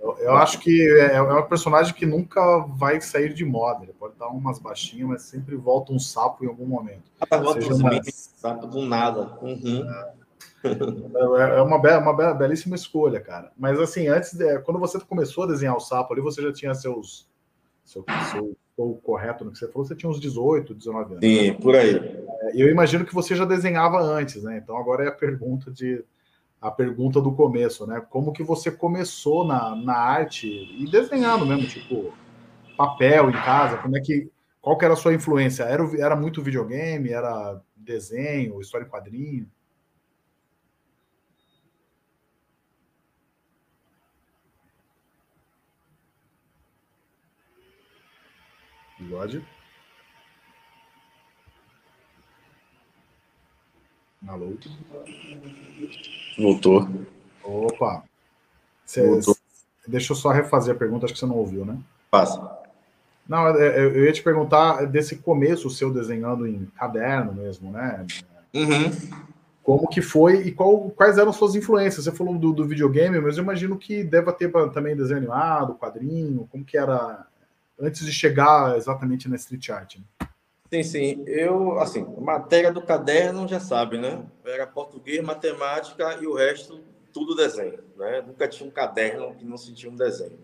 eu, 0.00 0.16
eu, 0.18 0.36
acho 0.36 0.60
que 0.60 0.88
é, 1.00 1.16
é 1.16 1.22
um 1.22 1.48
personagem 1.48 1.92
que 1.92 2.06
nunca 2.06 2.58
vai 2.68 3.00
sair 3.00 3.34
de 3.34 3.44
moda. 3.44 3.82
Ele 3.82 3.92
pode 3.92 4.14
dar 4.16 4.28
umas 4.28 4.60
baixinhas, 4.60 5.08
mas 5.08 5.22
sempre 5.22 5.56
volta 5.56 5.92
um 5.92 5.98
sapo 5.98 6.44
em 6.44 6.48
algum 6.48 6.66
momento. 6.66 7.10
Ah, 7.20 7.38
volta 7.38 7.74
uma... 7.74 7.90
sapo 8.04 8.66
do 8.68 8.82
nada. 8.82 9.36
Uhum. 9.42 9.84
É, 10.64 11.58
é 11.58 11.62
uma, 11.62 11.80
be 11.80 11.90
uma 11.90 12.16
be 12.16 12.38
belíssima 12.38 12.76
escolha, 12.76 13.20
cara. 13.20 13.50
Mas 13.58 13.80
assim, 13.80 14.06
antes, 14.06 14.32
de, 14.34 14.60
quando 14.60 14.78
você 14.78 15.00
começou 15.00 15.42
a 15.42 15.48
desenhar 15.48 15.76
o 15.76 15.80
sapo 15.80 16.12
ali, 16.12 16.22
você 16.22 16.40
já 16.40 16.52
tinha 16.52 16.72
seus. 16.72 17.28
Seu, 17.84 18.04
seu 18.30 18.56
estou 18.72 18.96
correto 18.96 19.44
no 19.44 19.52
que 19.52 19.58
você 19.58 19.68
falou, 19.70 19.86
você 19.86 19.94
tinha 19.94 20.10
uns 20.10 20.20
18, 20.20 20.74
19 20.74 21.14
anos. 21.14 21.24
Sim, 21.24 21.54
por 21.54 21.76
aí. 21.76 21.94
É, 21.94 22.52
eu 22.54 22.68
imagino 22.68 23.04
que 23.04 23.14
você 23.14 23.36
já 23.36 23.44
desenhava 23.44 24.00
antes, 24.00 24.42
né? 24.42 24.58
Então 24.62 24.76
agora 24.76 25.04
é 25.04 25.08
a 25.08 25.12
pergunta 25.12 25.70
de 25.70 26.04
a 26.60 26.70
pergunta 26.70 27.20
do 27.20 27.32
começo, 27.32 27.86
né? 27.86 28.00
Como 28.08 28.32
que 28.32 28.42
você 28.42 28.70
começou 28.70 29.44
na, 29.44 29.74
na 29.74 29.96
arte 29.96 30.46
e 30.46 30.88
desenhando 30.90 31.44
mesmo, 31.44 31.66
tipo 31.66 32.12
papel 32.76 33.30
em 33.30 33.32
casa? 33.32 33.78
Como 33.78 33.96
é 33.96 34.00
que 34.00 34.30
qual 34.60 34.78
que 34.78 34.84
era 34.84 34.94
a 34.94 34.96
sua 34.96 35.12
influência? 35.12 35.64
Era, 35.64 35.82
era 36.00 36.14
muito 36.14 36.40
videogame? 36.40 37.10
Era 37.10 37.60
desenho, 37.76 38.60
história 38.60 38.84
em 38.84 38.88
quadrinho? 38.88 39.50
Bigode. 49.02 49.44
Alô? 54.26 54.56
Voltou. 56.38 56.88
Opa. 57.42 58.04
Cê, 58.86 59.06
Voltou. 59.06 59.36
Deixa 59.86 60.12
eu 60.12 60.16
só 60.16 60.30
refazer 60.30 60.74
a 60.74 60.78
pergunta, 60.78 61.06
acho 61.06 61.14
que 61.14 61.20
você 61.20 61.26
não 61.26 61.36
ouviu, 61.36 61.64
né? 61.64 61.76
Passa. 62.08 62.62
Não, 63.28 63.48
é, 63.48 63.66
é, 63.66 63.84
eu 63.84 64.04
ia 64.04 64.12
te 64.12 64.22
perguntar 64.22 64.86
desse 64.86 65.16
começo 65.16 65.68
seu 65.70 65.92
desenhando 65.92 66.46
em 66.46 66.66
caderno 66.76 67.32
mesmo, 67.32 67.72
né? 67.72 68.06
Uhum. 68.54 68.90
Como 69.62 69.88
que 69.88 70.00
foi 70.00 70.46
e 70.46 70.52
qual, 70.52 70.90
quais 70.90 71.18
eram 71.18 71.32
suas 71.32 71.54
influências? 71.54 72.04
Você 72.04 72.12
falou 72.12 72.36
do, 72.38 72.52
do 72.52 72.66
videogame, 72.66 73.20
mas 73.20 73.36
eu 73.36 73.42
imagino 73.42 73.76
que 73.76 74.04
deva 74.04 74.32
ter 74.32 74.50
também 74.72 74.96
desenho 74.96 75.18
animado, 75.18 75.74
quadrinho, 75.74 76.48
como 76.50 76.64
que 76.64 76.76
era 76.76 77.26
antes 77.80 78.04
de 78.04 78.12
chegar 78.12 78.76
exatamente 78.76 79.28
na 79.28 79.36
street 79.36 79.68
art. 79.70 79.96
Né? 79.96 80.28
Sim, 80.72 80.82
sim. 80.82 81.24
Eu, 81.26 81.78
assim, 81.78 82.02
matéria 82.18 82.72
do 82.72 82.80
caderno 82.80 83.46
já 83.46 83.60
sabe, 83.60 83.98
né? 83.98 84.24
Era 84.44 84.66
português, 84.66 85.22
matemática 85.22 86.18
e 86.20 86.26
o 86.26 86.34
resto 86.34 86.80
tudo 87.12 87.34
desenho, 87.34 87.78
né? 87.96 88.24
Nunca 88.26 88.48
tinha 88.48 88.66
um 88.66 88.72
caderno 88.72 89.34
que 89.34 89.44
não 89.44 89.56
sentia 89.56 89.90
um 89.90 89.96
desenho. 89.96 90.38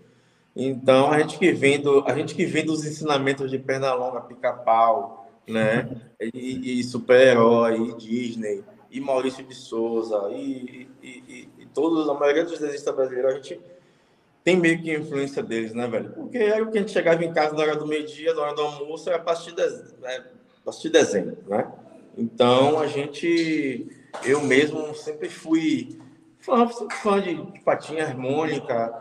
Então, 0.54 1.10
a 1.10 1.18
gente 1.20 1.38
que 1.38 1.52
vem, 1.52 1.80
do, 1.80 2.04
a 2.06 2.14
gente 2.14 2.34
que 2.34 2.44
vem 2.44 2.66
dos 2.66 2.84
ensinamentos 2.84 3.50
de 3.50 3.62
longa 3.96 4.20
pica-pau, 4.20 5.30
né? 5.46 5.88
E, 6.20 6.80
e 6.80 6.84
super-herói, 6.84 7.94
Disney, 7.96 8.62
e 8.90 9.00
Maurício 9.00 9.44
de 9.44 9.54
Souza, 9.54 10.28
e, 10.30 10.88
e, 11.02 11.08
e, 11.08 11.48
e 11.58 11.66
todos, 11.66 12.08
a 12.08 12.14
maioria 12.14 12.44
dos 12.44 12.58
desenhistas 12.58 12.94
brasileiros, 12.94 13.32
a 13.32 13.34
gente 13.36 13.60
tem 14.44 14.56
meio 14.56 14.80
que 14.82 14.94
influência 14.94 15.42
deles, 15.42 15.74
né, 15.74 15.86
velho? 15.86 16.10
Porque 16.10 16.38
era 16.38 16.62
o 16.62 16.70
que 16.70 16.78
a 16.78 16.80
gente 16.80 16.92
chegava 16.92 17.24
em 17.24 17.32
casa 17.32 17.54
na 17.54 17.62
hora 17.62 17.76
do 17.76 17.86
meio-dia, 17.86 18.34
na 18.34 18.42
hora 18.42 18.54
do 18.54 18.62
almoço, 18.62 19.08
era 19.08 19.18
para 19.18 19.32
assistir, 19.32 19.54
né? 20.00 20.24
assistir 20.66 20.90
desenho, 20.90 21.36
né? 21.46 21.70
Então, 22.16 22.78
a 22.78 22.86
gente, 22.86 23.86
eu 24.24 24.40
mesmo 24.42 24.94
sempre 24.94 25.28
fui 25.28 25.98
fã, 26.40 26.66
fã 26.68 27.20
de, 27.20 27.34
de 27.34 27.60
patinha 27.60 28.04
harmônica, 28.04 28.92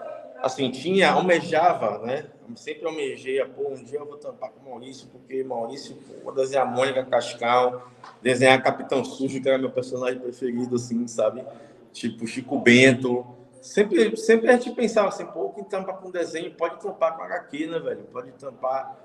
assim, 0.42 0.70
tinha, 0.70 1.12
almejava, 1.12 2.00
né? 2.00 2.26
Sempre 2.56 2.86
almejei, 2.86 3.44
pô, 3.46 3.70
um 3.70 3.84
dia 3.84 4.00
eu 4.00 4.06
vou 4.06 4.18
tampar 4.18 4.52
com 4.52 4.66
o 4.66 4.70
Maurício, 4.70 5.08
porque 5.12 5.44
Maurício, 5.44 5.98
vou 6.24 6.34
desenhar 6.34 6.72
Mônica 6.72 7.04
Cascal, 7.04 7.92
desenhar 8.22 8.62
Capitão 8.64 9.04
Sujo, 9.04 9.42
que 9.42 9.50
era 9.50 9.58
meu 9.58 9.70
personagem 9.70 10.20
preferido, 10.20 10.76
assim, 10.76 11.08
sabe? 11.08 11.44
Tipo 11.92 12.26
Chico 12.26 12.58
Bento, 12.60 13.26
Sempre, 13.62 14.16
sempre 14.18 14.50
a 14.50 14.54
gente 14.54 14.72
pensava 14.72 15.10
assim, 15.10 15.26
pô, 15.26 15.50
quem 15.50 15.64
tampa 15.64 15.94
com 15.94 16.12
desenho 16.12 16.54
pode 16.56 16.80
tampar 16.82 17.16
com 17.16 17.24
HQ, 17.24 17.68
né, 17.68 17.80
velho? 17.80 18.04
Pode 18.12 18.32
tampar 18.34 18.98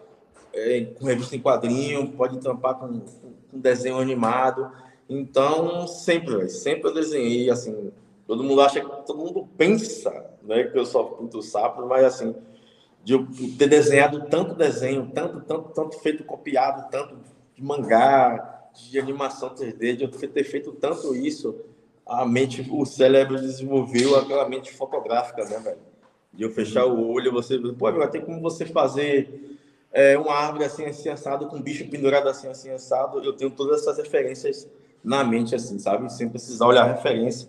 é, 0.52 0.84
com 0.98 1.04
revista 1.04 1.34
em 1.34 1.40
quadrinho, 1.40 2.12
pode 2.12 2.38
tampar 2.40 2.78
com, 2.78 3.00
com 3.50 3.58
desenho 3.58 3.98
animado. 3.98 4.70
Então, 5.08 5.86
sempre, 5.86 6.36
velho, 6.36 6.48
sempre 6.50 6.88
eu 6.88 6.94
desenhei, 6.94 7.50
assim, 7.50 7.92
todo 8.26 8.44
mundo 8.44 8.60
acha 8.60 8.80
que 8.80 9.06
todo 9.06 9.18
mundo 9.18 9.48
pensa, 9.56 10.30
né, 10.42 10.64
que 10.64 10.78
eu 10.78 10.86
só 10.86 11.04
pinto 11.04 11.42
sapo, 11.42 11.86
mas 11.86 12.04
assim, 12.04 12.34
de 13.04 13.14
eu 13.14 13.26
ter 13.58 13.68
desenhado 13.68 14.26
tanto 14.28 14.54
desenho, 14.54 15.10
tanto, 15.12 15.40
tanto, 15.40 15.70
tanto 15.70 15.98
feito 15.98 16.24
copiado, 16.24 16.88
tanto 16.90 17.16
de 17.54 17.62
mangá, 17.62 18.70
de 18.74 18.98
animação 18.98 19.50
3D, 19.54 19.96
de 19.96 20.04
eu 20.04 20.10
ter 20.10 20.44
feito 20.44 20.72
tanto 20.72 21.14
isso, 21.14 21.60
a 22.12 22.26
mente, 22.26 22.66
o 22.70 22.84
cérebro 22.84 23.40
desenvolveu 23.40 24.18
aquela 24.18 24.46
mente 24.46 24.70
fotográfica, 24.72 25.44
né, 25.44 25.58
velho? 25.58 25.78
De 26.32 26.42
eu 26.42 26.50
fechar 26.50 26.84
o 26.84 27.10
olho, 27.10 27.32
você, 27.32 27.58
pô, 27.58 27.90
vai 27.90 28.08
ter 28.10 28.24
como 28.24 28.40
você 28.40 28.66
fazer 28.66 29.58
é, 29.90 30.18
uma 30.18 30.34
árvore 30.34 30.64
assim, 30.64 30.84
assim, 30.84 31.08
assado, 31.08 31.46
com 31.46 31.56
um 31.56 31.62
bicho 31.62 31.88
pendurado 31.88 32.28
assim, 32.28 32.48
assim, 32.48 32.70
assado. 32.70 33.22
Eu 33.22 33.32
tenho 33.32 33.50
todas 33.50 33.80
essas 33.80 33.96
referências 33.96 34.68
na 35.02 35.24
mente, 35.24 35.54
assim, 35.54 35.78
sabe? 35.78 36.12
Sem 36.12 36.28
precisar 36.28 36.66
olhar 36.66 36.82
a 36.82 36.92
referência. 36.92 37.48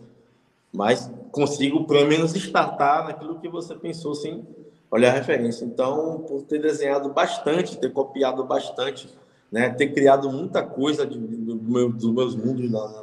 Mas 0.71 1.11
consigo, 1.31 1.85
pelo 1.85 2.07
menos, 2.07 2.33
startar 2.33 3.05
naquilo 3.05 3.39
que 3.39 3.49
você 3.49 3.75
pensou, 3.75 4.15
sem 4.15 4.47
olhar 4.89 5.11
a 5.11 5.17
referência. 5.17 5.65
Então, 5.65 6.19
por 6.27 6.43
ter 6.43 6.61
desenhado 6.61 7.09
bastante, 7.09 7.77
ter 7.77 7.91
copiado 7.91 8.43
bastante, 8.45 9.09
né? 9.51 9.69
Ter 9.69 9.93
criado 9.93 10.31
muita 10.31 10.63
coisa 10.63 11.05
de, 11.05 11.17
do 11.17 11.55
meu, 11.55 11.91
dos 11.91 12.11
meus 12.11 12.35
mundos 12.35 12.71
na, 12.71 13.02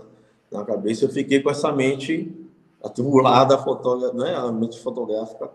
na 0.51 0.65
cabeça, 0.65 1.05
eu 1.05 1.09
fiquei 1.09 1.41
com 1.41 1.51
essa 1.51 1.71
mente 1.73 2.33
atribulada, 2.83 3.57
né, 4.15 4.35
a 4.35 4.51
mente 4.51 4.81
fotográfica 4.81 5.51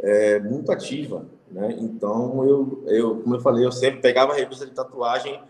é, 0.00 0.38
muito 0.38 0.70
ativa, 0.70 1.24
né? 1.50 1.74
Então 1.78 2.44
eu, 2.44 2.84
eu, 2.86 3.16
como 3.20 3.34
eu 3.34 3.40
falei, 3.40 3.64
eu 3.64 3.72
sempre 3.72 4.00
pegava 4.00 4.32
a 4.32 4.36
revista 4.36 4.64
de 4.64 4.72
tatuagem, 4.72 5.40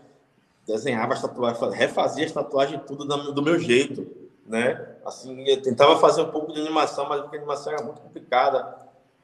desenhava 0.65 1.13
as 1.13 1.21
tatuagens, 1.21 1.73
refazia 1.73 2.25
as 2.25 2.31
tatuagens 2.31 2.81
tudo 2.87 3.05
do 3.31 3.41
meu 3.41 3.59
jeito, 3.59 4.07
né? 4.45 4.95
Assim, 5.05 5.43
eu 5.47 5.61
tentava 5.61 5.97
fazer 5.99 6.23
um 6.23 6.31
pouco 6.31 6.51
de 6.51 6.59
animação, 6.59 7.07
mas 7.07 7.21
a 7.21 7.25
animação 7.25 7.73
era 7.73 7.83
muito 7.83 8.01
complicada, 8.01 8.75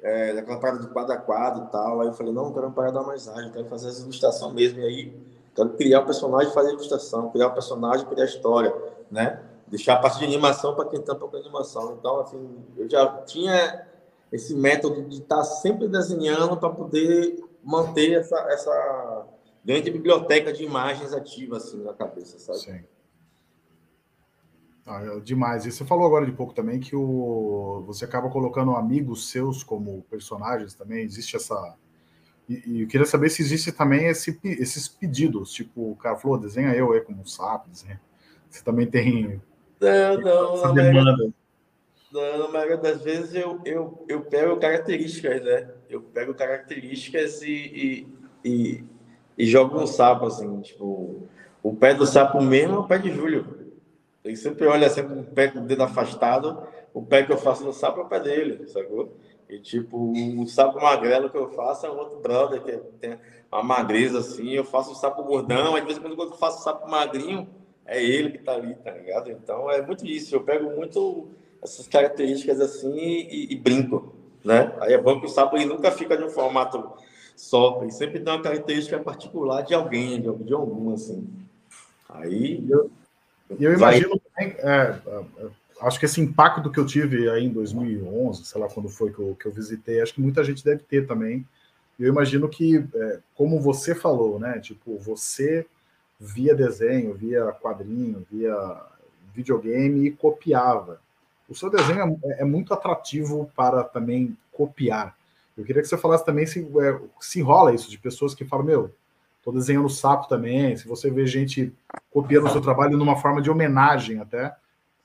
é, 0.02 0.34
daquela 0.34 0.60
parada 0.60 0.80
de 0.80 0.88
quadro 0.88 1.14
a 1.14 1.18
quadro 1.18 1.64
e 1.64 1.68
tal. 1.72 2.02
Aí 2.02 2.08
eu 2.08 2.14
falei, 2.14 2.32
não, 2.32 2.54
quero 2.54 2.68
uma 2.68 2.74
parada 2.74 3.02
mais 3.02 3.28
ágil, 3.28 3.52
quero 3.52 3.66
fazer 3.66 3.90
essa 3.90 4.04
ilustração 4.04 4.54
mesmo. 4.54 4.80
E 4.80 4.86
aí, 4.86 5.14
quero 5.56 5.70
criar 5.70 6.02
o 6.02 6.06
personagem, 6.06 6.54
fazer 6.54 6.70
a 6.70 6.74
ilustração, 6.74 7.32
criar 7.32 7.48
o 7.48 7.54
personagem, 7.54 8.06
criar 8.06 8.24
a 8.24 8.28
história, 8.28 8.76
né? 9.10 9.40
Deixar 9.68 9.96
a 9.96 10.00
parte 10.00 10.20
de 10.20 10.26
animação 10.26 10.76
para 10.76 10.90
quem 10.90 11.02
tampa 11.02 11.28
com 11.28 11.38
animação. 11.38 11.96
Então, 12.00 12.20
assim, 12.20 12.64
eu 12.78 12.90
já 12.90 13.22
tinha 13.24 13.88
esse 14.32 14.56
método 14.56 15.04
de 15.04 15.18
estar 15.18 15.38
tá 15.38 15.44
sempre 15.44 15.88
desenhando 15.88 16.58
para 16.58 16.70
poder 16.70 17.44
manter 17.64 18.14
essa, 18.14 18.38
essa 18.50 19.28
grande 19.64 19.90
biblioteca 19.90 20.54
de 20.54 20.64
imagens 20.64 21.14
ativa 21.14 21.58
assim 21.58 21.84
na 21.84 21.94
cabeça, 21.94 22.38
sabe? 22.38 22.60
Sim. 22.60 22.84
Ah, 24.86 25.02
é 25.02 25.20
demais. 25.20 25.66
E 25.66 25.72
você 25.72 25.84
falou 25.84 26.06
agora 26.06 26.26
de 26.28 26.32
pouco 26.32 26.54
também 26.54 26.80
que 26.80 26.96
o, 26.96 27.84
você 27.88 28.06
acaba 28.06 28.30
colocando 28.30 28.76
amigos 28.76 29.32
seus 29.32 29.64
como 29.64 30.04
personagens 30.04 30.76
também. 30.76 31.04
Existe 31.04 31.36
essa. 31.36 31.76
E, 32.48 32.62
e 32.68 32.82
eu 32.84 32.88
queria 32.88 33.08
saber 33.08 33.30
se 33.30 33.42
existe 33.42 33.72
também 33.72 34.06
esse, 34.06 34.40
esses 34.44 34.88
pedidos, 34.88 35.52
tipo, 35.52 35.92
o 35.92 35.96
cara 35.96 36.16
falou, 36.16 36.38
desenha 36.38 36.76
eu 36.76 36.94
aí 36.94 37.02
como 37.02 37.22
um 37.22 37.26
sapo, 37.26 37.68
desenha. 37.68 38.00
Você 38.48 38.64
também 38.64 38.86
tem 38.86 39.42
não, 39.86 40.22
não, 40.22 40.62
na 40.62 40.74
maioria, 40.74 41.34
não, 42.12 42.38
na 42.40 42.48
maioria 42.48 42.78
das 42.78 43.02
vezes 43.02 43.36
eu, 43.36 43.60
eu, 43.66 44.06
eu 44.08 44.22
pego 44.22 44.58
características, 44.58 45.44
né? 45.44 45.70
Eu 45.90 46.02
pego 46.02 46.34
características 46.34 47.42
e, 47.42 48.08
e, 48.44 48.50
e, 48.50 48.84
e 49.38 49.46
jogo 49.46 49.80
um 49.80 49.88
sapo, 49.88 50.26
assim, 50.26 50.62
tipo, 50.62 51.28
o 51.62 51.76
pé 51.76 51.94
do 51.94 52.06
sapo 52.06 52.42
mesmo 52.42 52.76
é 52.76 52.80
o 52.80 52.88
pé 52.88 52.98
de 52.98 53.12
Júlio. 53.12 53.66
Ele 54.24 54.36
sempre 54.36 54.66
olha 54.66 54.88
assim 54.88 55.04
com 55.04 55.20
o 55.20 55.24
pé 55.24 55.50
com 55.50 55.60
o 55.60 55.66
dedo 55.66 55.84
afastado, 55.84 56.64
o 56.94 57.02
pé 57.02 57.24
que 57.24 57.32
eu 57.32 57.38
faço 57.38 57.64
no 57.64 57.74
sapo 57.74 58.00
é 58.00 58.04
o 58.04 58.08
pé 58.08 58.20
dele, 58.20 58.68
sacou? 58.68 59.16
E 59.50 59.60
tipo, 59.60 60.14
o 60.40 60.48
sapo 60.48 60.82
magrelo 60.82 61.30
que 61.30 61.38
eu 61.38 61.50
faço 61.50 61.86
é 61.86 61.92
um 61.92 61.98
outro 61.98 62.20
brother 62.20 62.62
que 62.62 62.72
tem 63.00 63.20
uma 63.52 63.62
magreza 63.62 64.20
assim, 64.20 64.50
eu 64.52 64.64
faço 64.64 64.92
o 64.94 64.96
sapo 64.96 65.24
gordão, 65.24 65.76
às 65.76 65.84
vezes 65.84 66.00
quando 66.00 66.20
eu 66.20 66.32
faço 66.34 66.60
o 66.60 66.64
sapo 66.64 66.90
magrinho, 66.90 67.48
é 67.86 68.04
ele 68.04 68.32
que 68.32 68.40
tá 68.40 68.54
ali, 68.54 68.76
tá 68.76 68.92
ligado? 68.92 69.32
Então 69.32 69.70
é 69.70 69.82
muito 69.82 70.06
isso. 70.06 70.36
Eu 70.36 70.44
pego 70.44 70.70
muito 70.76 71.30
essas 71.62 71.88
características 71.88 72.60
assim 72.60 72.96
e, 72.98 73.54
e 73.54 73.56
brinco, 73.56 74.14
né? 74.44 74.76
Aí 74.82 74.94
é 74.94 74.98
bom 74.98 75.20
que 75.20 75.26
o 75.26 75.30
sapo 75.30 75.56
ele 75.56 75.66
nunca 75.66 75.92
fica 75.92 76.18
de 76.18 76.24
um 76.24 76.30
formato 76.30 76.94
só, 77.36 77.80
ele 77.82 77.92
sempre 77.92 78.20
tem 78.20 78.34
uma 78.34 78.42
característica 78.42 78.98
particular 78.98 79.62
de 79.62 79.74
alguém, 79.74 80.22
de, 80.22 80.34
de 80.44 80.54
algum, 80.54 80.94
assim. 80.94 81.28
Aí. 82.08 82.66
Eu, 82.70 82.90
eu 83.60 83.74
imagino 83.74 84.20
também, 84.20 84.56
é, 84.60 85.00
é, 85.06 85.48
acho 85.82 86.00
que 86.00 86.06
esse 86.06 86.22
impacto 86.22 86.72
que 86.72 86.80
eu 86.80 86.86
tive 86.86 87.30
aí 87.30 87.46
em 87.46 87.52
2011, 87.52 88.46
sei 88.46 88.62
lá 88.62 88.70
quando 88.70 88.88
foi 88.88 89.12
que 89.12 89.20
eu, 89.20 89.36
que 89.38 89.46
eu 89.46 89.52
visitei, 89.52 90.02
acho 90.02 90.14
que 90.14 90.22
muita 90.22 90.44
gente 90.44 90.64
deve 90.64 90.82
ter 90.84 91.06
também. 91.06 91.46
Eu 92.00 92.08
imagino 92.08 92.48
que, 92.48 92.86
é, 92.94 93.20
como 93.36 93.60
você 93.60 93.94
falou, 93.94 94.40
né? 94.40 94.60
Tipo, 94.60 94.98
você 94.98 95.66
via 96.20 96.56
desenho, 96.56 97.14
via 97.14 97.52
quadrinho, 97.52 98.26
via 98.32 98.82
videogame 99.34 100.08
e 100.08 100.12
copiava. 100.12 101.02
O 101.48 101.54
seu 101.54 101.70
desenho 101.70 102.20
é, 102.24 102.42
é 102.42 102.46
muito 102.46 102.74
atrativo 102.74 103.52
para 103.56 103.84
também 103.84 104.36
copiar. 104.52 105.16
Eu 105.58 105.64
queria 105.64 105.82
que 105.82 105.88
você 105.88 105.98
falasse 105.98 106.26
também 106.26 106.46
se, 106.46 106.60
é, 106.62 107.00
se 107.20 107.42
rola 107.42 107.74
isso, 107.74 107.90
de 107.90 107.98
pessoas 107.98 108.34
que 108.34 108.44
falam, 108.44 108.66
meu, 108.66 108.96
tô 109.44 109.52
desenhando 109.52 109.90
sapo 109.90 110.28
também, 110.28 110.76
se 110.76 110.88
você 110.88 111.10
vê 111.10 111.26
gente 111.26 111.74
copiando 112.12 112.48
o 112.48 112.50
seu 112.50 112.62
trabalho 112.62 112.98
numa 112.98 113.16
forma 113.16 113.42
de 113.42 113.50
homenagem 113.50 114.20
até. 114.20 114.56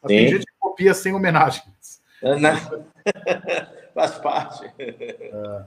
Tem 0.07 0.29
gente 0.29 0.46
que 0.46 0.53
copia 0.59 0.94
sem 0.94 1.12
homenagens. 1.12 2.01
É, 2.23 2.38
né? 2.38 2.53
Faz 3.94 4.18
parte. 4.18 4.64
É. 4.79 5.64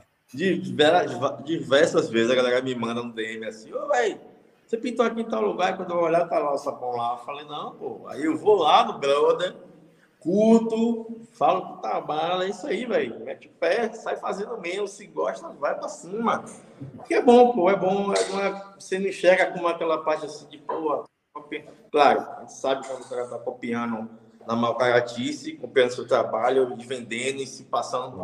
Diversas 1.43 2.09
vezes 2.09 2.31
a 2.31 2.35
galera 2.35 2.61
me 2.61 2.73
manda 2.73 3.03
no 3.03 3.13
DM 3.13 3.45
assim, 3.45 3.71
ô, 3.71 3.87
velho, 3.87 4.19
você 4.65 4.77
pintou 4.77 5.05
aqui 5.05 5.21
em 5.21 5.25
tal 5.25 5.41
lugar, 5.41 5.73
e 5.73 5.77
quando 5.77 5.91
eu 5.91 5.99
olhar, 5.99 6.27
tá 6.27 6.39
lá 6.39 6.53
o 6.53 6.57
sapão 6.57 6.91
lá. 6.91 7.13
Eu 7.13 7.25
falei, 7.25 7.45
não, 7.45 7.75
pô. 7.75 8.01
Aí 8.07 8.23
eu 8.23 8.35
vou 8.37 8.55
lá 8.55 8.85
no 8.85 8.97
brother, 8.97 9.55
curto, 10.19 11.21
falo 11.33 11.75
que 11.75 11.81
tá 11.83 11.99
bala, 11.99 12.45
é 12.45 12.49
isso 12.49 12.65
aí, 12.65 12.85
velho. 12.85 13.19
Mete 13.23 13.47
o 13.47 13.51
pé, 13.51 13.91
sai 13.93 14.15
fazendo 14.15 14.57
mesmo. 14.57 14.87
Se 14.87 15.05
gosta, 15.05 15.49
vai 15.49 15.77
pra 15.77 15.89
cima. 15.89 16.43
Porque 16.95 17.13
é 17.13 17.21
bom, 17.21 17.51
pô, 17.51 17.69
é 17.69 17.75
bom. 17.75 18.13
É, 18.13 18.73
você 18.79 18.97
não 18.97 19.07
enxerga 19.07 19.51
como 19.51 19.67
aquela 19.67 19.97
parte 19.99 20.25
assim 20.25 20.47
de, 20.47 20.57
pô, 20.57 21.03
claro, 21.91 22.21
a 22.37 22.39
gente 22.41 22.53
sabe 22.53 22.87
quando 22.87 23.01
o 23.01 23.09
cara 23.09 23.27
tá 23.27 23.37
copiando 23.37 24.09
na 24.47 24.55
malcaratice, 24.55 25.53
copiando 25.53 25.91
seu 25.91 26.07
trabalho, 26.07 26.75
vendendo 26.77 27.41
e 27.41 27.47
se 27.47 27.65
passando. 27.65 28.17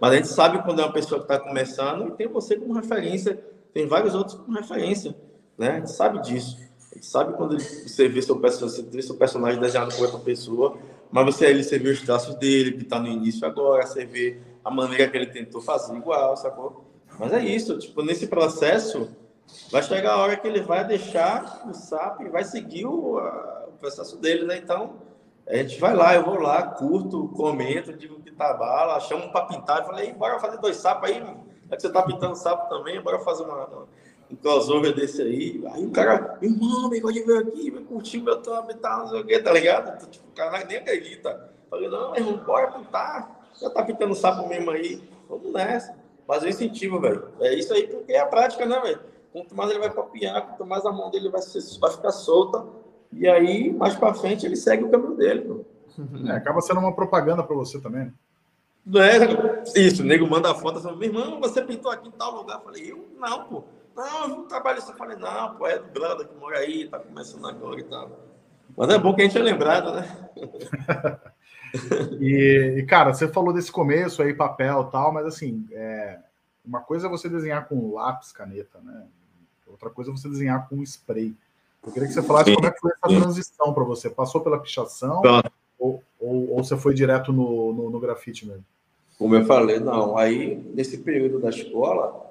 Mas 0.00 0.12
a 0.12 0.16
gente 0.16 0.28
sabe 0.28 0.62
quando 0.62 0.80
é 0.80 0.84
uma 0.84 0.92
pessoa 0.92 1.20
que 1.20 1.32
está 1.32 1.38
começando 1.38 2.08
e 2.08 2.10
tem 2.12 2.26
você 2.26 2.56
como 2.56 2.74
referência 2.74 3.42
tem 3.76 3.86
vários 3.86 4.14
outros 4.14 4.40
com 4.40 4.52
referência, 4.52 5.14
né? 5.58 5.72
A 5.72 5.74
gente 5.74 5.90
sabe 5.90 6.22
disso. 6.22 6.56
A 6.90 6.94
gente 6.94 7.06
sabe 7.06 7.34
quando 7.34 7.60
você 7.60 8.08
vê 8.08 8.22
seu, 8.22 8.40
você 8.40 8.82
vê 8.82 9.02
seu 9.02 9.14
personagem 9.16 9.60
desenhado 9.60 9.94
por 9.94 10.06
outra 10.06 10.18
pessoa, 10.18 10.78
mas 11.12 11.26
você 11.26 11.44
ele 11.44 11.62
você 11.62 11.78
vê 11.78 11.90
os 11.90 12.00
traços 12.00 12.36
dele, 12.36 12.72
que 12.72 12.84
está 12.84 12.98
no 12.98 13.06
início 13.06 13.46
agora, 13.46 13.86
você 13.86 14.06
vê 14.06 14.40
a 14.64 14.70
maneira 14.70 15.06
que 15.10 15.14
ele 15.14 15.26
tentou 15.26 15.60
fazer 15.60 15.94
igual, 15.94 16.34
sacou? 16.38 16.86
Mas 17.18 17.34
é 17.34 17.44
isso, 17.44 17.78
tipo, 17.78 18.00
nesse 18.02 18.28
processo, 18.28 19.10
vai 19.70 19.82
chegar 19.82 20.14
a 20.14 20.22
hora 20.22 20.38
que 20.38 20.48
ele 20.48 20.62
vai 20.62 20.82
deixar 20.82 21.62
o 21.68 21.74
SAP 21.74 22.22
e 22.22 22.28
vai 22.30 22.44
seguir 22.44 22.86
o, 22.86 23.18
a, 23.18 23.66
o 23.68 23.72
processo 23.72 24.16
dele, 24.16 24.46
né? 24.46 24.56
Então, 24.56 24.94
a 25.46 25.54
gente 25.54 25.78
vai 25.78 25.94
lá, 25.94 26.14
eu 26.14 26.24
vou 26.24 26.40
lá, 26.40 26.62
curto, 26.62 27.28
comento, 27.28 27.92
digo 27.92 28.22
que 28.22 28.30
tá 28.30 28.54
bala, 28.54 28.98
chamo 29.00 29.30
para 29.30 29.44
pintar, 29.44 29.84
falei, 29.84 30.14
bora 30.14 30.40
fazer 30.40 30.56
dois 30.60 30.78
sapos 30.78 31.10
aí, 31.10 31.22
é 31.70 31.76
que 31.76 31.82
você 31.82 31.90
tá 31.90 32.02
pintando 32.02 32.36
sapo 32.36 32.68
também, 32.68 33.00
bora 33.00 33.18
fazer 33.20 33.44
uma, 33.44 33.86
um 34.30 34.36
crossover 34.36 34.94
desse 34.94 35.22
aí. 35.22 35.62
Aí 35.72 35.84
o 35.84 35.90
cara, 35.90 36.38
irmão, 36.40 36.88
me 36.88 37.00
pode 37.00 37.22
ver 37.22 37.38
aqui, 37.38 37.70
vai 37.70 37.82
curtir 37.82 38.20
meu 38.20 38.40
thumb 38.40 38.70
e 38.70 38.74
tal, 38.74 39.00
não 39.00 39.08
sei 39.08 39.20
o 39.20 39.26
que, 39.26 39.38
tá 39.38 39.52
ligado? 39.52 40.08
Tipo, 40.08 40.28
o 40.28 40.32
cara 40.32 40.64
nem 40.64 40.78
acredita. 40.78 41.50
Falei, 41.70 41.88
não, 41.88 42.14
irmão, 42.16 42.36
bora 42.38 42.72
pintar. 42.72 43.36
Já 43.60 43.70
tá 43.70 43.82
pintando 43.82 44.14
sapo 44.14 44.48
mesmo 44.48 44.70
aí. 44.70 45.02
Vamos 45.28 45.52
nessa. 45.52 45.94
Mas 46.26 46.42
eu 46.42 46.48
incentivo, 46.48 47.00
velho. 47.00 47.28
É 47.40 47.54
isso 47.54 47.72
aí 47.72 47.86
porque 47.86 48.12
é 48.12 48.20
a 48.20 48.26
prática, 48.26 48.66
né, 48.66 48.78
velho? 48.80 49.00
Quanto 49.32 49.54
mais 49.54 49.70
ele 49.70 49.80
vai 49.80 49.90
copiar, 49.90 50.46
quanto 50.46 50.66
mais 50.66 50.84
a 50.84 50.92
mão 50.92 51.10
dele 51.10 51.28
vai, 51.28 51.42
ser, 51.42 51.60
vai 51.78 51.90
ficar 51.90 52.12
solta. 52.12 52.64
E 53.12 53.28
aí, 53.28 53.72
mais 53.72 53.94
pra 53.94 54.14
frente, 54.14 54.44
ele 54.44 54.56
segue 54.56 54.84
o 54.84 54.90
caminho 54.90 55.14
dele. 55.14 55.64
É, 56.26 56.32
acaba 56.32 56.60
sendo 56.60 56.80
uma 56.80 56.94
propaganda 56.94 57.42
para 57.42 57.56
você 57.56 57.80
também, 57.80 58.06
né? 58.06 58.12
Não 58.86 59.02
é 59.02 59.18
isso, 59.74 60.02
o 60.02 60.06
nego 60.06 60.30
manda 60.30 60.52
a 60.52 60.54
foto 60.54 60.78
assim, 60.78 60.94
meu 60.94 61.08
irmão, 61.08 61.40
você 61.40 61.60
pintou 61.60 61.90
aqui 61.90 62.06
em 62.06 62.12
tal 62.12 62.36
lugar. 62.36 62.58
Eu 62.58 62.62
falei, 62.62 62.92
eu 62.92 63.08
não, 63.18 63.44
pô. 63.44 63.64
Não, 63.96 64.22
eu 64.22 64.28
não 64.28 64.46
trabalho 64.46 64.78
isso. 64.78 64.92
Eu 64.92 64.96
falei, 64.96 65.16
não, 65.16 65.56
pô, 65.56 65.66
é 65.66 65.78
do 65.78 65.88
brother 65.88 66.28
que 66.28 66.34
mora 66.36 66.58
aí, 66.58 66.86
tá 66.88 67.00
começando 67.00 67.48
agora 67.48 67.80
e 67.80 67.84
tal. 67.84 68.10
Mas 68.76 68.88
é 68.90 68.98
bom 68.98 69.12
que 69.12 69.22
a 69.22 69.24
gente 69.24 69.36
é 69.36 69.42
lembrado, 69.42 69.92
né? 69.92 70.30
e, 72.20 72.76
e, 72.78 72.86
cara, 72.86 73.12
você 73.12 73.26
falou 73.26 73.52
desse 73.52 73.72
começo 73.72 74.22
aí, 74.22 74.32
papel 74.32 74.86
e 74.86 74.92
tal, 74.92 75.12
mas 75.12 75.26
assim, 75.26 75.66
é, 75.72 76.20
uma 76.64 76.80
coisa 76.80 77.08
é 77.08 77.10
você 77.10 77.28
desenhar 77.28 77.66
com 77.66 77.92
lápis, 77.92 78.30
caneta, 78.30 78.78
né? 78.84 79.06
Outra 79.66 79.90
coisa 79.90 80.12
é 80.12 80.14
você 80.14 80.28
desenhar 80.28 80.68
com 80.68 80.80
spray. 80.82 81.34
Eu 81.84 81.92
queria 81.92 82.06
que 82.06 82.14
você 82.14 82.22
falasse 82.22 82.50
Sim. 82.50 82.54
como 82.54 82.68
é 82.68 82.70
que 82.70 82.80
foi 82.80 82.92
essa 82.92 83.20
transição 83.20 83.74
para 83.74 83.84
você. 83.84 84.08
Passou 84.08 84.40
pela 84.40 84.60
pichação 84.60 85.22
ou, 85.78 86.02
ou, 86.20 86.50
ou, 86.50 86.64
você 86.64 86.76
foi 86.76 86.94
direto 86.94 87.32
no, 87.32 87.72
no, 87.72 87.90
no 87.90 88.00
grafite 88.00 88.46
mesmo? 88.46 88.64
Como 89.18 89.34
eu 89.34 89.44
falei, 89.44 89.80
não. 89.80 90.16
Aí, 90.16 90.56
nesse 90.74 90.98
período 90.98 91.38
da 91.38 91.48
escola, 91.48 92.30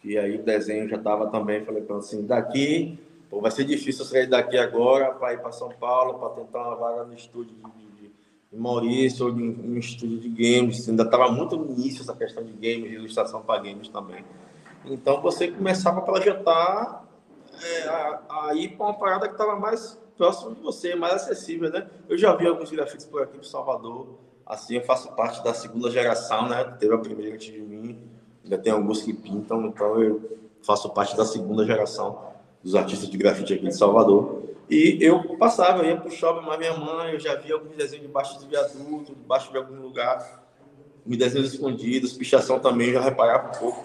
que 0.00 0.16
aí 0.16 0.36
o 0.36 0.42
desenho 0.42 0.88
já 0.88 0.96
estava 0.96 1.28
também, 1.28 1.64
falei 1.64 1.82
para 1.82 1.96
assim, 1.96 2.24
daqui, 2.24 2.98
pô, 3.28 3.40
vai 3.40 3.50
ser 3.50 3.64
difícil 3.64 4.04
sair 4.04 4.26
daqui 4.26 4.56
agora 4.56 5.12
para 5.12 5.34
ir 5.34 5.40
para 5.40 5.52
São 5.52 5.68
Paulo, 5.70 6.18
para 6.18 6.30
tentar 6.30 6.66
uma 6.68 6.76
vaga 6.76 7.04
no 7.04 7.14
estúdio 7.14 7.54
de, 7.54 8.02
de, 8.02 8.10
de 8.52 8.58
Maurício, 8.58 9.26
ou 9.26 9.32
em 9.32 9.74
um 9.74 9.78
estúdio 9.78 10.18
de 10.18 10.28
games. 10.28 10.88
Ainda 10.88 11.02
estava 11.02 11.30
muito 11.30 11.56
no 11.56 11.70
início 11.72 12.02
essa 12.02 12.14
questão 12.14 12.42
de 12.42 12.52
games, 12.52 12.90
de 12.90 12.96
ilustração 12.96 13.42
para 13.42 13.62
games 13.62 13.88
também. 13.88 14.24
Então, 14.86 15.20
você 15.20 15.48
começava 15.48 15.98
a 15.98 16.02
projetar 16.02 17.04
é, 17.62 17.88
a, 17.88 18.48
a 18.48 18.54
ir 18.54 18.76
para 18.76 18.86
uma 18.86 18.94
parada 18.94 19.26
que 19.26 19.34
estava 19.34 19.56
mais 19.58 19.98
próximo 20.16 20.54
de 20.54 20.62
você, 20.62 20.94
mais 20.94 21.14
acessível, 21.14 21.70
né? 21.70 21.86
Eu 22.08 22.16
já 22.16 22.34
vi 22.34 22.46
alguns 22.46 22.70
grafites 22.70 23.04
por 23.04 23.22
aqui 23.22 23.34
para 23.38 23.46
Salvador, 23.46 24.06
Assim, 24.46 24.76
eu 24.76 24.82
faço 24.82 25.10
parte 25.16 25.42
da 25.42 25.52
segunda 25.52 25.90
geração, 25.90 26.48
né? 26.48 26.62
Teve 26.78 26.94
a 26.94 26.98
primeira 26.98 27.34
antes 27.34 27.52
de 27.52 27.60
mim, 27.60 27.98
ainda 28.44 28.56
tem 28.56 28.72
alguns 28.72 29.02
que 29.02 29.12
pintam, 29.12 29.66
então 29.66 30.00
eu 30.00 30.38
faço 30.62 30.88
parte 30.90 31.16
da 31.16 31.24
segunda 31.24 31.64
geração 31.64 32.20
dos 32.62 32.76
artistas 32.76 33.08
de 33.08 33.18
grafite 33.18 33.54
aqui 33.54 33.66
de 33.66 33.76
Salvador. 33.76 34.44
E 34.70 34.98
eu 35.00 35.36
passava, 35.36 35.82
eu 35.82 35.90
ia 35.90 35.96
pro 35.96 36.10
shopping, 36.10 36.46
mas 36.46 36.58
minha 36.58 36.76
mãe, 36.76 37.12
eu 37.12 37.20
já 37.20 37.34
via 37.34 37.54
alguns 37.54 37.76
desenhos 37.76 38.06
debaixo 38.06 38.38
de 38.38 38.46
viaduto, 38.46 39.14
debaixo 39.14 39.50
de 39.50 39.58
algum 39.58 39.80
lugar, 39.80 40.44
me 41.04 41.16
desenhos 41.16 41.52
escondidos, 41.52 42.12
pichação 42.12 42.58
também, 42.60 42.92
já 42.92 43.00
reparava 43.00 43.48
um 43.48 43.58
pouco. 43.58 43.84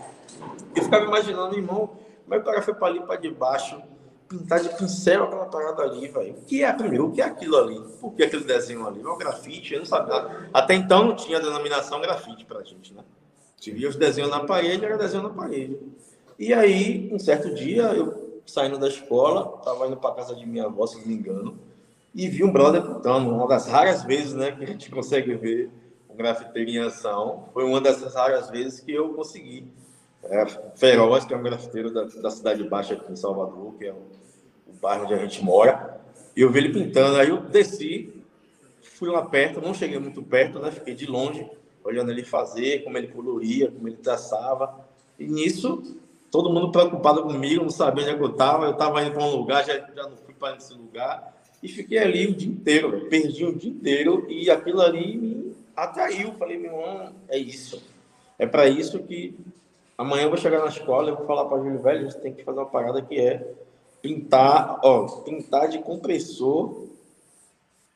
E 0.75 0.81
ficava 0.81 1.05
imaginando, 1.05 1.55
irmão, 1.55 1.89
como 2.23 2.35
é 2.35 2.37
que 2.37 2.43
o 2.43 2.45
cara 2.45 2.61
foi 2.61 2.73
para 2.73 2.87
ali, 2.87 2.99
para 3.01 3.15
debaixo, 3.19 3.81
pintar 4.31 4.61
de 4.61 4.69
pincel 4.77 5.25
aquela 5.25 5.45
parada 5.45 5.83
ali, 5.83 6.07
velho. 6.07 6.33
O 6.33 6.41
que 6.45 6.63
é 6.63 6.71
primeiro? 6.71 7.07
O 7.07 7.11
que 7.11 7.21
é 7.21 7.25
aquilo 7.25 7.57
ali? 7.57 7.79
Por 7.99 8.13
que 8.13 8.23
aquele 8.23 8.45
desenho 8.45 8.87
ali? 8.87 9.01
É 9.01 9.07
o 9.07 9.17
grafite, 9.17 9.73
eu 9.73 9.79
não 9.79 9.85
sabia. 9.85 10.49
Até 10.53 10.73
então 10.73 11.03
não 11.03 11.15
tinha 11.15 11.39
denominação 11.39 11.99
grafite 11.99 12.45
pra 12.45 12.63
gente, 12.63 12.93
né? 12.93 13.03
Via 13.61 13.89
os 13.89 13.95
desenhos 13.95 14.31
na 14.31 14.39
parede, 14.39 14.85
era 14.85 14.97
desenho 14.97 15.23
na 15.23 15.29
parede. 15.29 15.77
E 16.39 16.53
aí, 16.53 17.09
um 17.13 17.19
certo 17.19 17.53
dia, 17.53 17.83
eu 17.93 18.41
saindo 18.45 18.79
da 18.79 18.87
escola, 18.87 19.59
tava 19.63 19.85
indo 19.87 19.97
pra 19.97 20.11
casa 20.11 20.33
de 20.33 20.45
minha 20.45 20.65
avó, 20.65 20.87
se 20.87 20.97
não 20.97 21.05
me 21.05 21.13
engano, 21.13 21.59
e 22.15 22.27
vi 22.27 22.43
um 22.43 22.51
brother 22.51 22.81
pintando, 22.81 23.29
uma 23.29 23.47
das 23.47 23.67
raras 23.67 24.03
vezes, 24.03 24.33
né, 24.33 24.51
que 24.51 24.63
a 24.63 24.67
gente 24.67 24.89
consegue 24.91 25.35
ver 25.35 25.69
um 26.09 26.15
grafiteiro 26.15 26.69
em 26.69 26.79
ação. 26.79 27.49
Foi 27.53 27.63
uma 27.63 27.79
dessas 27.79 28.15
raras 28.15 28.49
vezes 28.49 28.79
que 28.79 28.91
eu 28.91 29.13
consegui. 29.13 29.67
É, 30.23 30.45
Feroz, 30.75 31.25
que 31.25 31.33
é 31.33 31.37
um 31.37 31.43
grafiteiro 31.43 31.91
da, 31.91 32.03
da 32.03 32.29
Cidade 32.29 32.63
Baixa 32.63 32.93
aqui 32.93 33.11
em 33.11 33.15
Salvador, 33.15 33.73
que 33.77 33.85
é 33.85 33.93
um 33.93 34.75
bairro 34.81 35.05
onde 35.05 35.13
a 35.13 35.17
gente 35.17 35.43
mora, 35.43 35.99
e 36.35 36.41
eu 36.41 36.51
vi 36.51 36.59
ele 36.59 36.73
pintando. 36.73 37.17
Aí 37.17 37.29
eu 37.29 37.41
desci, 37.41 38.13
fui 38.81 39.09
lá 39.09 39.23
perto, 39.23 39.61
não 39.61 39.73
cheguei 39.73 39.99
muito 39.99 40.21
perto, 40.21 40.59
né? 40.59 40.71
Fiquei 40.71 40.93
de 40.93 41.05
longe, 41.05 41.49
olhando 41.83 42.11
ele 42.11 42.23
fazer, 42.23 42.83
como 42.83 42.97
ele 42.97 43.07
coloria, 43.07 43.71
como 43.71 43.87
ele 43.87 43.97
traçava. 43.97 44.85
E 45.19 45.25
nisso, 45.25 45.97
todo 46.29 46.51
mundo 46.51 46.71
preocupado 46.71 47.23
comigo, 47.23 47.63
não 47.63 47.69
sabia 47.69 48.03
onde 48.03 48.15
é 48.15 48.19
eu 48.19 48.31
estava. 48.31 48.65
Eu 48.65 48.71
estava 48.71 49.03
indo 49.03 49.13
para 49.13 49.23
um 49.23 49.35
lugar, 49.35 49.65
já, 49.65 49.73
já 49.73 50.03
não 50.03 50.17
fui 50.17 50.33
para 50.33 50.55
esse 50.55 50.73
lugar. 50.73 51.35
E 51.61 51.67
fiquei 51.67 51.99
ali 51.99 52.27
o 52.27 52.35
dia 52.35 52.49
inteiro, 52.49 53.07
perdi 53.09 53.45
o 53.45 53.55
dia 53.55 53.69
inteiro. 53.69 54.25
E 54.29 54.49
aquilo 54.49 54.81
ali 54.81 55.17
me 55.17 55.55
atraiu. 55.75 56.33
Falei, 56.33 56.57
meu 56.57 56.71
irmão, 56.71 57.13
é 57.27 57.37
isso. 57.37 57.83
É 58.39 58.47
para 58.47 58.67
isso 58.67 58.99
que 59.03 59.35
amanhã 59.97 60.23
eu 60.23 60.29
vou 60.29 60.37
chegar 60.37 60.59
na 60.59 60.67
escola, 60.67 61.09
eu 61.09 61.17
vou 61.17 61.25
falar 61.25 61.45
para 61.45 61.59
o 61.59 61.63
Júlio 61.63 61.81
Velho, 61.81 62.07
a 62.07 62.09
gente 62.09 62.21
tem 62.21 62.33
que 62.33 62.43
fazer 62.43 62.59
uma 62.59 62.65
parada 62.65 63.01
que 63.01 63.19
é 63.19 63.53
pintar, 64.01 64.79
ó, 64.83 65.07
pintar 65.21 65.67
de 65.67 65.79
compressor 65.79 66.87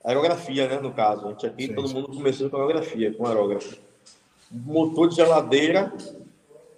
aerografia, 0.04 0.68
né, 0.68 0.80
no 0.80 0.94
caso. 0.94 1.26
A 1.26 1.30
gente 1.32 1.48
aqui, 1.48 1.68
sim, 1.68 1.74
todo 1.74 1.90
mundo 1.90 2.10
começou 2.10 2.50
com 2.50 2.58
aerografia, 2.58 3.14
com 3.14 3.26
aerógrafo. 3.26 3.76
Motor 4.52 5.10
de 5.10 5.16
geladeira, 5.16 5.92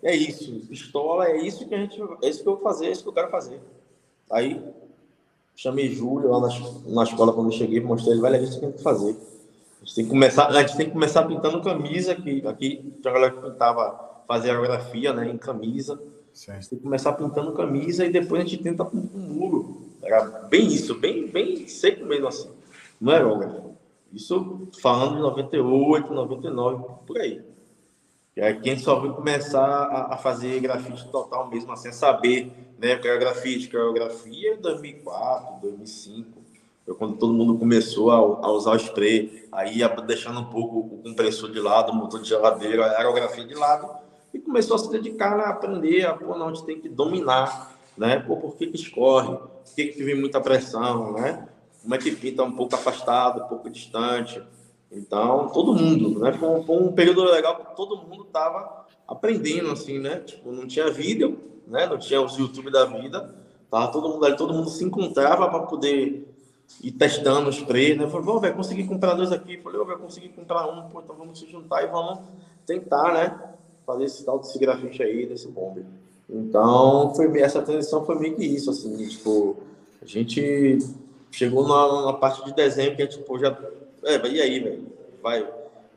é 0.01 0.15
isso. 0.15 0.61
Pistola, 0.69 1.27
é 1.27 1.37
isso 1.37 1.67
que 1.67 1.75
a 1.75 1.77
gente, 1.77 2.01
é 2.23 2.29
isso 2.29 2.41
que 2.41 2.47
eu 2.47 2.55
vou 2.55 2.63
fazer, 2.63 2.87
é 2.87 2.91
isso 2.91 3.03
que 3.03 3.09
eu 3.09 3.13
quero 3.13 3.29
fazer. 3.29 3.59
Aí, 4.31 4.63
chamei 5.55 5.89
Júlio 5.89 6.29
lá 6.29 6.39
na, 6.39 6.47
na 6.85 7.03
escola 7.03 7.33
quando 7.33 7.51
eu 7.51 7.57
cheguei, 7.57 7.81
mostrei 7.81 8.13
ele, 8.13 8.21
velho, 8.21 8.35
é 8.35 8.43
isso 8.43 8.59
que 8.59 8.65
a 8.65 8.69
gente 8.69 8.75
tem 8.75 8.77
que 8.77 8.83
fazer. 8.83 9.17
A 9.81 9.85
gente 9.85 9.95
tem 9.95 10.03
que 10.05 10.09
começar, 10.09 10.47
a 10.47 10.61
gente 10.61 10.77
tem 10.77 10.85
que 10.87 10.91
começar 10.93 11.23
pintando 11.23 11.61
camisa, 11.61 12.15
que 12.15 12.47
aqui 12.47 12.93
tinha 13.01 13.13
galera 13.13 13.33
que 13.33 13.41
pintava, 13.41 14.16
fazia 14.27 14.51
aerografia, 14.51 15.13
né, 15.13 15.29
em 15.29 15.37
camisa. 15.37 15.99
Sim. 16.33 16.53
Você 16.61 16.75
que 16.75 16.83
começar 16.83 17.13
pintando 17.13 17.53
camisa 17.53 18.05
e 18.05 18.11
depois 18.11 18.41
a 18.41 18.45
gente 18.45 18.61
tenta 18.61 18.85
com 18.85 18.97
um 18.97 19.19
muro. 19.19 19.81
Era 20.03 20.23
bem 20.23 20.67
isso, 20.67 20.95
bem, 20.95 21.27
bem 21.27 21.67
seco 21.67 22.05
mesmo 22.05 22.27
assim. 22.27 22.49
Não 22.99 23.11
era 23.11 23.23
aerógrafo. 23.23 23.75
Isso 24.13 24.67
falando 24.81 25.15
de 25.15 25.21
98, 25.21 26.13
99, 26.13 26.85
por 27.05 27.17
aí. 27.17 27.41
E 28.35 28.41
aí 28.41 28.59
quem 28.59 28.77
só 28.77 28.99
foi 29.01 29.11
começar 29.13 29.65
a, 29.65 30.13
a, 30.13 30.17
fazer 30.17 30.59
grafite 30.59 31.09
total 31.09 31.49
mesmo, 31.49 31.71
assim, 31.71 31.89
a 31.89 31.91
saber 31.91 32.51
né, 32.77 32.95
que 32.95 33.07
era 33.07 33.17
grafite, 33.17 33.67
que 33.67 33.75
era 33.75 33.91
grafia 33.91 34.53
em 34.53 34.61
2004, 34.61 35.61
2005. 35.61 36.37
Foi 36.85 36.95
quando 36.95 37.17
todo 37.17 37.33
mundo 37.33 37.57
começou 37.57 38.11
a, 38.11 38.17
a, 38.17 38.51
usar 38.51 38.73
o 38.73 38.75
spray, 38.75 39.47
aí 39.51 39.79
ia 39.79 39.87
deixando 39.87 40.39
um 40.39 40.45
pouco 40.45 40.79
o 40.79 41.01
compressor 41.01 41.51
de 41.51 41.59
lado, 41.59 41.91
o 41.91 41.95
motor 41.95 42.21
de 42.21 42.29
geladeira, 42.29 42.85
a 42.85 42.97
aerografia 42.97 43.43
de 43.43 43.55
lado, 43.55 43.89
e 44.33 44.39
começou 44.39 44.75
a 44.75 44.79
se 44.79 44.91
dedicar 44.91 45.39
a 45.39 45.49
aprender, 45.49 46.05
a, 46.05 46.13
pô, 46.13 46.37
não, 46.37 46.49
a 46.49 46.53
gente 46.53 46.65
tem 46.65 46.79
que 46.79 46.89
dominar, 46.89 47.77
né? 47.97 48.19
Pô, 48.19 48.37
por 48.37 48.55
que, 48.55 48.67
que 48.67 48.75
escorre? 48.75 49.35
Por 49.37 49.75
que, 49.75 49.87
que 49.87 50.15
muita 50.15 50.39
pressão, 50.41 51.13
né? 51.13 51.47
Como 51.81 51.95
é 51.95 51.97
que 51.97 52.15
pinta 52.15 52.43
um 52.43 52.51
pouco 52.51 52.75
afastado, 52.75 53.43
um 53.43 53.47
pouco 53.47 53.69
distante? 53.69 54.41
Então, 54.91 55.49
todo 55.49 55.73
mundo, 55.73 56.19
né? 56.19 56.33
Foi 56.33 56.63
foi 56.63 56.77
um 56.77 56.91
período 56.91 57.23
legal 57.25 57.57
que 57.57 57.75
todo 57.75 57.97
mundo 57.97 58.23
estava 58.23 58.85
aprendendo, 59.07 59.71
assim, 59.71 59.99
né? 59.99 60.19
Tipo, 60.19 60.51
não 60.51 60.67
tinha 60.67 60.91
vídeo, 60.91 61.39
né? 61.65 61.85
Não 61.85 61.97
tinha 61.97 62.21
os 62.21 62.37
YouTube 62.37 62.71
da 62.71 62.85
vida. 62.85 63.35
Tava 63.69 63.91
todo 63.91 64.09
mundo 64.09 64.25
ali, 64.25 64.37
todo 64.37 64.53
mundo 64.53 64.69
se 64.69 64.83
encontrava 64.83 65.49
para 65.49 65.59
poder 65.61 66.27
ir 66.81 66.91
testando 66.91 67.49
os 67.49 67.57
spray, 67.57 67.95
né? 67.95 68.07
Falei, 68.07 68.25
vou, 68.25 68.39
vai 68.39 68.53
conseguir 68.53 68.85
comprar 68.85 69.13
dois 69.13 69.31
aqui. 69.31 69.57
Falei, 69.57 69.83
vai 69.83 69.97
conseguir 69.97 70.29
comprar 70.29 70.67
um, 70.67 70.89
pô, 70.89 71.01
então 71.01 71.15
vamos 71.15 71.39
se 71.39 71.49
juntar 71.49 71.83
e 71.83 71.87
vamos 71.87 72.19
tentar, 72.65 73.13
né? 73.13 73.56
Fazer 73.87 74.03
esse 74.03 74.25
tal 74.25 74.37
desse 74.39 74.59
grafite 74.59 75.01
aí, 75.01 75.25
desse 75.25 75.47
bombe. 75.47 75.85
Então, 76.29 77.15
foi, 77.15 77.39
essa 77.39 77.61
transição 77.61 78.05
foi 78.05 78.19
meio 78.19 78.35
que 78.35 78.43
isso, 78.43 78.69
assim, 78.69 79.07
tipo, 79.07 79.55
a 80.01 80.05
gente 80.05 80.77
chegou 81.31 81.65
na, 81.65 82.07
na 82.07 82.13
parte 82.13 82.43
de 82.43 82.53
desenho 82.53 82.93
que 82.97 83.01
a 83.01 83.05
gente, 83.05 83.19
tipo, 83.19 83.39
já, 83.39 83.57
é, 84.03 84.27
e 84.27 84.41
aí, 84.41 84.59
velho, 84.59 84.87
vai, 85.23 85.49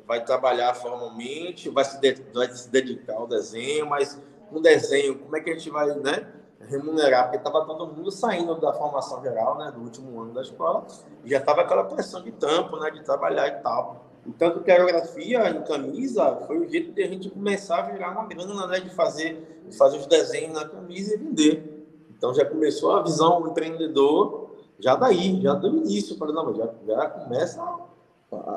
vai 0.07 0.25
trabalhar 0.25 0.73
formalmente, 0.75 1.69
vai 1.69 1.85
se, 1.85 2.01
de, 2.01 2.15
vai 2.33 2.49
se 2.53 2.71
dedicar 2.71 3.15
ao 3.15 3.27
desenho, 3.27 3.87
mas 3.87 4.17
no 4.53 4.61
desenho, 4.61 5.19
como 5.19 5.37
é 5.37 5.41
que 5.41 5.51
a 5.51 5.55
gente 5.55 5.69
vai, 5.69 5.93
né, 5.97 6.29
remunerar? 6.61 7.25
Porque 7.25 7.39
tava 7.39 7.65
todo 7.65 7.89
mundo 7.89 8.13
saindo 8.13 8.55
da 8.55 8.73
formação 8.73 9.21
geral, 9.21 9.59
né, 9.59 9.73
do 9.73 9.81
último 9.81 10.21
ano 10.21 10.33
da 10.33 10.43
escola, 10.43 10.87
e 11.25 11.31
já 11.31 11.41
tava 11.41 11.63
aquela 11.63 11.83
pressão 11.83 12.23
de 12.23 12.31
tampo, 12.31 12.79
né, 12.79 12.89
de 12.93 13.03
trabalhar 13.03 13.49
e 13.49 13.63
tal. 13.63 14.10
Tanto 14.39 14.63
que 14.63 14.71
a 14.71 14.75
aerografia 14.75 15.51
em 15.51 15.63
camisa 15.63 16.37
foi 16.47 16.59
o 16.59 16.69
jeito 16.69 16.93
de 16.93 17.03
a 17.03 17.09
gente 17.09 17.31
começar 17.31 17.79
a 17.79 17.83
virar 17.91 18.13
uma 18.13 18.27
grana, 18.27 18.67
né? 18.67 18.81
De 18.81 18.91
fazer, 18.91 19.63
de 19.69 19.77
fazer 19.77 19.99
os 19.99 20.07
desenhos 20.07 20.55
na 20.55 20.69
camisa 20.69 21.15
e 21.15 21.19
vender. 21.19 21.87
Então 22.17 22.35
já 22.35 22.45
começou 22.45 22.93
a 22.93 23.03
visão 23.03 23.41
do 23.41 23.49
empreendedor 23.49 24.51
já 24.81 24.97
daí, 24.97 25.41
já 25.41 25.55
do 25.55 25.69
início. 25.69 26.17
Falei, 26.17 26.35
não, 26.35 26.55
já, 26.55 26.69
já 26.87 27.09
começa. 27.09 27.63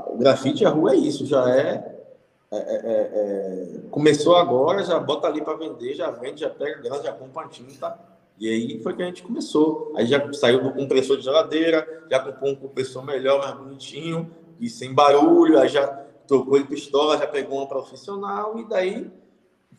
O 0.07 0.17
grafite, 0.17 0.65
a 0.65 0.69
rua 0.69 0.93
é 0.93 0.95
isso, 0.95 1.25
já 1.25 1.49
é, 1.49 2.05
é, 2.51 2.57
é, 2.57 2.75
é, 2.75 3.77
é 3.77 3.79
começou 3.89 4.35
agora, 4.35 4.83
já 4.83 4.99
bota 4.99 5.27
ali 5.27 5.41
para 5.41 5.57
vender, 5.57 5.95
já 5.95 6.11
vende, 6.11 6.41
já 6.41 6.49
pega 6.49 6.79
grana, 6.79 7.01
já 7.01 7.11
compra 7.11 7.47
tinta 7.47 7.97
E 8.39 8.47
aí 8.47 8.83
foi 8.83 8.95
que 8.95 9.01
a 9.01 9.05
gente 9.05 9.23
começou. 9.23 9.91
Aí 9.95 10.05
já 10.05 10.31
saiu 10.33 10.63
do 10.63 10.73
compressor 10.73 11.17
de 11.17 11.23
geladeira, 11.23 12.05
já 12.09 12.19
comprou 12.19 12.51
um 12.51 12.55
compressor 12.55 13.03
melhor, 13.03 13.39
mais 13.39 13.55
bonitinho, 13.55 14.29
e 14.65 14.69
sem 14.69 14.93
barulho, 14.93 15.59
aí 15.59 15.67
já 15.67 15.87
trocou 16.27 16.57
de 16.57 16.65
pistola, 16.65 17.17
já 17.17 17.27
pegou 17.27 17.59
uma 17.59 17.67
profissional, 17.67 18.57
e 18.57 18.67
daí 18.67 19.11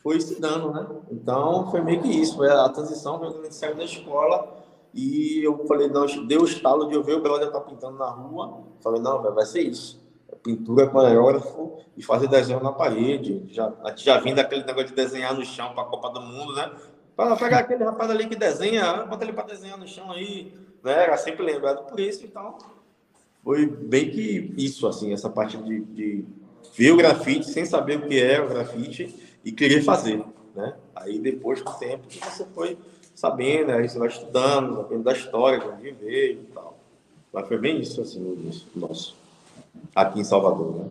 foi 0.02 0.16
estudando, 0.16 0.72
né? 0.72 0.86
Então 1.10 1.70
foi 1.70 1.80
meio 1.80 2.02
que 2.02 2.08
isso, 2.08 2.36
foi 2.36 2.50
a 2.50 2.68
transição, 2.68 3.18
quando 3.18 3.40
a 3.40 3.42
gente 3.42 3.54
saiu 3.54 3.74
da 3.74 3.84
escola, 3.84 4.62
e 4.92 5.42
eu 5.42 5.66
falei, 5.66 5.88
não, 5.88 6.06
deu 6.26 6.42
o 6.42 6.44
estalo 6.44 6.88
de 6.88 6.94
eu 6.94 7.02
ver 7.02 7.18
o 7.18 7.38
já 7.38 7.50
tá 7.50 7.60
pintando 7.60 7.98
na 7.98 8.08
rua, 8.08 8.64
falei, 8.82 9.00
não, 9.00 9.22
vai 9.22 9.46
ser 9.46 9.62
isso 9.62 10.04
pintura 10.44 10.86
com 10.86 11.00
aerógrafo 11.00 11.78
e 11.96 12.02
fazer 12.02 12.28
desenho 12.28 12.62
na 12.62 12.70
parede. 12.70 13.46
Já, 13.48 13.72
já 13.96 14.18
vem 14.18 14.34
daquele 14.34 14.62
negócio 14.64 14.88
de 14.88 14.94
desenhar 14.94 15.34
no 15.34 15.44
chão 15.44 15.72
para 15.72 15.82
a 15.82 15.86
Copa 15.86 16.10
do 16.10 16.20
Mundo, 16.20 16.54
né? 16.54 16.70
Para 17.16 17.34
pegar 17.36 17.60
aquele 17.60 17.82
rapaz 17.82 18.10
ali 18.10 18.28
que 18.28 18.36
desenha, 18.36 19.04
bota 19.04 19.24
ele 19.24 19.32
para 19.32 19.44
desenhar 19.44 19.78
no 19.78 19.88
chão 19.88 20.12
aí, 20.12 20.52
né? 20.82 21.04
Era 21.04 21.16
sempre 21.16 21.44
lembrado 21.44 21.86
por 21.86 21.98
isso, 21.98 22.24
então 22.24 22.58
foi 23.44 23.66
bem 23.66 24.10
que 24.10 24.54
isso, 24.56 24.86
assim, 24.86 25.12
essa 25.12 25.28
parte 25.28 25.58
de, 25.58 25.80
de 25.80 26.24
ver 26.74 26.92
o 26.92 26.96
grafite 26.96 27.46
sem 27.50 27.66
saber 27.66 27.98
o 27.98 28.08
que 28.08 28.20
é 28.20 28.40
o 28.40 28.48
grafite 28.48 29.14
e 29.44 29.52
querer 29.52 29.82
fazer, 29.82 30.24
né? 30.56 30.74
Aí 30.96 31.18
depois 31.18 31.60
com 31.60 31.72
o 31.72 31.78
tempo 31.78 32.06
você 32.10 32.46
foi 32.54 32.78
sabendo, 33.14 33.72
aí 33.72 33.86
você 33.86 33.98
vai 33.98 34.08
estudando, 34.08 34.76
sabendo 34.76 35.02
da 35.02 35.12
história, 35.12 35.58
de 35.60 35.66
onde 35.66 35.92
veio 35.92 36.40
e 36.40 36.46
tal. 36.54 36.78
Mas 37.30 37.46
foi 37.46 37.58
bem 37.58 37.80
isso, 37.80 38.00
assim, 38.00 38.20
o 38.20 38.78
nosso 38.78 39.14
aqui 39.94 40.20
em 40.20 40.24
Salvador. 40.24 40.76
Né? 40.76 40.88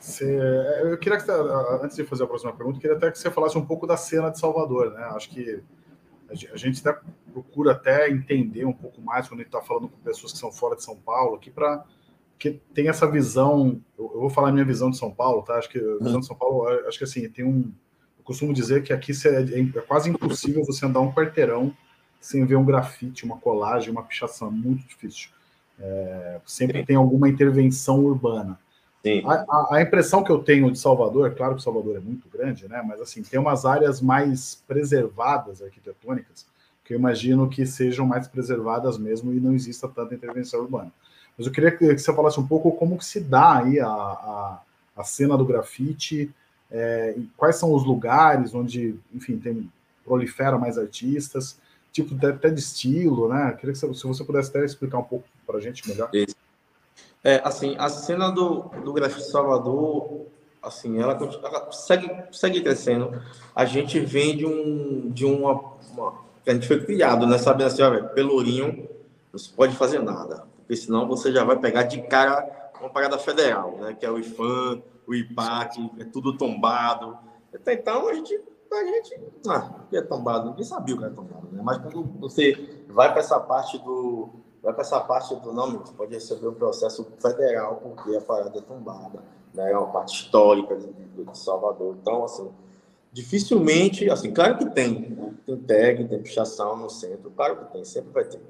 Você, 0.00 0.38
eu 0.82 0.96
queria 0.98 1.18
que, 1.18 1.30
antes 1.82 1.96
de 1.96 2.04
fazer 2.04 2.24
a 2.24 2.26
próxima 2.26 2.52
pergunta, 2.52 2.80
queria 2.80 2.96
até 2.96 3.10
que 3.10 3.18
você 3.18 3.30
falasse 3.30 3.58
um 3.58 3.64
pouco 3.64 3.86
da 3.86 3.96
cena 3.96 4.30
de 4.30 4.38
Salvador, 4.38 4.92
né? 4.92 5.04
Acho 5.12 5.28
que 5.28 5.62
a 6.32 6.56
gente 6.56 6.86
até 6.86 7.00
procura 7.32 7.72
até 7.72 8.10
entender 8.10 8.64
um 8.64 8.72
pouco 8.72 9.00
mais 9.00 9.28
quando 9.28 9.40
a 9.40 9.42
gente 9.42 9.54
está 9.54 9.62
falando 9.62 9.88
com 9.88 9.96
pessoas 9.98 10.32
que 10.32 10.38
são 10.38 10.52
fora 10.52 10.76
de 10.76 10.82
São 10.82 10.96
Paulo, 10.96 11.36
aqui 11.36 11.50
para 11.50 11.84
que 12.38 12.60
tem 12.74 12.88
essa 12.88 13.06
visão. 13.08 13.80
Eu, 13.96 14.08
vou 14.08 14.28
falar 14.28 14.48
a 14.48 14.52
minha 14.52 14.64
visão 14.64 14.90
de 14.90 14.98
São 14.98 15.12
Paulo, 15.12 15.42
tá? 15.42 15.54
Acho 15.54 15.68
que 15.68 15.78
a 15.78 16.04
visão 16.04 16.18
de 16.18 16.26
São 16.26 16.34
Paulo, 16.36 16.66
acho 16.88 16.98
que 16.98 17.04
assim 17.04 17.28
tem 17.28 17.44
um. 17.44 17.72
Eu 18.18 18.24
costumo 18.24 18.52
dizer 18.52 18.82
que 18.82 18.92
aqui 18.92 19.12
é, 19.26 19.78
é 19.78 19.80
quase 19.82 20.10
impossível 20.10 20.64
você 20.64 20.84
andar 20.84 21.00
um 21.00 21.12
quarteirão 21.12 21.72
sem 22.20 22.44
ver 22.44 22.56
um 22.56 22.64
grafite, 22.64 23.24
uma 23.24 23.36
colagem, 23.38 23.90
uma 23.90 24.02
pichação, 24.02 24.48
é 24.48 24.50
muito 24.50 24.86
difícil. 24.86 25.30
É, 25.78 26.40
sempre 26.44 26.84
tem 26.84 26.96
alguma 26.96 27.28
intervenção 27.28 28.00
urbana. 28.00 28.58
A, 29.26 29.32
a, 29.32 29.76
a, 29.76 29.82
impressão 29.82 30.22
que 30.22 30.30
eu 30.30 30.38
tenho 30.38 30.70
de 30.70 30.78
Salvador, 30.78 31.34
claro 31.34 31.56
que 31.56 31.62
Salvador 31.62 31.96
é 31.96 32.00
muito 32.00 32.28
grande, 32.28 32.68
né? 32.68 32.82
Mas 32.86 33.00
assim, 33.00 33.22
tem 33.22 33.38
umas 33.38 33.64
áreas 33.64 34.00
mais 34.00 34.62
preservadas 34.66 35.60
arquitetônicas 35.60 36.46
que 36.84 36.94
eu 36.94 36.98
imagino 36.98 37.48
que 37.48 37.64
sejam 37.64 38.06
mais 38.06 38.28
preservadas 38.28 38.98
mesmo 38.98 39.32
e 39.32 39.40
não 39.40 39.54
exista 39.54 39.88
tanta 39.88 40.14
intervenção 40.14 40.60
urbana. 40.60 40.92
Mas 41.36 41.46
eu 41.46 41.52
queria 41.52 41.70
que 41.70 41.96
você 41.96 42.12
falasse 42.14 42.38
um 42.38 42.46
pouco 42.46 42.70
como 42.72 42.98
que 42.98 43.04
se 43.04 43.20
dá 43.20 43.58
aí 43.58 43.80
a, 43.80 43.88
a, 43.88 44.60
a 44.96 45.04
cena 45.04 45.36
do 45.36 45.44
grafite, 45.44 46.30
é, 46.70 47.16
quais 47.36 47.56
são 47.56 47.72
os 47.72 47.84
lugares 47.84 48.54
onde, 48.54 48.96
enfim, 49.14 49.38
tem 49.38 49.70
prolifera 50.04 50.58
mais 50.58 50.76
artistas, 50.76 51.56
tipo 51.92 52.14
até 52.26 52.50
de 52.50 52.60
estilo, 52.60 53.28
né? 53.28 53.52
Queria 53.52 53.72
que 53.72 53.78
você, 53.78 53.94
se 53.94 54.06
você 54.06 54.24
pudesse 54.24 54.50
até 54.50 54.64
explicar 54.64 54.98
um 54.98 55.04
pouco 55.04 55.24
para 55.46 55.58
a 55.58 55.60
gente 55.60 55.88
melhor. 55.88 56.10
É, 57.24 57.40
assim, 57.44 57.76
a 57.78 57.88
cena 57.88 58.30
do, 58.30 58.70
do 58.84 58.92
Grafite 58.92 59.30
Salvador, 59.30 60.26
assim, 60.60 61.00
ela, 61.00 61.12
ela, 61.12 61.72
segue, 61.72 62.10
segue 62.32 62.60
crescendo. 62.60 63.22
A 63.54 63.64
gente 63.64 64.00
vem 64.00 64.36
de 64.36 64.46
um, 64.46 65.10
de 65.10 65.24
uma, 65.24 65.52
uma 65.92 66.32
a 66.46 66.52
gente 66.52 66.66
foi 66.66 66.84
criado, 66.84 67.26
né? 67.26 67.38
Sabendo 67.38 67.68
assim, 67.68 67.82
ó, 67.82 68.08
Pelourinho, 68.08 68.88
não 69.32 69.38
se 69.38 69.50
pode 69.50 69.76
fazer 69.76 70.00
nada, 70.00 70.44
porque 70.56 70.74
senão 70.74 71.06
você 71.06 71.32
já 71.32 71.44
vai 71.44 71.56
pegar 71.56 71.84
de 71.84 72.02
cara 72.02 72.72
uma 72.80 72.90
parada 72.90 73.16
federal, 73.18 73.76
né? 73.80 73.94
Que 73.94 74.04
é 74.04 74.10
o 74.10 74.18
IFAM, 74.18 74.82
o 75.06 75.14
IPAC, 75.14 75.90
é 76.00 76.04
tudo 76.04 76.36
tombado. 76.36 77.16
Então 77.54 78.08
a 78.08 78.14
gente 78.14 78.40
a 78.72 78.84
gente, 78.84 79.20
ah, 79.48 79.70
é 79.92 80.00
tombado? 80.00 80.48
Ninguém 80.48 80.64
sabia 80.64 80.94
o 80.94 80.98
que 80.98 81.04
era 81.04 81.12
tombado, 81.12 81.46
né? 81.52 81.60
Mas 81.62 81.76
quando 81.76 82.04
você 82.18 82.82
vai 82.88 83.10
para 83.10 83.20
essa 83.20 83.38
parte 83.38 83.76
do, 83.78 84.30
vai 84.62 84.72
para 84.72 84.82
essa 84.82 85.00
parte 85.00 85.34
do 85.36 85.52
nome, 85.52 85.78
você 85.78 85.92
pode 85.92 86.14
receber 86.14 86.46
um 86.46 86.54
processo 86.54 87.06
federal 87.20 87.76
porque 87.82 88.16
a 88.16 88.20
parada 88.20 88.56
é 88.56 88.62
tombada, 88.62 89.22
né? 89.52 89.72
É 89.72 89.76
uma 89.76 89.88
parte 89.88 90.14
histórica 90.14 90.76
de, 90.76 90.86
de 90.86 91.38
Salvador. 91.38 91.96
Então, 92.00 92.24
assim, 92.24 92.48
dificilmente, 93.12 94.08
assim, 94.08 94.32
claro 94.32 94.58
que 94.58 94.66
tem, 94.66 95.16
tem 95.44 95.56
tag, 95.56 96.04
tem 96.04 96.22
pichação 96.22 96.76
no 96.76 96.88
centro, 96.88 97.30
claro 97.34 97.56
que 97.56 97.72
tem, 97.72 97.84
sempre 97.84 98.12
vai 98.12 98.24
ter. 98.24 98.40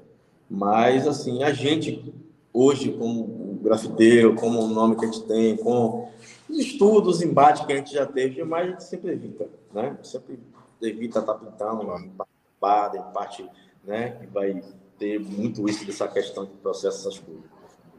Mas, 0.49 1.07
assim, 1.07 1.43
a 1.43 1.51
gente, 1.51 2.13
hoje, 2.53 2.91
como 2.93 3.59
grafiteiro, 3.63 4.35
como 4.35 4.61
o 4.61 4.67
nome 4.67 4.95
que 4.95 5.05
a 5.05 5.07
gente 5.07 5.23
tem, 5.23 5.57
com 5.57 6.09
os 6.47 6.59
estudos, 6.59 7.23
embates 7.23 7.65
que 7.65 7.73
a 7.73 7.77
gente 7.77 7.91
já 7.91 8.05
teve, 8.05 8.43
mas 8.43 8.67
a 8.67 8.69
gente 8.69 8.83
sempre 8.83 9.11
evita, 9.13 9.49
né? 9.73 9.97
Sempre 10.03 10.39
evita 10.79 11.19
estar 11.19 11.33
tá 11.33 11.39
pintando 11.39 11.83
em 11.97 12.11
parte, 12.59 12.97
em 12.97 13.13
parte, 13.13 13.49
né? 13.83 14.11
Que 14.11 14.27
vai 14.27 14.61
ter 14.97 15.19
muito 15.19 15.67
isso 15.67 15.85
dessa 15.85 16.07
questão 16.07 16.45
de 16.45 16.51
processo, 16.51 17.07
essas 17.07 17.19
coisas. 17.19 17.43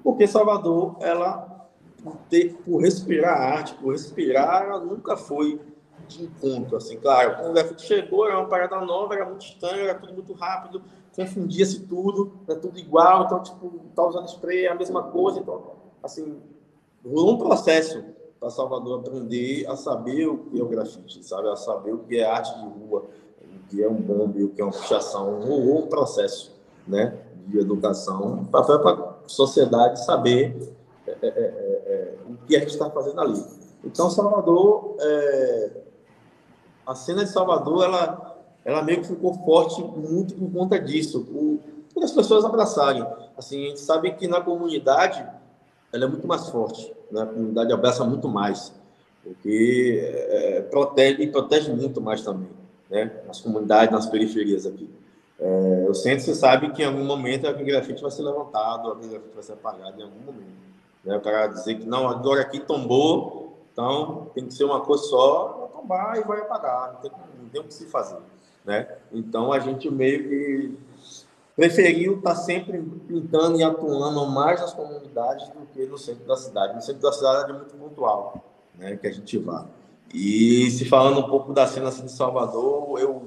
Porque 0.03 0.27
Salvador, 0.27 0.97
ela, 1.01 1.69
por, 2.03 2.17
ter, 2.29 2.55
por 2.65 2.83
respirar 2.83 3.41
arte, 3.41 3.75
por 3.75 3.93
respirar, 3.93 4.63
ela 4.65 4.81
nunca 4.81 5.17
foi 5.17 5.61
de 6.07 6.25
encontro, 6.25 6.77
assim, 6.77 6.99
claro, 6.99 7.37
quando 7.37 7.51
o 7.51 7.55
grafite 7.55 7.83
chegou, 7.83 8.27
era 8.27 8.39
uma 8.39 8.49
parada 8.49 8.79
nova, 8.81 9.15
era 9.15 9.25
muito 9.25 9.47
estranho, 9.47 9.85
era 9.85 9.99
tudo 9.99 10.13
muito 10.13 10.35
rápido, 10.35 10.83
confundia-se 11.17 11.81
tudo, 11.81 12.33
era 12.47 12.59
tudo 12.59 12.79
igual, 12.79 13.25
então, 13.25 13.43
tipo, 13.43 13.81
tá 13.95 14.07
usando 14.07 14.29
spray, 14.29 14.67
é 14.67 14.73
a 14.73 14.75
mesma 14.75 15.05
coisa, 15.05 15.41
então, 15.41 15.63
assim, 16.03 16.37
rolou 17.05 17.35
um 17.35 17.39
processo 17.39 18.05
para 18.39 18.51
Salvador 18.51 19.01
aprender 19.01 19.67
a 19.67 19.77
saber 19.77 20.27
o 20.27 20.39
que 20.39 20.61
é 20.61 20.63
o 20.63 20.69
grafite, 20.69 21.25
sabe? 21.25 21.49
A 21.49 21.57
saber 21.57 21.95
o 21.95 21.99
que 22.01 22.19
é 22.19 22.25
arte 22.25 22.55
de 22.59 22.67
rua, 22.67 23.07
o 23.41 23.69
que 23.71 23.83
é 23.83 23.89
um 23.89 23.95
bombe, 23.95 24.45
o 24.45 24.51
que 24.51 24.61
é 24.61 24.65
uma 24.65 24.73
puxação, 24.73 25.41
ou 25.41 25.79
um 25.79 25.87
processo, 25.87 26.54
né? 26.87 27.19
De 27.47 27.59
educação 27.59 28.47
para 28.51 28.61
a 28.61 29.15
sociedade 29.27 30.05
saber 30.05 30.75
é, 31.07 31.11
é, 31.11 31.29
é, 31.29 31.29
é, 31.29 32.15
o 32.27 32.47
que 32.47 32.57
a 32.57 32.61
gente 32.61 32.71
está 32.71 32.91
fazendo 32.91 33.21
ali. 33.21 33.45
Então, 33.85 34.09
Salvador, 34.09 34.97
é, 34.99 35.71
a 36.87 36.95
cena 36.95 37.25
de 37.25 37.31
Salvador, 37.31 37.85
ela, 37.85 38.39
ela 38.65 38.83
meio 38.83 39.03
que 39.03 39.09
ficou 39.09 39.35
forte 39.35 39.83
muito 39.83 40.35
por 40.35 40.51
conta 40.51 40.79
disso, 40.79 41.21
por, 41.25 42.03
as 42.03 42.13
pessoas 42.13 42.45
abraçarem. 42.45 43.07
Assim, 43.37 43.67
a 43.67 43.69
gente 43.69 43.81
sabe 43.81 44.13
que 44.13 44.27
na 44.27 44.41
comunidade 44.41 45.25
ela 45.93 46.05
é 46.05 46.09
muito 46.09 46.27
mais 46.27 46.49
forte, 46.49 46.93
né? 47.11 47.23
a 47.23 47.27
comunidade 47.27 47.73
abraça 47.73 48.05
muito 48.05 48.29
mais, 48.29 48.73
porque 49.23 50.01
é, 50.03 50.63
protege 50.63 51.27
protege 51.29 51.73
muito 51.73 52.01
mais 52.01 52.23
também, 52.23 52.49
né? 52.91 53.13
nas 53.27 53.41
comunidades, 53.41 53.93
nas 53.93 54.07
periferias 54.07 54.67
aqui. 54.67 54.89
É, 55.39 55.87
o 55.89 55.95
centro, 55.95 56.25
você 56.25 56.35
sabe 56.35 56.71
que 56.73 56.83
em 56.83 56.87
algum 56.87 57.05
momento 57.05 57.47
a 57.47 57.53
grafite 57.53 58.01
vai 58.01 58.11
ser 58.11 58.23
levantado, 58.23 58.91
a 58.91 58.95
grafite 58.95 59.35
vai 59.35 59.43
ser 59.43 59.53
apagado 59.53 60.01
em 60.01 60.05
algum 60.05 60.21
momento. 60.21 60.65
Né? 61.05 61.17
O 61.17 61.21
cara 61.21 61.49
dizer 61.49 61.77
que 61.77 61.87
não, 61.87 62.09
agora 62.09 62.43
aqui 62.43 62.61
tombou, 62.61 63.59
então 63.73 64.31
tem 64.35 64.47
que 64.47 64.55
ser 64.55 64.65
uma 64.65 64.81
coisa 64.81 65.05
só, 65.05 65.59
vai 65.59 65.69
tombar 65.69 66.19
e 66.19 66.23
vai 66.23 66.41
apagar, 66.41 66.95
não 66.95 67.01
tem, 67.01 67.11
não 67.11 67.49
tem 67.49 67.61
o 67.61 67.65
que 67.65 67.75
se 67.75 67.87
fazer. 67.87 68.19
Né? 68.65 68.89
Então 69.13 69.53
a 69.53 69.59
gente 69.59 69.91
meio 69.91 70.29
que 70.29 70.79
preferiu 71.57 72.19
estar 72.19 72.35
sempre 72.35 72.81
pintando 73.07 73.59
e 73.59 73.63
atuando 73.63 74.27
mais 74.27 74.61
nas 74.61 74.73
comunidades 74.73 75.49
do 75.49 75.67
que 75.73 75.87
no 75.87 75.99
centro 75.99 76.27
da 76.27 76.37
cidade. 76.37 76.75
No 76.75 76.83
centro 76.83 77.03
da 77.03 77.13
cidade 77.13 77.51
é 77.51 77.55
muito 77.55 77.75
pontual, 77.77 78.45
né, 78.75 78.97
que 78.97 79.07
a 79.07 79.13
gente 79.13 79.39
vá. 79.39 79.67
E 80.13 80.71
se 80.71 80.85
falando 80.85 81.21
um 81.21 81.29
pouco 81.29 81.53
da 81.53 81.67
cena 81.67 81.89
assim, 81.89 82.05
de 82.05 82.13
Salvador, 82.13 82.99
eu 82.99 83.23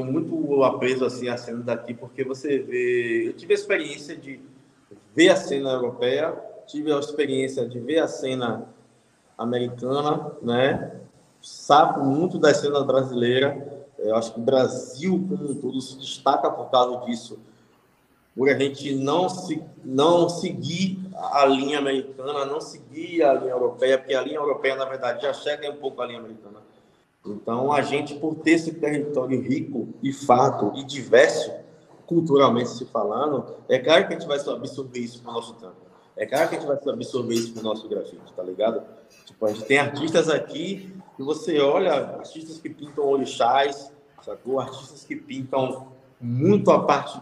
tenho 0.00 0.04
muito 0.04 0.62
apreço 0.62 1.04
assim 1.04 1.28
a 1.28 1.36
cena 1.36 1.62
daqui 1.62 1.94
porque 1.94 2.24
você 2.24 2.58
vê, 2.58 3.28
eu 3.28 3.32
tive 3.32 3.54
a 3.54 3.56
experiência 3.56 4.16
de 4.16 4.40
ver 5.14 5.30
a 5.30 5.36
cena 5.36 5.70
europeia, 5.70 6.34
tive 6.66 6.92
a 6.92 6.98
experiência 6.98 7.66
de 7.66 7.78
ver 7.80 8.00
a 8.00 8.08
cena 8.08 8.68
americana, 9.38 10.32
né? 10.42 11.00
Sabe 11.40 12.04
muito 12.04 12.38
da 12.38 12.52
cena 12.52 12.82
brasileira 12.84 13.76
eu 13.98 14.14
acho 14.14 14.34
que 14.34 14.40
o 14.40 14.42
Brasil, 14.42 15.26
como 15.28 15.50
um 15.50 15.54
todo, 15.54 15.80
se 15.80 15.98
destaca 15.98 16.50
por 16.50 16.70
causa 16.70 17.04
disso, 17.06 17.38
por 18.36 18.48
a 18.48 18.58
gente 18.58 18.94
não, 18.94 19.28
se, 19.28 19.62
não 19.82 20.28
seguir 20.28 20.98
a 21.32 21.46
linha 21.46 21.78
americana, 21.78 22.44
não 22.44 22.60
seguir 22.60 23.22
a 23.22 23.32
linha 23.32 23.52
europeia, 23.52 23.96
porque 23.96 24.14
a 24.14 24.20
linha 24.20 24.36
europeia, 24.36 24.76
na 24.76 24.84
verdade, 24.84 25.22
já 25.22 25.32
chega 25.32 25.70
um 25.70 25.76
pouco 25.76 26.02
à 26.02 26.06
linha 26.06 26.18
americana. 26.18 26.58
Então, 27.32 27.72
a 27.72 27.82
gente, 27.82 28.14
por 28.14 28.34
ter 28.36 28.52
esse 28.52 28.72
território 28.72 29.40
rico 29.40 29.88
e 30.02 30.12
farto 30.12 30.72
e 30.76 30.84
diverso, 30.84 31.52
culturalmente 32.06 32.70
se 32.70 32.84
falando, 32.86 33.44
é 33.68 33.78
claro 33.78 34.06
que 34.06 34.14
a 34.14 34.18
gente 34.18 34.28
vai 34.28 34.38
absorver 34.38 35.00
isso 35.00 35.22
para 35.22 35.30
o 35.30 35.34
nosso 35.34 35.54
tempo. 35.54 35.86
É 36.16 36.24
claro 36.24 36.48
que 36.48 36.56
a 36.56 36.58
gente 36.58 36.66
vai 36.66 36.94
absorver 36.94 37.34
isso 37.34 37.52
para 37.52 37.60
o 37.60 37.64
nosso 37.64 37.88
grafite, 37.88 38.32
tá 38.34 38.42
ligado? 38.42 38.82
Tipo, 39.26 39.46
a 39.46 39.52
gente 39.52 39.64
tem 39.64 39.78
artistas 39.78 40.30
aqui 40.30 40.94
que 41.16 41.22
você 41.22 41.60
olha, 41.60 41.92
artistas 41.92 42.58
que 42.58 42.70
pintam 42.70 43.06
orixás, 43.06 43.92
sacou? 44.22 44.58
Artistas 44.58 45.04
que 45.04 45.14
pintam 45.14 45.88
muito 46.20 46.70
a 46.70 46.84
parte 46.84 47.20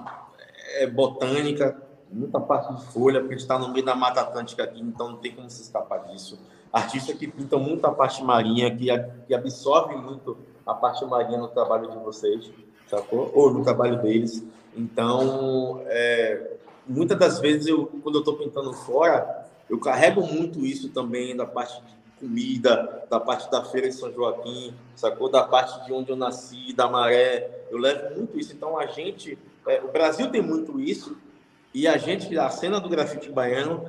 é, 0.77 0.87
botânica, 0.87 1.83
muita 2.11 2.39
parte 2.39 2.73
de 2.73 2.85
folha, 2.87 3.21
porque 3.21 3.35
a 3.35 3.37
gente 3.37 3.45
está 3.45 3.59
no 3.59 3.73
meio 3.73 3.85
da 3.85 3.97
Mata 3.97 4.21
Atlântica 4.21 4.63
aqui, 4.63 4.81
então 4.81 5.11
não 5.11 5.17
tem 5.17 5.35
como 5.35 5.51
se 5.51 5.63
escapar 5.63 6.05
disso. 6.05 6.39
Artistas 6.75 7.17
que 7.17 7.29
pintam 7.29 7.61
muito 7.61 7.87
a 7.87 7.93
parte 7.93 8.21
marinha, 8.25 8.69
que, 8.75 8.89
que 9.29 9.33
absorvem 9.33 9.97
muito 9.97 10.37
a 10.67 10.75
parte 10.75 11.05
marinha 11.05 11.39
no 11.39 11.47
trabalho 11.47 11.89
de 11.89 11.97
vocês, 11.99 12.51
sacou? 12.89 13.31
Ou 13.33 13.53
no 13.53 13.63
trabalho 13.63 14.03
deles. 14.03 14.45
Então, 14.77 15.83
é, 15.87 16.57
muitas 16.85 17.17
das 17.17 17.39
vezes, 17.39 17.69
eu, 17.69 17.87
quando 18.03 18.17
eu 18.17 18.23
estou 18.23 18.37
pintando 18.37 18.73
fora, 18.73 19.47
eu 19.71 19.79
carrego 19.79 20.27
muito 20.27 20.67
isso 20.67 20.89
também 20.89 21.37
da 21.37 21.47
parte 21.47 21.81
de 21.81 21.95
comida, 22.19 23.07
da 23.09 23.21
parte 23.21 23.49
da 23.53 23.63
feira 23.65 23.89
de 23.89 23.95
São 23.95 24.13
Joaquim, 24.13 24.75
sacou? 24.97 25.31
Da 25.31 25.45
parte 25.45 25.87
de 25.87 25.93
onde 25.93 26.11
eu 26.11 26.17
nasci, 26.17 26.73
da 26.73 26.89
maré. 26.89 27.67
Eu 27.71 27.79
levo 27.79 28.17
muito 28.17 28.37
isso. 28.37 28.53
Então, 28.53 28.77
a 28.77 28.87
gente, 28.87 29.39
é, 29.69 29.81
o 29.81 29.93
Brasil 29.93 30.29
tem 30.29 30.43
muito 30.43 30.81
isso, 30.81 31.17
e 31.73 31.87
a 31.87 31.97
gente, 31.97 32.37
a 32.37 32.51
cena 32.51 32.81
do 32.81 32.89
grafite 32.89 33.31
baiano, 33.31 33.89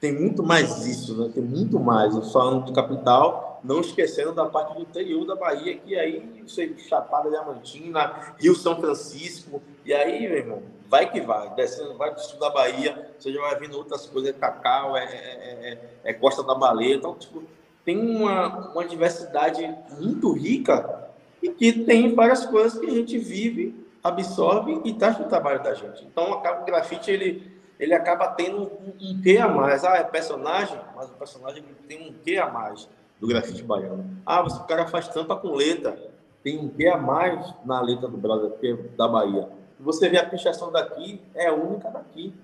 tem 0.00 0.12
muito 0.12 0.42
mais 0.42 0.86
isso, 0.86 1.16
né? 1.16 1.30
Tem 1.32 1.42
muito 1.42 1.80
mais. 1.80 2.14
Falando 2.32 2.66
do 2.66 2.72
capital, 2.72 3.60
não 3.64 3.80
esquecendo 3.80 4.32
da 4.32 4.44
parte 4.44 4.74
do 4.74 4.82
interior 4.82 5.24
da 5.24 5.34
Bahia, 5.34 5.76
que 5.78 5.98
aí, 5.98 6.42
sei, 6.46 6.76
Chapada 6.78 7.30
Diamantina, 7.30 8.34
Rio 8.38 8.54
São 8.54 8.76
Francisco, 8.78 9.62
e 9.84 9.94
aí, 9.94 10.28
meu 10.28 10.36
irmão, 10.36 10.62
vai 10.88 11.10
que 11.10 11.20
vai, 11.20 11.54
descendo, 11.54 11.96
vai 11.96 12.14
do 12.14 12.20
sul 12.20 12.38
da 12.38 12.50
Bahia, 12.50 13.10
você 13.18 13.32
já 13.32 13.40
vai 13.40 13.58
vendo 13.58 13.78
outras 13.78 14.06
coisas, 14.06 14.30
é 14.30 14.32
cacau, 14.34 14.96
é, 14.96 15.04
é, 15.04 15.78
é, 16.04 16.10
é 16.10 16.12
Costa 16.12 16.42
da 16.42 16.54
Baleia, 16.54 16.96
então, 16.96 17.14
tipo, 17.14 17.42
tem 17.84 17.98
uma, 17.98 18.70
uma 18.72 18.84
diversidade 18.84 19.74
muito 19.98 20.32
rica 20.32 21.08
e 21.42 21.48
que 21.48 21.72
tem 21.72 22.14
várias 22.14 22.44
coisas 22.46 22.78
que 22.78 22.86
a 22.86 22.90
gente 22.90 23.18
vive, 23.18 23.74
absorve 24.02 24.80
e 24.84 24.92
traz 24.92 25.16
para 25.16 25.26
o 25.26 25.28
trabalho 25.28 25.62
da 25.62 25.74
gente. 25.74 26.04
Então, 26.04 26.34
acaba, 26.34 26.62
o 26.62 26.64
grafite, 26.64 27.10
ele, 27.10 27.53
ele 27.84 27.94
acaba 27.94 28.28
tendo 28.28 28.62
um, 28.62 28.92
um 29.00 29.22
quê 29.22 29.38
a 29.38 29.48
mais. 29.48 29.84
Ah, 29.84 29.96
é 29.96 30.02
personagem, 30.02 30.78
mas 30.96 31.08
o 31.08 31.12
personagem 31.12 31.62
tem 31.86 32.08
um 32.08 32.12
quê 32.24 32.38
a 32.38 32.48
mais 32.50 32.88
do 33.20 33.26
grafite 33.26 33.62
baiano. 33.62 34.04
Ah, 34.26 34.42
você, 34.42 34.56
o 34.56 34.64
cara 34.64 34.86
faz 34.86 35.08
tampa 35.08 35.36
com 35.36 35.54
letra, 35.54 35.96
tem 36.42 36.58
um 36.58 36.68
quê 36.68 36.88
a 36.88 36.96
mais 36.96 37.54
na 37.64 37.80
letra 37.80 38.08
do 38.08 38.16
Brasil, 38.16 38.52
é 38.62 38.72
da 38.96 39.06
Bahia. 39.06 39.48
Você 39.78 40.08
vê 40.08 40.18
a 40.18 40.26
pichação 40.26 40.72
daqui, 40.72 41.20
é 41.34 41.52
única 41.52 41.90
daqui. 41.90 42.34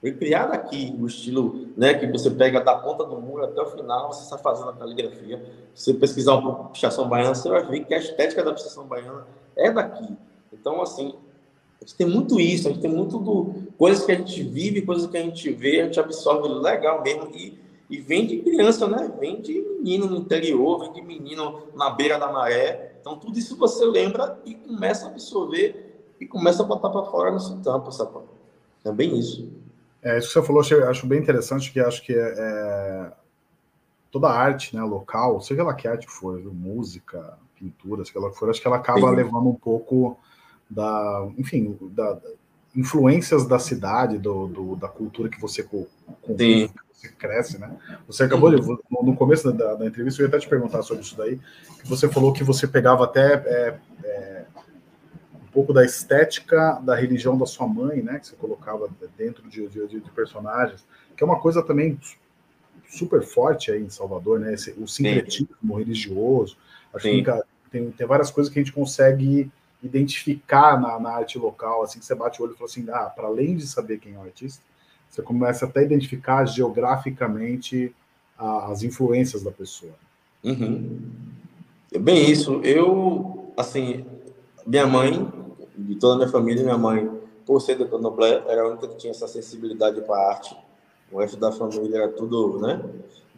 Foi 0.00 0.12
criado 0.12 0.52
aqui 0.52 0.96
o 1.00 1.06
estilo, 1.06 1.68
né, 1.76 1.94
que 1.94 2.06
você 2.06 2.30
pega 2.30 2.60
da 2.60 2.76
ponta 2.76 3.04
do 3.04 3.20
muro 3.20 3.44
até 3.44 3.60
o 3.60 3.66
final, 3.66 4.12
você 4.12 4.22
está 4.22 4.38
fazendo 4.38 4.70
a 4.70 4.72
caligrafia. 4.72 5.44
Se 5.74 5.86
você 5.86 5.94
pesquisar 5.94 6.36
um 6.36 6.42
pouco 6.42 6.70
pichação 6.70 7.08
baiana, 7.08 7.34
você 7.34 7.48
vai 7.48 7.64
ver 7.64 7.84
que 7.84 7.92
a 7.92 7.98
estética 7.98 8.44
da 8.44 8.52
pichação 8.52 8.86
baiana 8.86 9.26
é 9.56 9.70
daqui. 9.72 10.16
Então, 10.52 10.80
assim, 10.80 11.14
a 11.80 11.84
gente 11.84 11.96
tem 11.96 12.06
muito 12.06 12.40
isso, 12.40 12.68
a 12.68 12.70
gente 12.70 12.80
tem 12.80 12.90
muito 12.90 13.18
do 13.18 13.67
coisas 13.78 14.04
que 14.04 14.10
a 14.10 14.16
gente 14.16 14.42
vive, 14.42 14.82
coisas 14.82 15.08
que 15.08 15.16
a 15.16 15.22
gente 15.22 15.50
vê, 15.52 15.80
a 15.80 15.84
gente 15.84 16.00
absorve 16.00 16.48
legal 16.48 17.00
mesmo 17.00 17.30
e, 17.32 17.56
e 17.88 18.00
vem 18.00 18.26
de 18.26 18.38
criança, 18.38 18.88
né? 18.88 19.10
Vem 19.20 19.40
de 19.40 19.60
menino 19.60 20.06
no 20.06 20.16
interior, 20.16 20.80
vem 20.80 20.92
de 20.92 21.00
menino 21.00 21.62
na 21.74 21.88
beira 21.88 22.18
da 22.18 22.30
maré. 22.30 22.96
Então, 23.00 23.16
tudo 23.16 23.38
isso 23.38 23.56
você 23.56 23.84
lembra 23.84 24.38
e 24.44 24.54
começa 24.54 25.06
a 25.06 25.10
absorver 25.10 26.04
e 26.20 26.26
começa 26.26 26.62
a 26.62 26.66
botar 26.66 26.90
para 26.90 27.04
fora 27.04 27.30
no 27.30 27.38
seu 27.38 27.56
tampo, 27.58 27.92
sabe? 27.92 28.18
É 28.84 28.90
bem 28.90 29.16
isso. 29.16 29.48
É, 30.02 30.18
isso 30.18 30.28
que 30.28 30.34
você 30.34 30.42
falou, 30.42 30.62
eu 30.70 30.90
acho 30.90 31.06
bem 31.06 31.20
interessante, 31.20 31.72
que 31.72 31.78
acho 31.78 32.04
que 32.04 32.12
é, 32.12 32.34
é, 32.36 33.12
toda 34.10 34.28
arte 34.28 34.74
né, 34.74 34.82
local, 34.82 35.40
seja 35.40 35.62
lá 35.62 35.74
que 35.74 35.86
arte 35.86 36.08
for, 36.08 36.40
música, 36.52 37.38
pintura, 37.56 38.04
seja 38.04 38.18
lá 38.18 38.30
que 38.30 38.38
for, 38.38 38.50
acho 38.50 38.60
que 38.60 38.66
ela 38.66 38.76
acaba 38.76 39.08
Sim. 39.10 39.16
levando 39.16 39.48
um 39.48 39.54
pouco 39.54 40.18
da, 40.68 41.28
enfim, 41.36 41.76
da 41.92 42.20
influências 42.74 43.46
da 43.46 43.58
cidade, 43.58 44.18
do, 44.18 44.46
do, 44.46 44.76
da 44.76 44.88
cultura 44.88 45.28
que 45.28 45.40
você 45.40 45.62
convive, 45.62 46.68
que 46.68 46.98
você 47.00 47.08
cresce, 47.08 47.58
né? 47.58 47.76
Você 48.06 48.24
acabou 48.24 48.54
de, 48.54 48.60
no 49.02 49.16
começo 49.16 49.52
da, 49.52 49.74
da, 49.74 49.86
entrevista, 49.86 50.20
eu 50.20 50.26
ia 50.26 50.28
até 50.28 50.38
te 50.38 50.48
perguntar 50.48 50.82
sobre 50.82 51.02
isso 51.02 51.16
daí, 51.16 51.38
que 51.82 51.88
você 51.88 52.08
falou 52.08 52.32
que 52.32 52.44
você 52.44 52.66
pegava 52.66 53.04
até 53.04 53.34
é, 53.34 53.78
é, 54.04 54.44
pouco 55.58 55.72
da 55.72 55.84
estética 55.84 56.80
da 56.84 56.94
religião 56.94 57.36
da 57.36 57.44
sua 57.44 57.66
mãe, 57.66 58.00
né? 58.00 58.20
Que 58.20 58.28
você 58.28 58.36
colocava 58.36 58.88
dentro 59.16 59.48
de, 59.48 59.66
de, 59.66 59.88
de 59.88 60.10
personagens, 60.12 60.86
que 61.16 61.24
é 61.24 61.26
uma 61.26 61.40
coisa 61.40 61.62
também 61.64 61.98
super 62.88 63.22
forte 63.22 63.72
aí 63.72 63.82
em 63.82 63.90
Salvador, 63.90 64.38
né? 64.38 64.54
Esse, 64.54 64.70
o 64.78 64.86
sincretismo 64.86 65.48
Sim. 65.60 65.78
religioso. 65.78 66.56
Acho 66.94 67.08
Sim. 67.08 67.24
que 67.24 67.42
tem, 67.72 67.90
tem 67.90 68.06
várias 68.06 68.30
coisas 68.30 68.52
que 68.52 68.58
a 68.60 68.62
gente 68.62 68.72
consegue 68.72 69.50
identificar 69.82 70.80
na, 70.80 70.98
na, 70.98 71.10
arte 71.10 71.38
local, 71.38 71.82
assim 71.82 71.98
que 71.98 72.04
você 72.04 72.14
bate 72.14 72.40
o 72.40 72.44
olho 72.44 72.54
e 72.54 72.56
fala 72.56 72.68
assim, 72.68 72.86
ah, 72.90 73.10
para 73.14 73.28
além 73.28 73.56
de 73.56 73.66
saber 73.66 73.98
quem 73.98 74.14
é 74.14 74.18
o 74.18 74.22
artista, 74.22 74.62
você 75.08 75.22
começa 75.22 75.66
até 75.66 75.80
a 75.80 75.84
identificar 75.84 76.44
geograficamente 76.46 77.94
a, 78.36 78.66
as 78.72 78.82
influências 78.82 79.42
da 79.42 79.50
pessoa. 79.50 79.94
Uhum. 80.42 81.00
Bem 82.00 82.30
isso, 82.30 82.60
eu, 82.62 83.52
assim, 83.56 84.04
minha 84.66 84.86
mãe 84.86 85.26
de 85.76 85.94
toda 85.94 86.14
a 86.14 86.16
minha 86.18 86.28
família, 86.28 86.62
minha 86.62 86.76
mãe, 86.76 87.08
por 87.46 87.60
ser 87.60 87.76
do 87.76 87.88
candomblé, 87.88 88.42
era 88.46 88.62
a 88.62 88.68
única 88.68 88.88
que 88.88 88.96
tinha 88.96 89.12
essa 89.12 89.28
sensibilidade 89.28 90.00
para 90.02 90.28
arte. 90.28 90.56
O 91.10 91.20
resto 91.20 91.38
da 91.38 91.52
família 91.52 91.98
era 91.98 92.08
tudo, 92.08 92.58
né, 92.60 92.82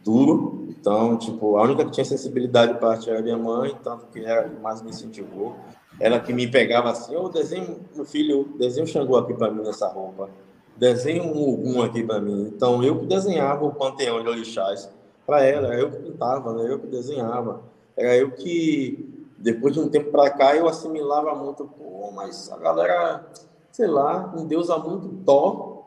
duro. 0.03 0.65
Então, 0.69 1.17
tipo, 1.17 1.57
a 1.57 1.63
única 1.63 1.85
que 1.85 1.91
tinha 1.91 2.03
sensibilidade 2.03 2.77
para 2.79 2.91
arte 2.91 3.09
era 3.09 3.21
minha 3.21 3.37
mãe, 3.37 3.75
tanto 3.83 4.07
que 4.07 4.19
era 4.19 4.49
que 4.49 4.59
mais 4.59 4.81
me 4.81 4.89
incentivou. 4.89 5.55
Ela 6.01 6.19
que 6.19 6.33
me 6.33 6.47
pegava 6.47 6.89
assim, 6.89 7.15
ô, 7.15 7.29
desenho, 7.29 7.77
meu 7.95 8.03
filho, 8.03 8.55
desenho 8.57 8.87
Xangô 8.87 9.17
aqui 9.17 9.35
para 9.35 9.51
mim 9.51 9.61
nessa 9.61 9.87
roupa. 9.87 10.29
Desenho 10.75 11.23
um 11.25 11.47
Ogum 11.47 11.83
aqui 11.83 12.03
para 12.03 12.19
mim. 12.19 12.51
Então, 12.55 12.83
eu 12.83 12.97
que 12.99 13.05
desenhava 13.05 13.63
o 13.63 13.75
panteão 13.75 14.21
de 14.21 14.27
orixás 14.27 14.89
para 15.27 15.45
ela, 15.45 15.75
eu 15.75 15.91
que 15.91 15.97
pintava, 15.97 16.53
né? 16.53 16.71
eu 16.71 16.79
que 16.79 16.87
desenhava. 16.87 17.61
Era 17.95 18.17
eu 18.17 18.31
que 18.31 19.21
depois 19.37 19.75
de 19.75 19.79
um 19.79 19.89
tempo 19.89 20.11
para 20.11 20.29
cá, 20.31 20.55
eu 20.55 20.67
assimilava 20.67 21.35
muito, 21.35 21.65
pô, 21.65 22.11
mas 22.15 22.51
a 22.51 22.57
galera, 22.57 23.25
sei 23.71 23.87
lá, 23.87 24.33
endeusa 24.35 24.77
muito 24.77 25.07
Thor 25.23 25.83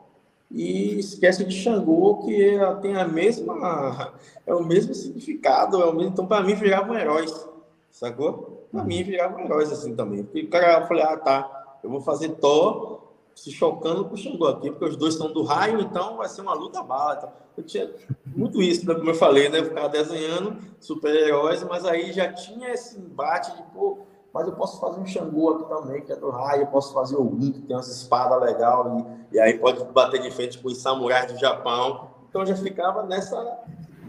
e 0.49 0.99
esquece 0.99 1.43
de 1.43 1.53
Xangô, 1.53 2.23
que 2.25 2.57
tem 2.81 2.95
a 2.95 3.05
mesma, 3.05 4.13
é 4.45 4.53
o 4.53 4.63
mesmo 4.63 4.93
significado, 4.93 5.81
é 5.81 5.85
o 5.85 5.93
mesmo, 5.93 6.11
então 6.11 6.25
para 6.25 6.43
mim 6.43 6.55
viravam 6.55 6.97
heróis, 6.97 7.47
sacou? 7.91 8.54
Para 8.75 8.83
mim 8.83 9.03
viravam 9.03 9.39
heróis 9.39 9.71
assim 9.71 9.95
também, 9.95 10.23
porque 10.23 10.41
o 10.41 10.49
cara, 10.49 10.81
eu 10.81 10.87
falei, 10.87 11.03
ah, 11.03 11.15
tá, 11.15 11.77
eu 11.81 11.89
vou 11.89 12.01
fazer 12.01 12.29
Thor 12.35 13.05
se 13.33 13.49
chocando 13.49 14.03
com 14.03 14.15
o 14.15 14.17
Xangô 14.17 14.47
aqui, 14.47 14.69
porque 14.69 14.83
os 14.83 14.97
dois 14.97 15.13
estão 15.13 15.31
do 15.31 15.43
raio, 15.43 15.79
então 15.79 16.17
vai 16.17 16.27
ser 16.27 16.41
uma 16.41 16.53
luta 16.53 16.83
bala. 16.83 17.15
Então, 17.15 17.31
eu 17.57 17.63
tinha 17.63 17.89
muito 18.25 18.61
isso, 18.61 18.85
né, 18.85 18.95
como 18.95 19.09
eu 19.09 19.15
falei, 19.15 19.47
né? 19.47 19.59
Eu 19.59 19.65
ficava 19.65 19.87
desenhando 19.87 20.57
super-heróis, 20.79 21.63
mas 21.63 21.85
aí 21.85 22.11
já 22.11 22.33
tinha 22.33 22.69
esse 22.69 22.99
embate 22.99 23.55
de, 23.55 23.63
pô, 23.73 23.99
mas 24.33 24.45
eu 24.45 24.53
posso 24.53 24.79
fazer 24.81 24.99
um 24.99 25.05
Xangô 25.05 25.51
aqui 25.51 25.69
também, 25.69 26.01
que 26.01 26.11
é 26.11 26.15
do 26.17 26.29
raio, 26.29 26.63
eu 26.63 26.67
posso 26.67 26.93
fazer 26.93 27.15
o 27.15 27.29
que 27.29 27.61
tem 27.61 27.75
umas 27.77 27.87
espadas 27.87 28.41
legais, 28.41 28.87
e, 29.31 29.35
e 29.35 29.39
aí 29.39 29.57
pode 29.57 29.85
bater 29.85 30.21
de 30.21 30.31
frente 30.31 30.59
com 30.59 30.67
os 30.67 30.79
samurais 30.79 31.31
do 31.31 31.39
Japão. 31.39 32.09
Então 32.29 32.45
já 32.45 32.55
ficava 32.57 33.03
nessa, 33.03 33.37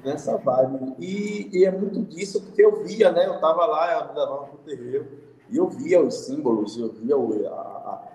nessa 0.07 0.37
vibe. 0.37 0.95
E, 1.01 1.51
e, 1.53 1.65
é 1.65 1.71
muito 1.71 2.01
disso 2.03 2.41
porque 2.41 2.65
eu 2.65 2.85
via, 2.85 3.11
né? 3.11 3.27
Eu 3.27 3.41
tava 3.41 3.67
lá, 3.67 3.93
eu 3.93 4.15
levava 4.15 4.47
pro 4.47 4.59
terreiro, 4.59 5.07
e 5.51 5.57
eu 5.57 5.69
via 5.69 6.01
os 6.01 6.15
símbolos, 6.15 6.79
eu 6.79 6.93
via 6.93 7.17
o, 7.19 7.47
a, 7.49 8.09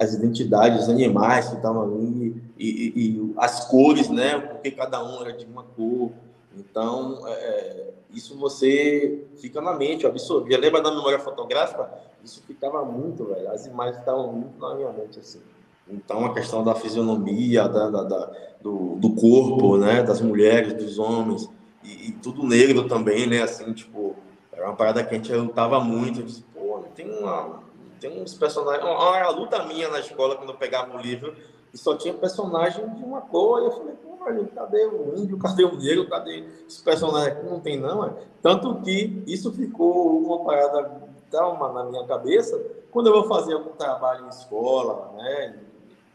as 0.00 0.14
identidades, 0.14 0.84
os 0.84 0.88
animais 0.88 1.48
que 1.48 1.56
estavam 1.56 1.82
ali, 1.82 2.42
e, 2.58 2.68
e, 2.68 3.00
e, 3.18 3.34
as 3.36 3.66
cores, 3.66 4.08
né? 4.08 4.38
Porque 4.40 4.70
cada 4.70 5.04
um 5.04 5.20
era 5.20 5.34
de 5.34 5.44
uma 5.44 5.62
cor. 5.62 6.10
Então, 6.56 7.26
é, 7.26 7.32
é 7.32 7.94
isso 8.10 8.38
você 8.38 9.26
fica 9.36 9.60
na 9.60 9.74
mente, 9.74 10.06
absorvia. 10.06 10.58
Lembra 10.58 10.80
da 10.80 10.90
memória 10.90 11.18
fotográfica? 11.18 11.90
Isso 12.24 12.42
ficava 12.46 12.82
muito, 12.82 13.26
velho. 13.26 13.50
As 13.50 13.66
imagens 13.66 13.98
estavam 13.98 14.32
muito 14.32 14.58
na 14.58 14.74
minha 14.74 14.90
mente, 14.90 15.18
assim. 15.18 15.40
Então, 15.88 16.24
a 16.24 16.34
questão 16.34 16.64
da 16.64 16.74
fisionomia, 16.74 17.68
da, 17.68 17.90
da, 17.90 18.02
da 18.02 18.32
do, 18.60 18.96
do, 18.96 19.14
corpo, 19.14 19.76
né? 19.76 20.02
Das 20.02 20.20
mulheres, 20.20 20.74
dos 20.74 20.98
homens, 20.98 21.48
e, 21.84 22.08
e, 22.08 22.12
tudo 22.12 22.44
negro 22.44 22.88
também, 22.88 23.26
né? 23.26 23.42
Assim, 23.42 23.72
tipo, 23.72 24.16
era 24.52 24.66
uma 24.66 24.76
parada 24.76 25.04
que 25.04 25.14
a 25.14 25.18
gente 25.18 25.32
lutava 25.32 25.78
muito. 25.80 26.22
Disse, 26.22 26.44
Pô, 26.52 26.84
tem 26.94 27.08
uma 27.08 27.60
tem 28.00 28.22
uns 28.22 28.34
personagens. 28.34 28.84
Uma, 28.84 29.30
luta 29.30 29.64
minha 29.64 29.88
na 29.88 30.00
escola, 30.00 30.36
quando 30.36 30.50
eu 30.50 30.56
pegava 30.56 30.96
o 30.96 31.00
livro, 31.00 31.34
e 31.72 31.78
só 31.78 31.96
tinha 31.96 32.14
personagem 32.14 32.88
de 32.94 33.04
uma 33.04 33.20
cor. 33.20 33.62
E 33.62 33.66
eu 33.66 33.70
falei, 33.70 33.94
pô, 33.94 34.16
cadê 34.54 34.86
o 34.86 35.14
índio? 35.16 35.38
Cadê 35.38 35.64
o 35.64 35.76
negro? 35.76 36.08
Cadê 36.08 36.44
esse 36.68 36.82
personagem 36.82 37.32
aqui? 37.32 37.46
Não 37.46 37.60
tem, 37.60 37.78
não. 37.78 38.04
É? 38.04 38.12
Tanto 38.42 38.76
que 38.82 39.22
isso 39.26 39.52
ficou 39.52 40.18
uma 40.18 40.44
parada 40.44 41.06
uma 41.34 41.70
na 41.72 41.84
minha 41.84 42.06
cabeça. 42.06 42.58
Quando 42.90 43.08
eu 43.08 43.12
vou 43.12 43.24
fazer 43.24 43.52
algum 43.54 43.72
trabalho 43.72 44.24
em 44.24 44.28
escola, 44.28 45.12
né? 45.16 45.58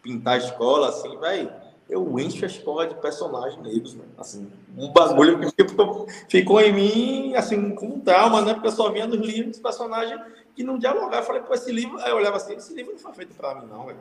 Pintar 0.02 0.36
a 0.36 0.38
escola, 0.38 0.89
assim, 0.89 1.18
velho, 1.18 1.52
eu 1.91 2.18
encho 2.18 2.45
a 2.45 2.47
escola 2.47 2.88
de 2.88 2.95
personagens 2.95 3.62
negros, 3.62 3.95
né? 3.95 4.06
assim, 4.18 4.49
um 4.78 4.91
bagulho 4.93 5.38
que 5.52 5.68
ficou, 5.68 6.08
ficou 6.30 6.62
em 6.62 6.72
mim, 6.72 7.36
assim, 7.36 7.76
com 7.76 7.88
um 7.88 7.99
trauma, 7.99 8.41
né? 8.41 8.54
Porque 8.54 8.68
eu 8.68 8.72
só 8.72 8.89
via 8.89 9.06
nos 9.06 9.20
livros 9.20 9.60
personagens 9.60 10.20
que 10.56 10.64
não 10.64 10.78
dialogavam. 10.78 11.20
Eu 11.20 11.24
falei, 11.24 11.41
pô, 11.41 11.54
esse 11.54 11.72
livro. 11.72 11.99
Aí 11.99 12.10
eu 12.10 12.16
olhava 12.16 12.38
assim, 12.38 12.54
esse 12.54 12.74
livro 12.74 12.93
não 12.93 12.99
foi 12.99 13.14
feito 13.14 13.36
para 13.36 13.56
mim, 13.56 13.68
não, 13.68 13.86
velho. 13.86 13.99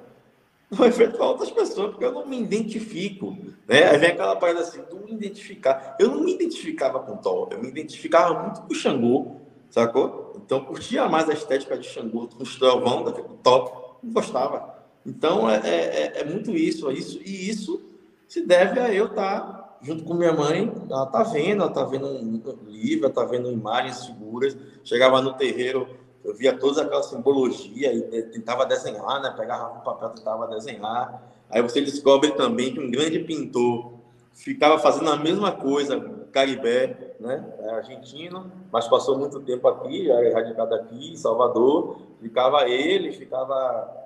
Foi 0.72 0.92
feito 0.92 1.16
para 1.16 1.26
outras 1.26 1.50
pessoas, 1.50 1.90
porque 1.90 2.04
eu 2.04 2.12
não 2.12 2.24
me 2.24 2.40
identifico. 2.40 3.36
Né? 3.66 3.88
Aí 3.90 3.98
vem 3.98 4.10
aquela 4.10 4.36
parada 4.36 4.60
assim, 4.60 4.80
do 4.82 5.00
me 5.00 5.12
identificar. 5.12 5.96
Eu 5.98 6.10
não 6.10 6.20
me 6.22 6.32
identificava 6.32 7.00
com 7.00 7.16
Thor, 7.16 7.48
eu 7.50 7.60
me 7.60 7.68
identificava 7.68 8.40
muito 8.40 8.60
com 8.60 8.72
o 8.72 8.74
Xangô, 8.74 9.36
sacou? 9.68 10.32
Então 10.36 10.64
curtia 10.64 11.08
mais 11.08 11.28
a 11.28 11.32
estética 11.32 11.76
de 11.76 11.88
Xangô, 11.88 12.28
com 12.28 12.42
os 12.42 12.56
trovão, 12.56 13.02
do 13.02 13.12
que 13.12 13.20
com 13.20 13.34
Thor. 13.38 13.98
Não 14.00 14.12
gostava. 14.12 14.69
Então 15.04 15.48
é, 15.50 15.56
é, 15.64 15.84
é, 15.84 16.20
é 16.20 16.24
muito 16.24 16.50
isso, 16.50 16.90
é 16.90 16.94
isso, 16.94 17.20
e 17.24 17.48
isso 17.48 17.80
se 18.28 18.46
deve 18.46 18.78
a 18.78 18.94
eu 18.94 19.06
estar 19.06 19.40
tá 19.40 19.60
junto 19.82 20.04
com 20.04 20.14
minha 20.14 20.32
mãe, 20.32 20.72
ela 20.88 21.06
tá 21.06 21.22
vendo, 21.22 21.62
ela 21.62 21.72
tá 21.72 21.84
vendo 21.84 22.06
um 22.06 22.40
livro, 22.68 23.06
ela 23.06 23.14
tá 23.14 23.24
vendo 23.24 23.50
imagens 23.50 24.06
figuras. 24.06 24.56
Chegava 24.84 25.20
no 25.20 25.32
terreiro, 25.34 25.88
eu 26.24 26.34
via 26.34 26.56
toda 26.56 26.82
aquela 26.82 27.02
simbologia 27.02 27.92
e 27.92 28.22
tentava 28.24 28.66
desenhar, 28.66 29.20
né? 29.22 29.34
Pegava 29.36 29.78
um 29.78 29.80
papel, 29.80 30.10
tentava 30.10 30.46
desenhar. 30.48 31.22
Aí 31.48 31.62
você 31.62 31.80
descobre 31.80 32.32
também 32.32 32.72
que 32.72 32.80
um 32.80 32.90
grande 32.90 33.18
pintor 33.20 33.94
ficava 34.32 34.78
fazendo 34.78 35.10
a 35.10 35.16
mesma 35.16 35.50
coisa, 35.52 35.98
Caribé, 36.30 37.16
né? 37.18 37.44
É 37.60 37.70
argentino, 37.70 38.52
mas 38.70 38.86
passou 38.86 39.18
muito 39.18 39.40
tempo 39.40 39.66
aqui, 39.66 40.10
era 40.10 40.34
radicado 40.34 40.74
aqui 40.74 41.12
em 41.12 41.16
Salvador. 41.16 41.98
Ficava 42.20 42.68
ele, 42.68 43.12
ficava 43.12 43.99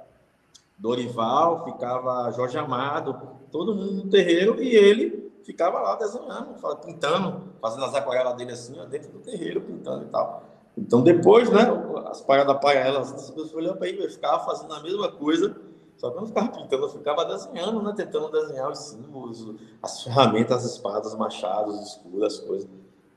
Dorival, 0.77 1.65
ficava 1.65 2.31
Jorge 2.33 2.59
Amado, 2.59 3.17
todo 3.51 3.75
mundo 3.75 3.93
no 3.93 4.11
terreiro 4.11 4.63
e 4.63 4.75
ele 4.75 5.33
ficava 5.45 5.79
lá 5.81 5.95
desenhando, 5.97 6.55
pintando, 6.85 7.43
fazendo 7.61 7.85
as 7.85 7.95
aquarelas 7.95 8.35
dele 8.35 8.53
assim, 8.53 8.75
dentro 8.89 9.13
do 9.13 9.21
terreiro, 9.21 9.61
pintando 9.61 10.05
e 10.05 10.09
tal. 10.09 10.43
Então 10.77 11.03
depois, 11.03 11.49
né, 11.51 11.63
as 12.07 12.21
paradas 12.21 12.57
para 12.59 12.99
as 12.99 13.13
pessoas 13.13 13.55
olhando 13.55 13.77
para 13.77 13.89
ele, 13.89 14.09
ficava 14.09 14.45
fazendo 14.45 14.75
a 14.75 14.83
mesma 14.83 15.11
coisa, 15.11 15.55
só 15.97 16.11
que 16.11 16.17
eu 16.17 16.21
não 16.21 16.27
ficava 16.27 16.49
pintando, 16.49 16.83
eu 16.83 16.89
ficava 16.89 17.25
desenhando, 17.25 17.81
né, 17.81 17.93
tentando 17.97 18.31
desenhar 18.31 18.71
os 18.71 18.79
símbolos, 18.79 19.55
as 19.81 20.03
ferramentas, 20.03 20.65
as 20.65 20.73
espadas, 20.73 21.13
os 21.13 21.19
machados, 21.19 21.75
os 21.77 21.89
escudos, 21.89 22.23
as 22.23 22.39
coisas. 22.41 22.69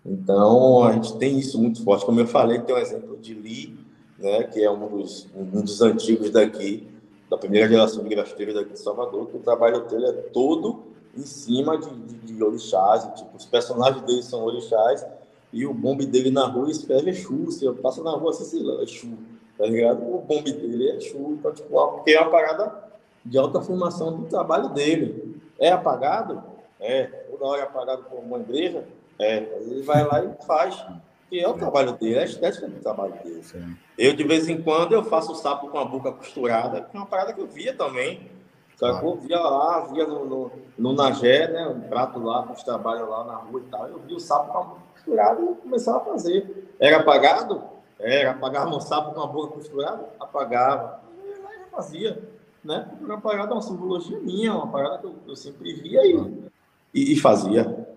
Então 0.06 0.84
a 0.84 0.92
gente 0.94 1.18
tem 1.18 1.38
isso 1.40 1.60
muito 1.60 1.84
forte. 1.84 2.06
Como 2.06 2.20
eu 2.20 2.28
falei, 2.28 2.60
tem 2.60 2.76
o 2.76 2.78
exemplo 2.78 3.18
de 3.18 3.34
Lee, 3.34 3.78
né, 4.20 4.44
que 4.44 4.64
é 4.64 4.70
um 4.70 4.88
dos, 4.88 5.28
um 5.36 5.62
dos 5.62 5.82
antigos 5.82 6.30
daqui, 6.30 6.88
da 7.30 7.38
primeira 7.38 7.68
geração 7.68 8.04
de 8.04 8.10
grafiteiros 8.10 8.56
daqui 8.56 8.74
de 8.74 8.80
Salvador, 8.80 9.28
que 9.28 9.38
o 9.38 9.40
trabalho 9.40 9.82
dele 9.86 10.06
é 10.08 10.12
todo 10.14 10.84
em 11.16 11.24
cima 11.24 11.78
de, 11.78 11.90
de, 11.90 12.34
de 12.34 12.44
orixás, 12.44 13.04
tipo, 13.16 13.36
os 13.36 13.46
personagens 13.46 14.02
dele 14.04 14.22
são 14.22 14.44
orixás, 14.44 15.06
e 15.52 15.66
o 15.66 15.74
bombe 15.74 16.06
dele 16.06 16.30
na 16.30 16.46
rua 16.46 16.70
escreve 16.70 17.12
Exu, 17.12 17.46
você 17.46 17.72
passa 17.74 18.04
na 18.04 18.12
rua, 18.12 18.32
assim, 18.32 18.46
sei 18.46 18.64
lá, 18.64 18.84
Exu, 18.84 19.18
tá 19.58 19.66
ligado? 19.66 20.04
O 20.04 20.20
bombe 20.20 20.52
dele 20.52 20.92
é 20.92 20.96
Exu, 20.98 21.34
então, 21.34 21.52
tipo, 21.54 21.76
é 22.06 22.22
uma 22.22 22.30
parada 22.30 22.88
de 23.26 23.38
alta 23.38 23.62
formação 23.62 24.16
do 24.16 24.26
trabalho 24.26 24.70
dele. 24.70 25.42
É 25.60 25.72
apagado? 25.72 26.44
É. 26.80 27.06
Toda 27.06 27.46
hora 27.46 27.62
é 27.62 27.64
apagado 27.64 28.04
por 28.04 28.20
uma 28.20 28.40
igreja? 28.40 28.86
É. 29.20 29.38
Ele 29.60 29.82
vai 29.82 30.06
lá 30.06 30.24
e 30.24 30.46
faz. 30.46 30.86
Que 31.30 31.40
é 31.40 31.48
o 31.48 31.54
trabalho 31.54 31.94
dele, 31.94 32.16
é 32.16 32.22
a 32.22 32.26
estética 32.26 32.68
do 32.68 32.80
trabalho 32.80 33.14
dele. 33.24 33.44
Sim. 33.44 33.76
Eu, 33.98 34.14
de 34.14 34.24
vez 34.24 34.48
em 34.48 34.62
quando, 34.62 34.94
eu 34.94 35.04
faço 35.04 35.34
o 35.34 35.36
sapo 35.36 35.68
com 35.68 35.78
a 35.78 35.86
boca 35.86 36.12
costurada, 36.12 36.82
que 36.82 36.96
é 36.96 37.00
uma 37.00 37.06
parada 37.06 37.34
que 37.34 37.42
eu 37.42 37.48
via 37.48 37.74
também. 37.74 38.30
Sacou? 38.78 39.18
Via 39.18 39.40
lá, 39.40 39.80
via 39.92 40.06
no, 40.06 40.26
no, 40.26 40.52
no 40.78 40.94
Nagé, 40.94 41.48
né? 41.48 41.68
Um 41.68 41.82
prato 41.82 42.20
lá, 42.20 42.44
com 42.44 42.54
os 42.54 42.62
trabalhos 42.62 43.10
lá 43.10 43.24
na 43.24 43.36
rua 43.36 43.60
e 43.60 43.70
tal. 43.70 43.88
Eu 43.88 44.00
vi 44.00 44.14
o 44.14 44.20
sapo 44.20 44.52
com 44.52 44.58
a 44.58 44.64
boca 44.64 44.82
costurada 44.94 45.42
e 45.42 45.56
começava 45.56 45.98
a 45.98 46.06
fazer. 46.06 46.70
Era 46.80 46.98
apagado? 46.98 47.64
Era. 48.00 48.32
Apagava 48.32 48.70
o 48.70 48.80
sapo 48.80 49.16
com 49.16 49.22
a 49.22 49.26
boca 49.26 49.56
costurada? 49.56 50.08
Apagava. 50.20 51.02
E 51.26 51.42
lá 51.42 51.50
já 51.54 51.66
fazia. 51.72 52.22
Né? 52.64 52.86
Porque 52.90 53.06
uma 53.06 53.20
parada 53.20 53.52
é 53.52 53.54
uma 53.54 53.62
simbologia 53.62 54.20
minha, 54.20 54.54
uma 54.54 54.68
parada 54.68 55.00
que 55.00 55.06
eu, 55.08 55.16
eu 55.28 55.36
sempre 55.36 55.74
via 55.74 56.06
e, 56.06 56.50
e, 56.94 57.14
e 57.14 57.20
fazia. 57.20 57.97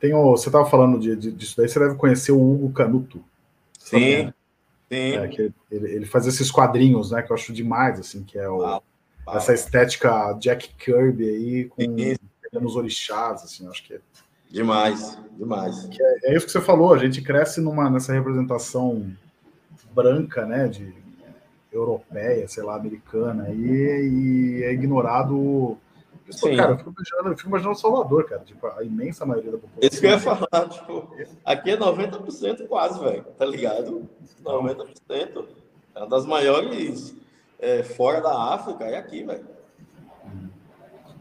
Tem 0.00 0.14
o, 0.14 0.30
você 0.30 0.48
estava 0.48 0.64
falando 0.64 0.98
de, 0.98 1.14
de, 1.14 1.30
disso 1.30 1.56
daí, 1.58 1.68
você 1.68 1.78
deve 1.78 1.94
conhecer 1.96 2.32
o 2.32 2.40
Hugo 2.40 2.72
Canuto. 2.72 3.22
Sim. 3.78 4.32
Sim. 4.88 5.12
É, 5.16 5.28
que 5.28 5.52
ele, 5.70 5.88
ele 5.92 6.06
faz 6.06 6.26
esses 6.26 6.50
quadrinhos, 6.50 7.10
né? 7.10 7.22
Que 7.22 7.30
eu 7.30 7.36
acho 7.36 7.52
demais, 7.52 8.00
assim, 8.00 8.24
que 8.24 8.38
é 8.38 8.48
o, 8.48 8.64
ah, 8.64 8.82
ah, 9.26 9.36
essa 9.36 9.52
estética 9.52 10.32
Jack 10.40 10.74
Kirby 10.74 11.28
aí 11.28 11.64
com 11.66 12.64
os 12.64 12.74
orixás, 12.74 13.44
assim, 13.44 13.68
acho 13.68 13.84
que 13.84 13.94
é. 13.94 14.00
Demais, 14.50 15.16
demais. 15.38 15.88
É, 15.96 16.32
é, 16.32 16.36
isso 16.36 16.46
que 16.46 16.50
você 16.50 16.60
falou, 16.60 16.92
a 16.92 16.98
gente 16.98 17.22
cresce 17.22 17.60
numa, 17.60 17.88
nessa 17.88 18.12
representação 18.12 19.12
branca, 19.94 20.44
né? 20.44 20.66
De 20.66 20.92
europeia, 21.72 22.48
sei 22.48 22.64
lá, 22.64 22.74
americana, 22.74 23.48
e, 23.50 24.58
e 24.58 24.62
é 24.64 24.72
ignorado 24.72 25.78
Sim. 26.30 26.56
Cara, 26.56 26.72
eu 26.72 26.78
fico, 26.78 26.90
imaginando, 26.90 27.28
eu 27.28 27.36
fico 27.36 27.48
imaginando 27.48 27.78
Salvador, 27.78 28.24
cara. 28.24 28.42
Tipo, 28.42 28.66
a 28.66 28.84
imensa 28.84 29.26
maioria 29.26 29.52
da 29.52 29.58
população. 29.58 29.88
Isso 29.88 30.00
que 30.00 30.06
eu 30.06 30.10
ia 30.10 30.18
falar, 30.18 30.68
tipo, 30.68 31.14
aqui 31.44 31.70
é 31.70 31.76
90% 31.76 32.66
quase, 32.66 33.00
velho. 33.00 33.24
Tá 33.38 33.44
ligado? 33.44 34.08
90%. 34.44 35.46
É 35.94 35.98
uma 35.98 36.08
das 36.08 36.24
maiores 36.26 37.16
é, 37.58 37.82
fora 37.82 38.20
da 38.20 38.54
África, 38.54 38.84
é 38.84 38.96
aqui, 38.96 39.22
velho. 39.24 39.44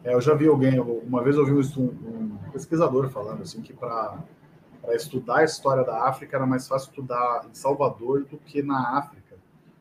É, 0.03 0.13
eu 0.13 0.21
já 0.21 0.33
vi 0.33 0.47
alguém, 0.47 0.79
uma 0.79 1.21
vez 1.21 1.35
eu 1.35 1.45
vi 1.45 1.51
um, 1.51 1.83
um 1.83 2.37
pesquisador 2.51 3.09
falando 3.09 3.41
assim 3.41 3.61
que 3.61 3.73
para 3.73 4.23
estudar 4.89 5.39
a 5.39 5.43
história 5.43 5.83
da 5.83 6.07
África 6.07 6.37
era 6.37 6.45
mais 6.45 6.67
fácil 6.67 6.89
estudar 6.89 7.45
em 7.49 7.53
Salvador 7.53 8.23
do 8.23 8.37
que 8.37 8.61
na 8.61 8.97
África 8.97 9.18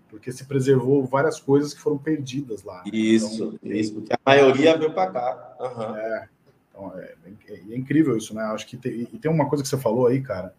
porque 0.09 0.33
se 0.33 0.45
preservou 0.45 1.05
várias 1.05 1.41
coisas 1.41 1.75
que 1.75 1.81
foram 1.81 1.99
perdidas 1.99 2.63
lá. 2.63 2.83
Né? 2.85 2.91
Isso, 2.93 3.59
então, 3.63 3.73
isso, 3.73 3.95
porque 3.95 4.13
a 4.13 4.19
maioria 4.25 4.77
veio 4.77 4.93
para 4.93 5.11
cá. 5.11 5.57
Uhum. 5.61 5.97
É, 5.97 6.29
então 6.71 6.99
é, 6.99 7.15
é, 7.49 7.77
incrível 7.77 8.17
isso, 8.17 8.35
né? 8.35 8.43
Acho 8.45 8.67
que 8.67 8.77
tem, 8.77 9.09
e 9.13 9.19
tem 9.19 9.31
uma 9.31 9.49
coisa 9.49 9.63
que 9.63 9.69
você 9.69 9.77
falou 9.77 10.07
aí, 10.07 10.21
cara, 10.21 10.55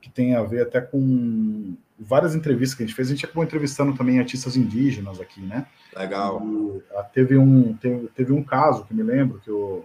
que 0.00 0.10
tem 0.10 0.34
a 0.34 0.42
ver 0.42 0.62
até 0.62 0.80
com 0.80 1.74
várias 1.98 2.34
entrevistas 2.34 2.76
que 2.76 2.82
a 2.82 2.86
gente 2.86 2.94
fez. 2.94 3.08
A 3.08 3.10
gente 3.12 3.24
acabou 3.24 3.44
entrevistando 3.44 3.96
também 3.96 4.18
artistas 4.18 4.56
indígenas 4.56 5.20
aqui, 5.20 5.40
né? 5.40 5.66
Legal. 5.94 6.42
E, 6.44 6.82
ah, 6.94 7.02
teve, 7.02 7.36
um, 7.36 7.74
teve, 7.76 8.08
teve 8.08 8.32
um 8.32 8.42
caso 8.42 8.84
que 8.84 8.94
me 8.94 9.02
lembro 9.02 9.40
que 9.40 9.50
eu, 9.50 9.84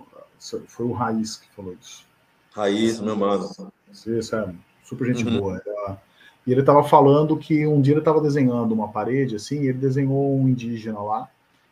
foi 0.68 0.86
o 0.86 0.92
Raiz 0.92 1.38
que 1.38 1.50
falou 1.56 1.76
isso. 1.80 2.06
Raiz, 2.54 3.00
meu 3.00 3.16
mano. 3.16 3.50
Isso, 3.92 4.36
é 4.36 4.54
super 4.84 5.08
gente 5.08 5.26
uhum. 5.26 5.40
boa. 5.40 5.62
Era, 5.66 6.02
e 6.46 6.52
ele 6.52 6.62
estava 6.62 6.84
falando 6.84 7.38
que 7.38 7.68
um 7.68 7.82
dia 7.82 7.94
ele 7.94 8.02
estava 8.02 8.22
desenhando 8.22 8.74
uma 8.74 8.88
parede 8.88 9.36
assim, 9.36 9.62
e 9.62 9.68
ele 9.68 9.78
desenhou 9.78 10.38
um 10.38 10.48
indígena 10.48 11.00
lá. 11.00 11.30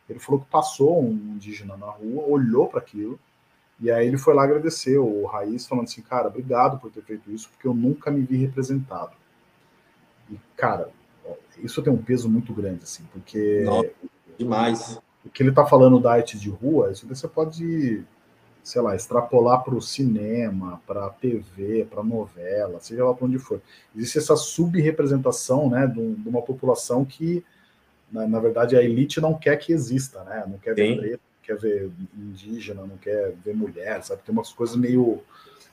Ele 0.10 0.20
falou 0.20 0.42
que 0.42 0.48
passou 0.48 1.04
um 1.04 1.12
indígena 1.12 1.78
na 1.78 1.88
rua, 1.88 2.24
olhou 2.28 2.68
para 2.68 2.80
aquilo, 2.80 3.20
e 3.80 3.90
aí 3.90 4.08
ele 4.08 4.18
foi 4.18 4.34
lá 4.34 4.44
agradecer 4.44 4.98
o 4.98 5.26
Raiz, 5.26 5.66
falando 5.66 5.86
assim: 5.86 6.02
Cara, 6.02 6.28
obrigado 6.28 6.80
por 6.80 6.92
ter 6.92 7.02
feito 7.02 7.32
isso, 7.32 7.50
porque 7.50 7.68
eu 7.68 7.74
nunca 7.74 8.12
me 8.12 8.22
vi 8.22 8.38
representado. 8.38 9.14
E, 10.30 10.38
cara, 10.56 10.90
isso 11.64 11.82
tem 11.82 11.92
um 11.92 12.02
peso 12.02 12.30
muito 12.30 12.54
grande, 12.54 12.84
assim, 12.84 13.04
porque. 13.14 13.64
Nossa, 13.66 13.90
demais. 14.38 15.02
O 15.26 15.30
que 15.30 15.44
ele 15.44 15.50
está 15.50 15.66
falando 15.66 16.00
da 16.00 16.14
arte 16.14 16.40
de 16.40 16.50
rua, 16.50 16.92
isso 16.92 17.08
você 17.08 17.28
pode 17.28 18.04
sei 18.64 18.82
lá, 18.82 18.96
extrapolar 18.96 19.64
para 19.64 19.76
o 19.76 19.82
cinema, 19.82 20.82
para 20.86 21.06
a 21.06 21.10
TV, 21.10 21.88
para 21.90 22.04
novela, 22.04 22.80
seja 22.80 23.06
lá 23.06 23.14
para 23.14 23.26
onde 23.26 23.40
for. 23.40 23.62
Existe 23.96 24.20
essa 24.20 24.36
subrepresentação 24.36 25.70
né, 25.70 25.88
de, 25.88 26.00
uma 26.00 26.42
população 26.42 27.04
que, 27.04 27.44
na, 28.12 28.28
na, 28.28 28.40
verdade, 28.40 28.76
a 28.76 28.84
elite 28.84 29.20
não 29.20 29.34
quer 29.34 29.58
que 29.58 29.72
exista, 29.72 30.24
né? 30.24 30.44
Não 30.48 30.58
quer 30.58 30.76
ver 30.76 30.98
preto, 30.98 31.22
não 31.22 31.42
quer 31.44 31.58
ver 31.58 31.92
indígena, 32.16 32.86
não 32.86 32.98
quer 32.98 33.34
ver 33.44 33.56
mulher, 33.56 34.04
sabe? 34.04 34.22
Tem 34.24 34.34
umas 34.34 34.52
coisas 34.52 34.76
meio 34.76 35.22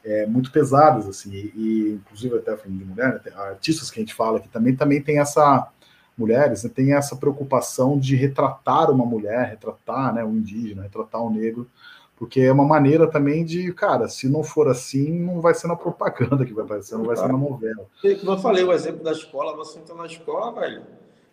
é, 0.05 0.26
muito 0.26 0.51
pesadas, 0.53 1.07
assim, 1.07 1.32
e, 1.32 1.53
e 1.55 1.93
inclusive 1.95 2.37
até 2.37 2.57
falando 2.57 2.78
de 2.78 2.84
mulher, 2.84 3.14
né, 3.14 3.32
artistas 3.34 3.91
que 3.91 3.99
a 3.99 4.03
gente 4.03 4.14
fala 4.14 4.41
que 4.41 4.49
também, 4.49 4.74
também 4.74 5.03
tem 5.03 5.18
essa 5.18 5.70
mulheres 6.16 6.64
né, 6.64 6.70
tem 6.74 6.95
essa 6.95 7.14
preocupação 7.14 7.99
de 7.99 8.16
retratar 8.16 8.91
uma 8.91 9.05
mulher, 9.05 9.51
retratar 9.51 10.14
né, 10.14 10.24
um 10.24 10.37
indígena, 10.37 10.82
retratar 10.82 11.22
um 11.22 11.30
negro, 11.30 11.68
porque 12.17 12.41
é 12.41 12.51
uma 12.51 12.64
maneira 12.64 13.07
também 13.07 13.45
de, 13.45 13.73
cara, 13.75 14.09
se 14.09 14.29
não 14.29 14.43
for 14.43 14.69
assim, 14.69 15.12
não 15.12 15.41
vai 15.41 15.55
ser 15.55 15.69
na 15.69 15.77
propaganda 15.77 16.45
que 16.45 16.55
vai 16.55 16.64
aparecer, 16.64 16.97
não 16.97 17.05
vai 17.05 17.17
ser 17.17 17.29
na 17.29 17.37
novela. 17.37 17.87
Como 18.21 18.33
eu 18.33 18.39
falei, 18.39 18.64
o 18.64 18.73
exemplo 18.73 19.05
da 19.05 19.12
escola, 19.12 19.55
você 19.55 19.79
entra 19.79 19.95
na 19.95 20.07
escola, 20.07 20.61
velho, 20.61 20.83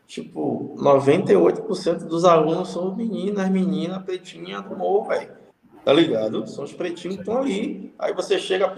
tipo, 0.05 0.75
98% 0.77 2.05
dos 2.05 2.25
alunos 2.25 2.69
são 2.69 2.93
meninas, 2.93 3.49
meninas, 3.49 4.03
pretinha 4.03 4.61
do 4.61 4.75
morro, 4.75 5.07
velho. 5.07 5.43
Tá 5.85 5.91
ligado? 5.91 6.47
São 6.47 6.63
os 6.63 6.71
pretinhos 6.71 7.17
que 7.17 7.21
estão 7.23 7.39
ali. 7.39 7.93
Aí 7.99 8.13
você 8.13 8.39
chega 8.39 8.73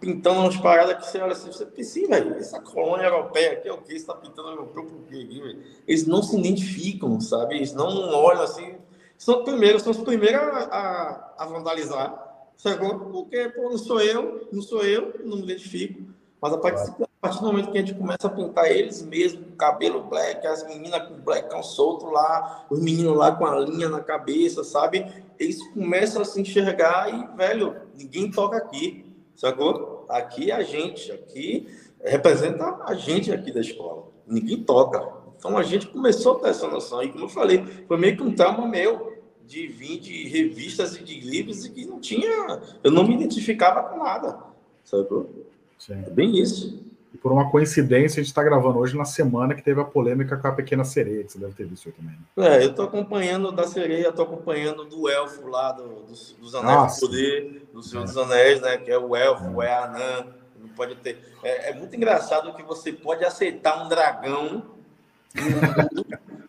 pintando 0.00 0.40
umas 0.40 0.56
paradas 0.56 0.96
que 0.96 1.10
você 1.10 1.18
olha 1.18 1.32
assim, 1.32 1.50
você 1.50 1.66
pensa, 1.66 2.06
velho, 2.06 2.34
essa 2.34 2.60
colônia 2.60 3.06
europeia 3.06 3.54
aqui 3.54 3.68
é 3.68 3.72
o 3.72 3.78
que? 3.78 3.98
Você 3.98 4.06
tá 4.06 4.14
pintando 4.14 4.50
europeu 4.50 4.84
por 4.84 5.00
quê? 5.08 5.56
Eles 5.86 6.06
não 6.06 6.22
se 6.22 6.38
identificam, 6.38 7.20
sabe? 7.20 7.56
Eles 7.56 7.72
não 7.72 7.88
olham 8.14 8.42
assim, 8.42 8.76
são, 9.18 9.44
primeiro, 9.44 9.78
são 9.78 9.90
os 9.90 9.98
primeiros 9.98 10.40
a, 10.40 11.34
a, 11.38 11.44
a 11.44 11.46
vandalizar, 11.46 12.28
Sacou? 12.58 12.98
Porque, 12.98 13.48
pô, 13.50 13.70
não 13.70 13.78
sou 13.78 14.00
eu, 14.00 14.48
não 14.52 14.60
sou 14.60 14.82
eu, 14.82 15.14
não 15.24 15.36
me 15.36 15.44
identifico. 15.44 16.02
Mas 16.42 16.52
a 16.52 16.58
partir, 16.58 16.90
a 17.00 17.06
partir 17.20 17.40
do 17.40 17.46
momento 17.46 17.70
que 17.70 17.78
a 17.78 17.80
gente 17.80 17.94
começa 17.94 18.26
a 18.26 18.30
pintar 18.30 18.68
eles 18.68 19.00
mesmos, 19.00 19.46
com 19.46 19.56
cabelo 19.56 20.02
black, 20.02 20.44
as 20.44 20.66
meninas 20.66 21.06
com 21.06 21.20
blackão 21.20 21.62
solto 21.62 22.06
lá, 22.06 22.66
os 22.68 22.80
meninos 22.80 23.16
lá 23.16 23.30
com 23.30 23.46
a 23.46 23.60
linha 23.60 23.88
na 23.88 24.00
cabeça, 24.00 24.64
sabe? 24.64 25.06
Eles 25.38 25.62
começam 25.68 26.20
a 26.20 26.24
se 26.24 26.40
enxergar 26.40 27.08
e, 27.14 27.36
velho, 27.36 27.76
ninguém 27.94 28.28
toca 28.28 28.56
aqui, 28.56 29.06
sacou? 29.36 30.04
Aqui 30.08 30.50
é 30.50 30.54
a 30.54 30.62
gente, 30.62 31.12
aqui 31.12 31.68
representa 32.02 32.82
a 32.84 32.94
gente 32.94 33.30
aqui 33.30 33.52
da 33.52 33.60
escola. 33.60 34.08
Ninguém 34.26 34.64
toca. 34.64 35.17
Então 35.38 35.56
a 35.56 35.62
gente 35.62 35.86
começou 35.86 36.36
a 36.36 36.40
ter 36.40 36.48
essa 36.48 36.68
noção. 36.68 37.02
E 37.02 37.10
como 37.10 37.24
eu 37.24 37.28
falei, 37.28 37.64
foi 37.86 37.96
meio 37.96 38.16
que 38.16 38.22
um 38.22 38.34
trauma 38.34 38.66
meu 38.66 39.16
de 39.46 39.66
vir 39.66 39.98
de 39.98 40.28
revistas 40.28 40.96
e 40.96 41.02
de 41.02 41.20
livros 41.20 41.64
e 41.64 41.70
que 41.70 41.86
não 41.86 42.00
tinha. 42.00 42.60
Eu 42.84 42.90
não 42.90 43.06
me 43.06 43.14
identificava 43.14 43.82
com 43.88 44.04
nada. 44.04 44.38
Sacou? 44.84 45.30
Sim. 45.78 46.04
É 46.06 46.10
bem 46.10 46.38
isso. 46.38 46.86
E 47.14 47.16
por 47.16 47.32
uma 47.32 47.50
coincidência, 47.50 48.20
a 48.20 48.22
gente 48.22 48.30
está 48.30 48.42
gravando 48.42 48.78
hoje 48.78 48.94
na 48.94 49.06
semana 49.06 49.54
que 49.54 49.62
teve 49.62 49.80
a 49.80 49.84
polêmica 49.84 50.36
com 50.36 50.46
a 50.48 50.52
Pequena 50.52 50.84
Sereia, 50.84 51.24
que 51.24 51.32
você 51.32 51.38
deve 51.38 51.54
ter 51.54 51.66
visto 51.66 51.90
também. 51.92 52.14
Né? 52.36 52.58
É, 52.58 52.64
eu 52.64 52.70
estou 52.70 52.84
acompanhando 52.84 53.50
da 53.50 53.66
sereia, 53.66 54.08
estou 54.08 54.26
acompanhando 54.26 54.84
do 54.84 55.08
elfo 55.08 55.46
lá, 55.46 55.72
do, 55.72 56.02
dos, 56.02 56.32
dos 56.32 56.54
Anéis 56.54 56.96
do 56.96 57.00
Poder, 57.00 57.68
do 57.72 57.82
Senhor 57.82 58.02
é. 58.02 58.06
dos 58.06 58.16
Anéis, 58.18 58.60
né? 58.60 58.76
Que 58.76 58.90
é 58.90 58.98
o 58.98 59.16
elfo, 59.16 59.62
é, 59.62 59.66
é 59.66 59.72
a 59.72 59.84
anã. 59.84 60.26
Não 60.60 60.68
pode 60.70 60.96
ter. 60.96 61.18
É, 61.42 61.70
é 61.70 61.74
muito 61.74 61.96
engraçado 61.96 62.52
que 62.52 62.62
você 62.62 62.92
pode 62.92 63.24
aceitar 63.24 63.82
um 63.82 63.88
dragão 63.88 64.77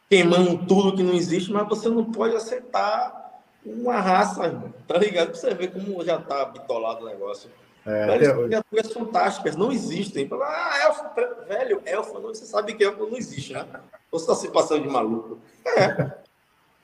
queimando 0.10 0.66
tudo 0.66 0.96
que 0.96 1.04
não 1.04 1.14
existe, 1.14 1.52
mas 1.52 1.68
você 1.68 1.88
não 1.90 2.06
pode 2.06 2.36
aceitar 2.36 3.42
uma 3.66 4.00
raça, 4.00 4.46
irmão. 4.46 4.74
Tá 4.88 4.98
ligado? 4.98 5.28
Pra 5.30 5.40
você 5.40 5.54
ver 5.54 5.72
como 5.72 6.04
já 6.04 6.20
tá 6.20 6.46
bitolado 6.46 7.06
o 7.06 7.10
negócio. 7.10 7.50
É, 7.86 8.18
criaturas 8.46 8.94
fantásticas 8.94 9.56
não 9.56 9.72
existem. 9.72 10.30
Ah, 10.42 10.80
elfo, 10.84 11.04
velho, 11.48 11.82
elfo, 11.86 12.20
você 12.22 12.46
sabe 12.46 12.74
que 12.74 12.84
elfo 12.84 13.08
não 13.08 13.18
existe, 13.18 13.54
né? 13.54 13.66
Você 14.12 14.24
está 14.24 14.36
se 14.36 14.50
passando 14.50 14.84
de 14.84 14.90
maluco. 14.90 15.40
É. 15.66 16.12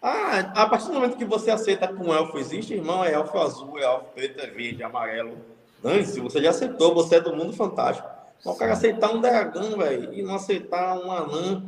Ah, 0.02 0.40
a 0.56 0.68
partir 0.68 0.88
do 0.88 0.94
momento 0.94 1.18
que 1.18 1.26
você 1.26 1.52
aceita 1.52 1.88
que 1.88 2.02
um 2.02 2.14
elfo 2.14 2.38
existe, 2.38 2.74
irmão, 2.74 3.04
é 3.04 3.14
elfo 3.14 3.38
azul, 3.40 3.78
é 3.80 3.84
elfo 3.84 4.06
preto, 4.14 4.40
é 4.40 4.48
verde, 4.48 4.84
é 4.84 4.86
amarelo. 4.86 5.38
Antes, 5.84 6.16
você 6.18 6.42
já 6.42 6.52
aceitou, 6.52 6.94
você 6.94 7.16
é 7.16 7.22
do 7.22 7.36
mundo 7.36 7.54
fantástico. 7.54 8.08
Mas 8.44 8.56
o 8.56 8.58
cara 8.58 8.74
aceitar 8.74 9.12
um 9.12 9.22
dragão, 9.22 9.78
velho, 9.78 10.14
e 10.14 10.22
não 10.22 10.36
aceitar 10.36 10.98
um 10.98 11.12
anã 11.12 11.64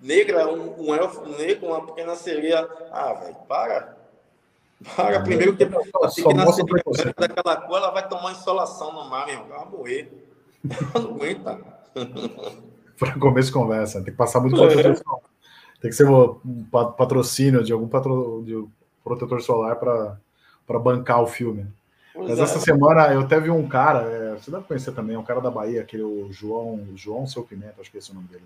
negra, 0.00 0.48
um, 0.48 0.88
um 0.88 0.94
elfo 0.94 1.26
negro, 1.28 1.68
uma 1.68 1.86
pequena 1.86 2.14
sereia. 2.16 2.68
Ah, 2.90 3.12
velho, 3.14 3.36
para. 3.48 3.96
Para, 4.96 5.20
primeiro 5.20 5.56
que 5.56 5.64
a 5.64 5.66
pequena 5.66 6.52
sereia 6.52 7.14
daquela 7.16 7.56
cor, 7.56 7.76
ela 7.76 7.90
vai 7.90 8.08
tomar 8.08 8.32
insolação 8.32 8.92
no 8.92 9.08
mar, 9.08 9.26
meu 9.26 9.36
irmão. 9.36 9.48
Ela 9.50 9.64
vai 9.64 9.72
morrer. 9.72 10.26
Ela 10.94 11.04
não 11.04 11.14
aguenta. 11.14 11.60
Para 12.98 13.18
começo 13.18 13.48
de 13.48 13.54
conversa, 13.54 14.02
tem 14.02 14.12
que 14.12 14.18
passar 14.18 14.40
muito 14.40 14.62
é. 14.62 14.94
Tem 15.80 15.90
que 15.90 15.92
ser 15.92 16.08
um 16.08 16.64
patrocínio 16.70 17.64
de 17.64 17.72
algum 17.72 17.88
patro... 17.88 18.42
de 18.44 18.66
protetor 19.02 19.40
solar 19.40 19.76
para 19.76 20.78
bancar 20.78 21.22
o 21.22 21.26
filme. 21.26 21.66
Pois 22.12 22.28
Mas 22.28 22.38
é. 22.38 22.42
essa 22.42 22.58
semana 22.58 23.12
eu 23.14 23.26
teve 23.26 23.50
um 23.50 23.66
cara, 23.68 24.02
é, 24.02 24.34
você 24.34 24.50
deve 24.50 24.64
conhecer 24.64 24.92
também, 24.92 25.16
um 25.16 25.22
cara 25.22 25.40
da 25.40 25.50
Bahia, 25.50 25.80
aquele 25.80 26.02
o 26.02 26.30
João, 26.32 26.86
João 26.94 27.26
Seu 27.26 27.42
Pimenta, 27.44 27.80
acho 27.80 27.90
que 27.90 27.98
esse 27.98 28.10
é 28.10 28.12
o 28.12 28.16
nome 28.16 28.28
dele. 28.28 28.44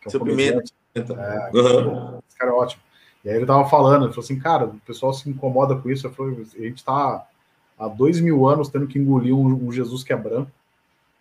Que 0.00 0.06
é 0.06 0.08
um 0.08 0.10
Seu 0.10 0.20
Pimenta. 0.20 0.62
É, 0.94 1.50
uhum. 1.52 2.20
Esse 2.26 2.38
cara 2.38 2.50
é 2.50 2.54
ótimo. 2.54 2.82
E 3.24 3.30
aí 3.30 3.36
ele 3.36 3.46
tava 3.46 3.68
falando, 3.68 4.04
ele 4.04 4.12
falou 4.12 4.24
assim, 4.24 4.38
cara, 4.38 4.66
o 4.66 4.80
pessoal 4.80 5.12
se 5.12 5.28
incomoda 5.28 5.74
com 5.76 5.90
isso. 5.90 6.08
Falei, 6.10 6.46
a 6.56 6.62
gente 6.62 6.84
tá 6.84 7.26
há 7.78 7.88
dois 7.88 8.20
mil 8.20 8.46
anos 8.46 8.68
tendo 8.68 8.86
que 8.86 8.98
engolir 8.98 9.34
um, 9.34 9.66
um 9.66 9.72
Jesus 9.72 10.04
que 10.04 10.12
é 10.12 10.16
branco, 10.16 10.50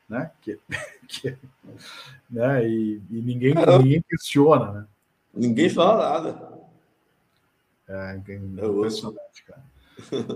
né? 0.07 0.29
Que, 0.41 0.59
que, 1.07 1.37
né? 2.29 2.67
E, 2.67 3.01
e 3.09 3.21
ninguém, 3.21 3.53
ninguém 3.55 4.03
questiona, 4.07 4.71
né? 4.71 4.85
Ninguém 5.33 5.69
fala 5.69 6.09
nada. 6.09 6.53
É, 7.87 8.13
é 8.13 8.35
impressionante, 8.35 9.43
cara. 9.47 9.72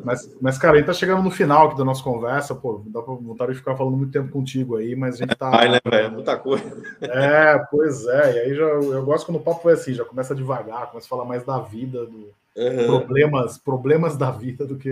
Mas, 0.03 0.35
mas, 0.39 0.57
cara, 0.57 0.75
a 0.75 0.77
gente 0.77 0.85
tá 0.85 0.93
chegando 0.93 1.23
no 1.23 1.31
final 1.31 1.67
aqui 1.67 1.77
da 1.77 1.85
nossa 1.85 2.03
conversa, 2.03 2.55
pô, 2.55 2.83
dá 2.87 3.01
pra 3.01 3.13
vontade 3.13 3.53
de 3.53 3.57
ficar 3.57 3.75
falando 3.75 3.97
muito 3.97 4.11
tempo 4.11 4.31
contigo 4.31 4.75
aí, 4.75 4.95
mas 4.95 5.15
a 5.15 5.17
gente 5.17 5.35
tá. 5.35 5.51
Ai, 5.53 5.69
né, 5.69 5.79
velho? 5.83 6.11
Muita 6.11 6.37
coisa. 6.37 6.65
É, 7.01 7.57
pois 7.71 8.05
é, 8.05 8.35
e 8.35 8.39
aí 8.39 8.55
já, 8.55 8.63
eu 8.63 9.03
gosto 9.03 9.25
quando 9.25 9.37
o 9.37 9.43
papo 9.43 9.61
foi 9.61 9.73
assim, 9.73 9.93
já 9.93 10.05
começa 10.05 10.35
devagar, 10.35 10.89
começa 10.89 11.07
a 11.07 11.09
falar 11.09 11.25
mais 11.25 11.43
da 11.43 11.59
vida, 11.59 12.05
do 12.05 12.33
uhum. 12.55 12.85
problemas, 12.85 13.57
problemas 13.57 14.17
da 14.17 14.31
vida 14.31 14.65
do 14.65 14.77
que. 14.77 14.89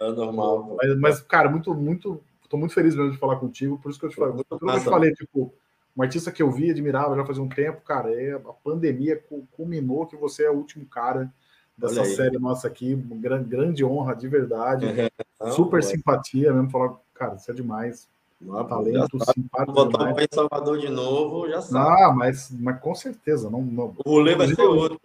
É 0.00 0.10
normal. 0.10 0.76
Mas, 0.80 0.98
mas, 0.98 1.20
cara, 1.20 1.48
muito, 1.48 1.74
muito. 1.74 2.22
Tô 2.48 2.56
muito 2.56 2.74
feliz 2.74 2.94
mesmo 2.94 3.10
de 3.10 3.18
falar 3.18 3.36
contigo, 3.36 3.78
por 3.78 3.90
isso 3.90 3.98
que 3.98 4.06
eu 4.06 4.10
te 4.10 4.16
falei. 4.16 4.34
Muito, 4.34 4.46
eu 4.50 4.78
te 4.78 4.84
falei, 4.84 5.12
tipo, 5.12 5.52
um 5.96 6.02
artista 6.02 6.30
que 6.30 6.42
eu 6.42 6.50
vi, 6.50 6.70
admirava 6.70 7.16
já 7.16 7.24
fazia 7.24 7.42
um 7.42 7.48
tempo, 7.48 7.80
cara, 7.82 8.12
é, 8.12 8.32
a 8.32 8.52
pandemia 8.62 9.20
culminou 9.52 10.06
que 10.06 10.16
você 10.16 10.44
é 10.44 10.50
o 10.50 10.54
último 10.54 10.86
cara 10.86 11.32
dessa 11.76 12.04
série 12.04 12.38
nossa 12.38 12.66
aqui. 12.66 12.94
Grande, 12.94 13.48
grande 13.48 13.84
honra, 13.84 14.14
de 14.14 14.28
verdade. 14.28 14.86
É, 14.86 15.10
Super 15.52 15.82
simpatia 15.82 16.52
mesmo. 16.52 16.70
Falar, 16.70 16.94
cara, 17.14 17.34
isso 17.34 17.50
é 17.50 17.54
demais. 17.54 18.08
Ah, 18.52 18.64
talento, 18.64 19.18
simpático. 19.32 19.72
Botar 19.72 20.12
para 20.12 20.24
em 20.24 20.28
Salvador 20.30 20.78
de 20.78 20.88
novo, 20.88 21.48
já 21.48 21.62
sabe. 21.62 22.02
Ah, 22.02 22.12
mas, 22.12 22.50
mas 22.50 22.80
com 22.80 22.94
certeza. 22.94 23.48
Não, 23.48 23.62
não... 23.62 23.94
O 24.04 24.10
rolê 24.10 24.34
vai 24.34 24.48
ser 24.48 24.60
outro. 24.60 25.00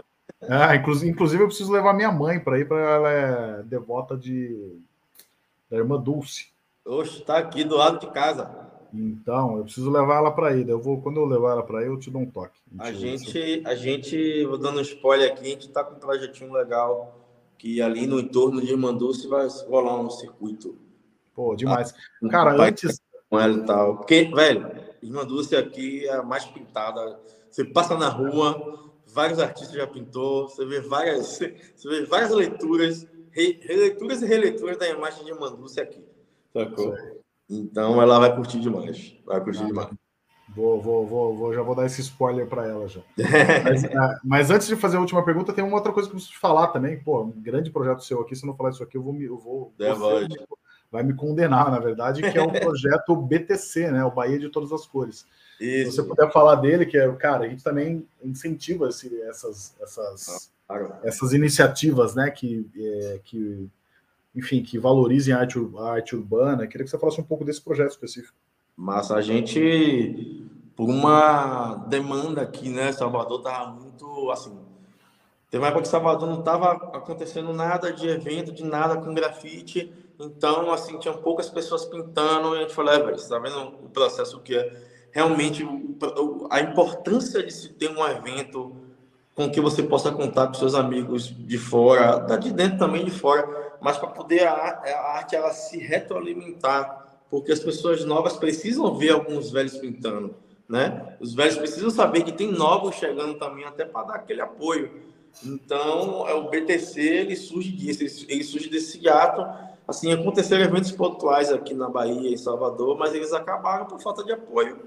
Ah, 0.47 0.75
inclusive, 0.75 1.11
inclusive, 1.11 1.43
eu 1.43 1.47
preciso 1.47 1.71
levar 1.71 1.93
minha 1.93 2.11
mãe 2.11 2.39
para 2.39 2.59
ir, 2.59 2.67
para 2.67 2.77
ela 2.77 3.09
é 3.09 3.63
devota 3.63 4.15
de 4.17 4.79
da 5.69 5.77
irmã 5.77 5.99
Dulce. 5.99 6.47
Oxe, 6.85 7.21
tá 7.21 7.37
aqui 7.37 7.63
do 7.63 7.77
lado 7.77 7.99
de 7.99 8.11
casa. 8.11 8.68
Então, 8.93 9.57
eu 9.57 9.63
preciso 9.63 9.89
levar 9.91 10.17
ela 10.17 10.31
para 10.31 10.49
aí. 10.49 10.67
Eu 10.67 10.79
vou, 10.79 11.01
quando 11.01 11.17
eu 11.17 11.25
levar 11.25 11.51
ela 11.51 11.63
para 11.63 11.79
aí, 11.79 11.87
eu 11.87 11.99
te 11.99 12.09
dou 12.09 12.21
um 12.21 12.29
toque. 12.29 12.59
A 12.77 12.91
gente, 12.91 13.61
a 13.65 13.75
gente, 13.75 14.45
vou 14.45 14.57
dando 14.57 14.79
um 14.79 14.81
spoiler 14.81 15.31
aqui, 15.31 15.45
a 15.45 15.49
gente 15.49 15.67
está 15.67 15.83
com 15.83 15.95
um 15.95 15.99
projetinho 15.99 16.51
legal 16.51 17.15
que 17.57 17.81
ali 17.81 18.07
no 18.07 18.19
entorno 18.19 18.61
de 18.61 18.75
Manduce 18.75 19.27
vai 19.27 19.47
rolar 19.67 19.99
um 19.99 20.09
circuito. 20.09 20.75
Pô, 21.35 21.55
demais. 21.55 21.93
Ah, 22.23 22.29
Cara, 22.29 22.61
antes. 22.61 23.01
Com 23.29 23.39
ela 23.39 23.53
e 23.53 23.65
tal. 23.65 23.97
Porque, 23.97 24.23
velho, 24.33 24.71
Irmanduce 25.03 25.55
aqui 25.55 26.05
é 26.07 26.15
a 26.15 26.23
mais 26.23 26.45
pintada. 26.45 27.19
Você 27.49 27.63
passa 27.63 27.97
na 27.97 28.09
rua, 28.09 28.91
vários 29.05 29.39
artistas 29.39 29.75
já 29.75 29.85
pintou, 29.85 30.47
você 30.47 30.65
vê 30.65 30.81
várias, 30.81 31.37
você 31.37 31.89
vê 31.89 32.05
várias 32.05 32.31
leituras, 32.31 33.07
re, 33.31 33.59
releituras 33.61 34.21
e 34.21 34.25
releituras 34.25 34.77
da 34.77 34.89
imagem 34.89 35.25
de 35.25 35.33
Manduce 35.33 35.79
aqui. 35.79 36.03
Sacou? 36.53 36.95
Então 37.49 38.01
ela 38.01 38.19
vai 38.19 38.35
curtir 38.35 38.59
demais. 38.59 39.15
Vai 39.25 39.41
curtir 39.41 39.63
ah, 39.63 39.65
demais. 39.65 39.89
Vou, 40.55 40.81
vou, 40.81 41.05
vou, 41.05 41.35
vou, 41.35 41.53
já 41.53 41.61
vou 41.61 41.75
dar 41.75 41.85
esse 41.85 42.01
spoiler 42.01 42.47
para 42.47 42.67
ela 42.67 42.87
já. 42.87 43.01
mas, 43.63 43.83
ah, 43.85 44.19
mas, 44.23 44.51
antes 44.51 44.67
de 44.67 44.75
fazer 44.75 44.97
a 44.97 45.01
última 45.01 45.23
pergunta, 45.23 45.53
tem 45.53 45.63
uma 45.63 45.75
outra 45.75 45.91
coisa 45.91 46.07
que 46.07 46.13
eu 46.13 46.17
preciso 46.17 46.33
te 46.33 46.39
falar 46.39 46.67
também. 46.67 46.99
Pô, 46.99 47.23
um 47.23 47.31
grande 47.31 47.71
projeto 47.71 48.03
seu 48.03 48.21
aqui. 48.21 48.35
Se 48.35 48.43
eu 48.43 48.47
não 48.47 48.55
falar 48.55 48.71
isso 48.71 48.83
aqui, 48.83 48.97
eu 48.97 49.03
vou 49.03 49.13
me. 49.13 49.25
Eu 49.25 49.37
vou, 49.37 49.73
é, 49.79 49.93
você, 49.93 50.27
vai 50.91 51.03
me 51.03 51.13
condenar, 51.13 51.71
na 51.71 51.79
verdade, 51.79 52.21
que 52.21 52.37
é 52.37 52.41
o 52.41 52.51
projeto 52.59 53.15
BTC, 53.15 53.91
né? 53.91 54.03
O 54.03 54.11
Bahia 54.11 54.39
de 54.39 54.49
Todas 54.49 54.71
as 54.71 54.85
Cores. 54.85 55.25
Isso. 55.59 55.91
Se 55.91 55.97
você 55.97 56.03
puder 56.03 56.31
falar 56.31 56.55
dele, 56.55 56.85
que 56.85 56.97
é, 56.97 57.11
cara, 57.15 57.45
a 57.45 57.49
gente 57.49 57.63
também 57.63 58.07
incentiva 58.23 58.89
esse, 58.89 59.21
essas, 59.23 59.75
essas, 59.81 60.51
ah, 60.67 60.99
essas 61.03 61.33
iniciativas, 61.33 62.15
né? 62.15 62.31
Que, 62.31 62.67
é, 62.75 63.19
que 63.23 63.69
enfim, 64.35 64.61
que 64.61 64.77
valorizem 64.77 65.33
a 65.33 65.39
arte, 65.39 65.57
a 65.77 65.91
arte 65.91 66.15
urbana. 66.15 66.67
Queria 66.67 66.85
que 66.85 66.91
você 66.91 66.97
falasse 66.97 67.19
um 67.19 67.23
pouco 67.23 67.43
desse 67.43 67.61
projeto 67.61 67.91
específico. 67.91 68.37
Mas 68.75 69.11
a 69.11 69.21
gente, 69.21 70.45
por 70.75 70.89
uma 70.89 71.75
demanda 71.87 72.41
aqui, 72.41 72.69
né, 72.69 72.91
Salvador 72.91 73.39
estava 73.39 73.71
muito 73.71 74.31
assim. 74.31 74.57
Teve 75.49 75.63
uma 75.63 75.69
época 75.69 75.81
que 75.81 75.87
Salvador 75.89 76.29
não 76.29 76.39
estava 76.39 76.71
acontecendo 76.71 77.51
nada 77.51 77.91
de 77.91 78.07
evento, 78.07 78.51
de 78.51 78.63
nada 78.63 78.97
com 78.97 79.13
grafite. 79.13 79.91
Então, 80.19 80.71
assim, 80.71 80.97
tinham 80.99 81.17
poucas 81.17 81.49
pessoas 81.49 81.85
pintando. 81.85 82.55
E 82.55 82.59
a 82.59 82.61
gente 82.61 82.73
falou, 82.73 82.93
é, 82.93 82.99
você 82.99 83.23
está 83.23 83.39
vendo 83.39 83.59
o 83.83 83.89
processo 83.89 84.39
que 84.41 84.55
é 84.55 84.83
realmente 85.11 85.67
a 86.51 86.61
importância 86.61 87.43
de 87.43 87.51
se 87.51 87.69
ter 87.69 87.89
um 87.89 88.05
evento 88.05 88.75
com 89.33 89.49
que 89.49 89.59
você 89.59 89.81
possa 89.81 90.11
contar 90.11 90.47
com 90.47 90.53
seus 90.53 90.75
amigos 90.75 91.27
de 91.27 91.57
fora, 91.57 92.17
da 92.17 92.35
de 92.35 92.51
dentro 92.51 92.77
também 92.77 93.05
de 93.05 93.11
fora, 93.11 93.68
mas 93.81 93.97
para 93.97 94.09
poder 94.09 94.47
a, 94.47 94.53
a, 94.53 95.17
arte 95.17 95.35
ela 95.35 95.51
se 95.51 95.77
retroalimentar, 95.77 97.19
porque 97.29 97.51
as 97.51 97.59
pessoas 97.59 98.03
novas 98.05 98.37
precisam 98.37 98.95
ver 98.95 99.11
alguns 99.11 99.51
velhos 99.51 99.77
pintando, 99.77 100.35
né? 100.67 101.15
Os 101.19 101.33
velhos 101.33 101.57
precisam 101.57 101.89
saber 101.89 102.23
que 102.23 102.31
tem 102.31 102.51
novos 102.51 102.95
chegando 102.95 103.35
também, 103.35 103.65
até 103.65 103.85
para 103.85 104.07
dar 104.07 104.15
aquele 104.15 104.41
apoio. 104.41 104.91
Então, 105.43 106.27
é 106.27 106.33
o 106.33 106.49
BTC 106.49 106.99
ele 106.99 107.35
surge 107.35 107.71
disso, 107.71 108.25
ele 108.27 108.43
surge 108.43 108.69
desse 108.69 109.07
ato. 109.07 109.45
Assim, 109.87 110.11
aconteceram 110.11 110.63
eventos 110.63 110.91
pontuais 110.91 111.51
aqui 111.51 111.73
na 111.73 111.89
Bahia, 111.89 112.29
em 112.31 112.37
Salvador, 112.37 112.97
mas 112.97 113.13
eles 113.13 113.33
acabaram 113.33 113.85
por 113.85 113.99
falta 113.99 114.23
de 114.23 114.31
apoio 114.31 114.77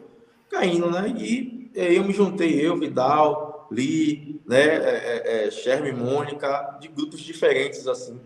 caindo, 0.53 0.91
né? 0.91 1.09
E 1.19 1.71
eu 1.75 2.05
me 2.05 2.13
juntei, 2.13 2.65
eu, 2.65 2.77
Vidal, 2.77 3.67
Li, 3.73 4.41
né, 4.47 4.63
é, 4.63 5.49
é, 5.49 5.69
é 5.69 5.93
Mônica, 5.93 6.77
de 6.79 6.89
grupos 6.89 7.21
diferentes, 7.21 7.89
assim, 7.89 8.21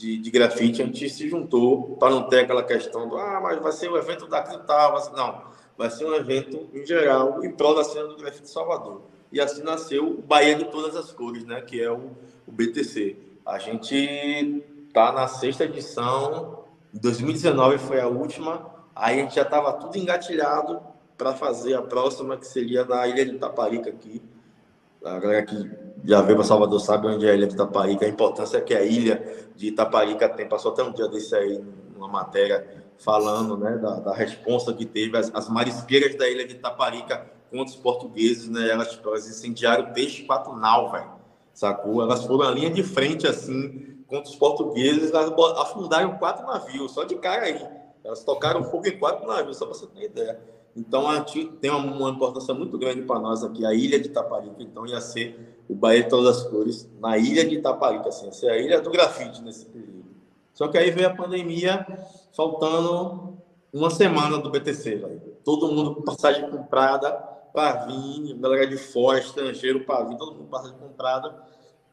de, 0.00 0.16
de 0.16 0.30
grafite, 0.30 0.80
a 0.80 0.86
gente 0.86 1.10
se 1.10 1.28
juntou 1.28 1.96
para 1.96 2.08
não 2.08 2.22
ter 2.22 2.40
aquela 2.40 2.62
questão 2.62 3.06
do, 3.06 3.18
ah, 3.18 3.38
mas 3.42 3.60
vai 3.60 3.70
ser 3.70 3.90
o 3.90 3.98
evento 3.98 4.26
da 4.26 4.40
tal, 4.40 4.94
não, 5.14 5.42
vai 5.76 5.90
ser 5.90 6.06
um 6.06 6.14
evento 6.14 6.70
em 6.72 6.86
geral 6.86 7.44
em 7.44 7.50
prol 7.50 7.74
da 7.74 7.84
cena 7.84 8.08
do 8.08 8.16
grafite 8.16 8.44
de 8.44 8.48
Salvador. 8.48 9.02
E 9.30 9.38
assim 9.38 9.62
nasceu 9.62 10.08
o 10.08 10.22
Bahia 10.22 10.54
de 10.54 10.64
Todas 10.64 10.96
as 10.96 11.12
Cores, 11.12 11.44
né, 11.44 11.60
que 11.60 11.82
é 11.82 11.90
o, 11.90 12.12
o 12.46 12.50
BTC. 12.50 13.14
A 13.44 13.58
gente 13.58 14.64
tá 14.94 15.12
na 15.12 15.28
sexta 15.28 15.64
edição, 15.64 16.64
2019 16.94 17.76
foi 17.76 18.00
a 18.00 18.08
última, 18.08 18.74
aí 18.96 19.20
a 19.20 19.22
gente 19.22 19.34
já 19.34 19.42
estava 19.42 19.74
tudo 19.74 19.98
engatilhado 19.98 20.80
para 21.18 21.34
fazer 21.34 21.74
a 21.74 21.82
próxima, 21.82 22.38
que 22.38 22.46
seria 22.46 22.86
na 22.86 23.06
Ilha 23.06 23.26
de 23.26 23.36
Itaparica 23.36 23.90
aqui. 23.90 24.22
A 25.04 25.18
galera 25.18 25.44
que 25.44 25.70
já 26.04 26.22
veio 26.22 26.36
para 26.36 26.44
Salvador 26.44 26.80
sabe 26.80 27.06
onde 27.06 27.26
é 27.26 27.30
a 27.30 27.34
Ilha 27.34 27.46
de 27.46 27.54
Itaparica, 27.54 28.06
a 28.06 28.08
importância 28.08 28.60
que 28.60 28.74
a 28.74 28.82
ilha 28.82 29.22
de 29.54 29.68
Itaparica 29.68 30.28
tem. 30.28 30.48
Passou 30.48 30.72
até 30.72 30.82
um 30.82 30.92
dia 30.92 31.08
desse 31.08 31.34
aí, 31.34 31.62
numa 31.94 32.08
matéria, 32.08 32.84
falando 32.98 33.56
né, 33.56 33.76
da, 33.76 34.00
da 34.00 34.14
resposta 34.14 34.72
que 34.72 34.86
teve 34.86 35.16
as, 35.16 35.30
as 35.34 35.48
marisqueiras 35.48 36.14
da 36.16 36.28
Ilha 36.28 36.46
de 36.46 36.54
Itaparica 36.54 37.26
contra 37.50 37.74
os 37.74 37.76
portugueses, 37.76 38.48
né? 38.48 38.70
Elas, 38.70 38.98
elas 39.04 39.28
incendiaram 39.28 39.92
peixe 39.92 40.22
quatro 40.22 40.54
nau, 40.56 40.90
velho. 40.90 41.10
Sacou? 41.52 42.00
Elas 42.00 42.24
foram 42.24 42.48
a 42.48 42.50
linha 42.50 42.70
de 42.70 42.82
frente, 42.82 43.26
assim, 43.26 43.98
contra 44.06 44.30
os 44.30 44.36
portugueses, 44.36 45.12
elas 45.12 45.32
afundaram 45.58 46.16
quatro 46.16 46.46
navios, 46.46 46.92
só 46.92 47.04
de 47.04 47.16
cara 47.16 47.46
aí. 47.46 47.68
Elas 48.02 48.24
tocaram 48.24 48.64
fogo 48.64 48.86
em 48.86 48.98
quatro 48.98 49.26
navios, 49.26 49.56
só 49.56 49.66
para 49.66 49.74
você 49.74 49.86
ter 49.86 50.04
ideia. 50.04 50.40
Então, 50.74 51.08
a 51.08 51.20
tem 51.20 51.70
uma, 51.70 51.78
uma 51.78 52.10
importância 52.10 52.54
muito 52.54 52.78
grande 52.78 53.02
para 53.02 53.18
nós 53.18 53.42
aqui, 53.42 53.66
a 53.66 53.74
ilha 53.74 53.98
de 53.98 54.06
Itaparica. 54.06 54.62
Então, 54.62 54.86
ia 54.86 55.00
ser 55.00 55.59
o 55.70 55.74
Bahia 55.74 56.02
de 56.02 56.08
Todas 56.08 56.38
as 56.38 56.42
Cores 56.48 56.90
na 57.00 57.16
ilha 57.16 57.44
de 57.44 57.56
Itaparica, 57.56 58.08
assim, 58.08 58.26
ia 58.26 58.32
ser 58.32 58.50
a 58.50 58.58
ilha 58.58 58.80
do 58.80 58.90
grafite 58.90 59.40
nesse 59.42 59.66
período. 59.66 60.04
Só 60.52 60.66
que 60.66 60.76
aí 60.76 60.90
veio 60.90 61.06
a 61.06 61.14
pandemia, 61.14 61.86
faltando 62.36 63.38
uma 63.72 63.88
semana 63.88 64.38
do 64.38 64.50
BTC. 64.50 65.00
Todo 65.44 65.72
mundo 65.72 65.94
com 65.94 66.02
passagem 66.02 66.50
comprada 66.50 67.12
para 67.52 67.86
vir, 67.86 68.34
galera 68.34 68.66
de 68.66 68.76
fora, 68.76 69.20
estrangeiro 69.20 69.84
para 69.84 70.04
vir, 70.04 70.16
todo 70.16 70.32
mundo 70.32 70.44
com 70.44 70.50
passagem 70.50 70.76
comprada. 70.76 71.34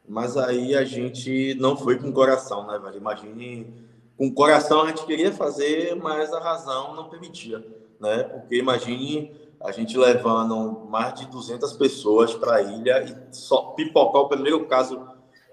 Mas 0.10 0.36
aí 0.38 0.76
a 0.76 0.84
gente 0.84 1.54
não 1.60 1.78
foi 1.78 2.00
com 2.00 2.12
coração, 2.12 2.66
né, 2.66 2.80
velho? 2.80 2.98
Imagine, 2.98 3.74
com 4.18 4.34
coração 4.34 4.82
a 4.82 4.88
gente 4.88 5.06
queria 5.06 5.32
fazer, 5.32 5.96
mas 5.96 6.34
a 6.34 6.40
razão 6.40 6.96
não 6.96 7.10
permitia 7.10 7.64
né? 8.00 8.24
Porque 8.24 8.58
imagine 8.58 9.32
a 9.60 9.72
gente 9.72 9.98
levando 9.98 10.88
mais 10.90 11.14
de 11.16 11.28
200 11.28 11.74
pessoas 11.74 12.34
para 12.34 12.56
a 12.56 12.62
ilha 12.62 13.04
e 13.04 13.36
só 13.36 13.74
pipocar 13.76 14.22
o 14.22 14.30
primeiro 14.30 14.66
caso 14.66 15.02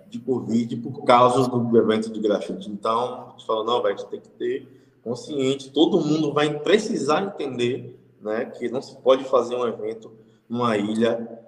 de 0.09 0.19
Covid 0.19 0.77
por 0.77 1.05
causa 1.05 1.49
do 1.49 1.79
evento 1.79 2.13
de 2.13 2.21
grafite. 2.21 2.71
Então, 2.71 3.27
a 3.27 3.31
gente 3.31 3.47
falou, 3.47 3.65
não, 3.65 3.85
a 3.85 3.91
gente 3.91 4.07
tem 4.07 4.21
que 4.21 4.29
ter 4.31 4.69
consciente, 5.03 5.71
todo 5.71 6.01
mundo 6.01 6.33
vai 6.33 6.59
precisar 6.61 7.23
entender 7.23 7.99
né, 8.21 8.47
que 8.47 8.69
não 8.69 8.81
se 8.81 8.97
pode 8.97 9.25
fazer 9.25 9.55
um 9.55 9.67
evento 9.67 10.13
numa 10.49 10.77
ilha 10.77 11.43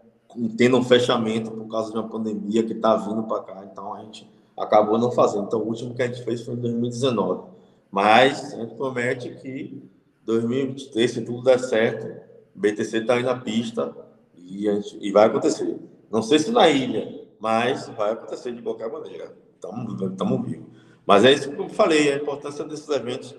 tendo 0.57 0.77
um 0.77 0.85
fechamento 0.85 1.51
por 1.51 1.67
causa 1.69 1.91
de 1.91 1.97
uma 1.97 2.09
pandemia 2.09 2.63
que 2.63 2.73
está 2.73 2.97
vindo 2.97 3.23
para 3.23 3.43
cá. 3.43 3.65
Então, 3.71 3.95
a 3.95 4.03
gente 4.03 4.29
acabou 4.57 4.99
não 4.99 5.11
fazendo. 5.11 5.47
Então, 5.47 5.61
o 5.61 5.69
último 5.69 5.95
que 5.95 6.03
a 6.03 6.07
gente 6.07 6.23
fez 6.23 6.43
foi 6.43 6.55
em 6.55 6.59
2019. 6.59 7.49
Mas 7.91 8.53
a 8.53 8.57
gente 8.57 8.75
promete 8.75 9.31
que 9.37 9.83
2023, 10.25 11.11
se 11.11 11.21
tudo 11.23 11.43
der 11.43 11.59
certo, 11.59 12.26
o 12.57 12.61
BTC 12.61 12.99
está 12.99 13.15
aí 13.15 13.23
na 13.23 13.39
pista 13.39 13.95
e, 14.35 14.63
gente, 14.63 14.99
e 15.01 15.13
vai 15.13 15.27
acontecer. 15.27 15.79
Não 16.11 16.23
sei 16.23 16.39
se 16.39 16.51
na 16.51 16.69
ilha, 16.69 17.27
mas 17.39 17.89
vai 17.91 18.13
acontecer 18.13 18.53
de 18.53 18.63
qualquer 18.63 18.91
maneira. 18.91 19.37
Estamos 19.55 20.47
vivos. 20.47 20.67
Mas 21.05 21.25
é 21.25 21.33
isso 21.33 21.51
que 21.51 21.61
eu 21.61 21.69
falei, 21.69 22.13
a 22.13 22.17
importância 22.17 22.65
desses 22.65 22.89
eventos. 22.89 23.35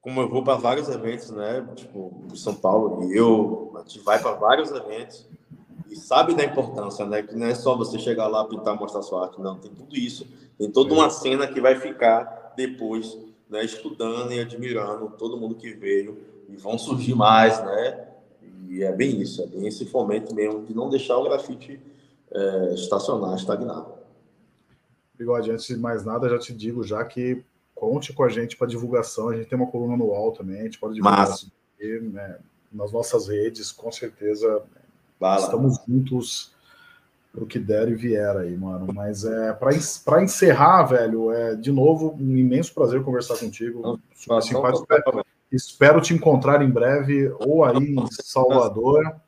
Como 0.00 0.20
eu 0.20 0.28
vou 0.28 0.44
para 0.44 0.54
vários 0.54 0.88
eventos, 0.88 1.30
né? 1.30 1.66
Tipo, 1.74 2.12
São 2.34 2.54
Paulo 2.54 3.04
e 3.04 3.16
eu, 3.16 3.72
a 3.76 3.80
gente 3.80 4.00
vai 4.00 4.20
para 4.20 4.32
vários 4.32 4.70
eventos 4.70 5.26
e 5.90 5.96
sabe 5.96 6.34
da 6.34 6.44
importância, 6.44 7.04
né? 7.06 7.22
Que 7.22 7.34
não 7.34 7.46
é 7.46 7.54
só 7.54 7.76
você 7.76 7.98
chegar 7.98 8.28
lá, 8.28 8.44
pintar, 8.44 8.78
mostrar 8.78 9.02
sua 9.02 9.24
arte, 9.24 9.40
não. 9.40 9.58
Tem 9.58 9.70
tudo 9.70 9.96
isso. 9.96 10.26
Tem 10.58 10.70
toda 10.70 10.94
uma 10.94 11.10
cena 11.10 11.46
que 11.46 11.60
vai 11.60 11.74
ficar 11.76 12.52
depois 12.56 13.18
né, 13.48 13.64
estudando 13.64 14.32
e 14.32 14.40
admirando 14.40 15.10
todo 15.18 15.36
mundo 15.36 15.54
que 15.54 15.72
veio 15.72 16.18
e 16.48 16.56
vão 16.56 16.78
surgir 16.78 17.14
mais, 17.14 17.62
né? 17.64 18.13
E 18.74 18.82
é 18.82 18.90
bem 18.90 19.20
isso, 19.20 19.40
é 19.40 19.46
bem 19.46 19.68
esse 19.68 19.86
fomento 19.86 20.34
mesmo 20.34 20.66
de 20.66 20.74
não 20.74 20.88
deixar 20.88 21.16
o 21.16 21.22
grafite 21.22 21.80
é, 22.28 22.74
estacionar, 22.74 23.36
estagnar. 23.36 23.86
Bigode, 25.16 25.52
antes 25.52 25.68
de 25.68 25.76
mais 25.76 26.04
nada, 26.04 26.28
já 26.28 26.40
te 26.40 26.52
digo 26.52 26.82
já 26.82 27.04
que 27.04 27.44
conte 27.72 28.12
com 28.12 28.24
a 28.24 28.28
gente 28.28 28.56
para 28.56 28.66
divulgação. 28.66 29.28
A 29.28 29.36
gente 29.36 29.48
tem 29.48 29.56
uma 29.56 29.70
coluna 29.70 29.96
no 29.96 30.06
UOL 30.06 30.32
também, 30.32 30.58
a 30.58 30.64
gente 30.64 30.80
pode 30.80 30.94
divulgar 30.94 31.30
aqui, 31.30 32.00
né, 32.00 32.38
nas 32.72 32.90
nossas 32.90 33.28
redes, 33.28 33.70
com 33.70 33.92
certeza. 33.92 34.64
Estamos 35.38 35.78
juntos 35.86 36.52
pro 37.30 37.46
que 37.46 37.60
der 37.60 37.88
e 37.88 37.94
vier 37.94 38.36
aí, 38.36 38.56
mano. 38.56 38.92
Mas 38.92 39.24
é 39.24 39.52
para 39.52 40.20
encerrar, 40.20 40.82
velho, 40.82 41.30
é 41.30 41.54
de 41.54 41.70
novo 41.70 42.16
um 42.18 42.36
imenso 42.36 42.74
prazer 42.74 43.04
conversar 43.04 43.38
contigo. 43.38 44.00
Super 44.16 44.42
simpático. 44.42 44.82
Espero, 44.92 45.24
espero 45.54 46.00
te 46.00 46.12
encontrar 46.12 46.62
em 46.62 46.70
breve, 46.70 47.32
ou 47.38 47.64
aí 47.64 47.76
em 47.76 48.06
Salvador, 48.10 49.20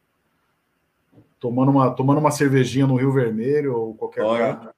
tomando 1.38 1.70
uma, 1.70 1.90
tomando 1.90 2.18
uma 2.18 2.30
cervejinha 2.30 2.86
no 2.86 2.96
Rio 2.96 3.12
Vermelho 3.12 3.76
ou 3.76 3.94
qualquer 3.94 4.24
coisa. 4.24 4.74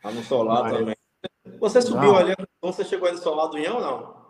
Tá 0.00 0.10
no 0.10 0.22
solar 0.22 0.62
Mas... 0.64 0.78
também. 0.78 0.96
Você 1.58 1.82
subiu 1.82 2.12
não. 2.12 2.16
ali, 2.16 2.34
você 2.62 2.84
chegou 2.84 3.08
aí 3.08 3.14
no 3.14 3.20
solar 3.20 3.48
do 3.48 3.56
ou 3.56 3.80
não? 3.80 4.20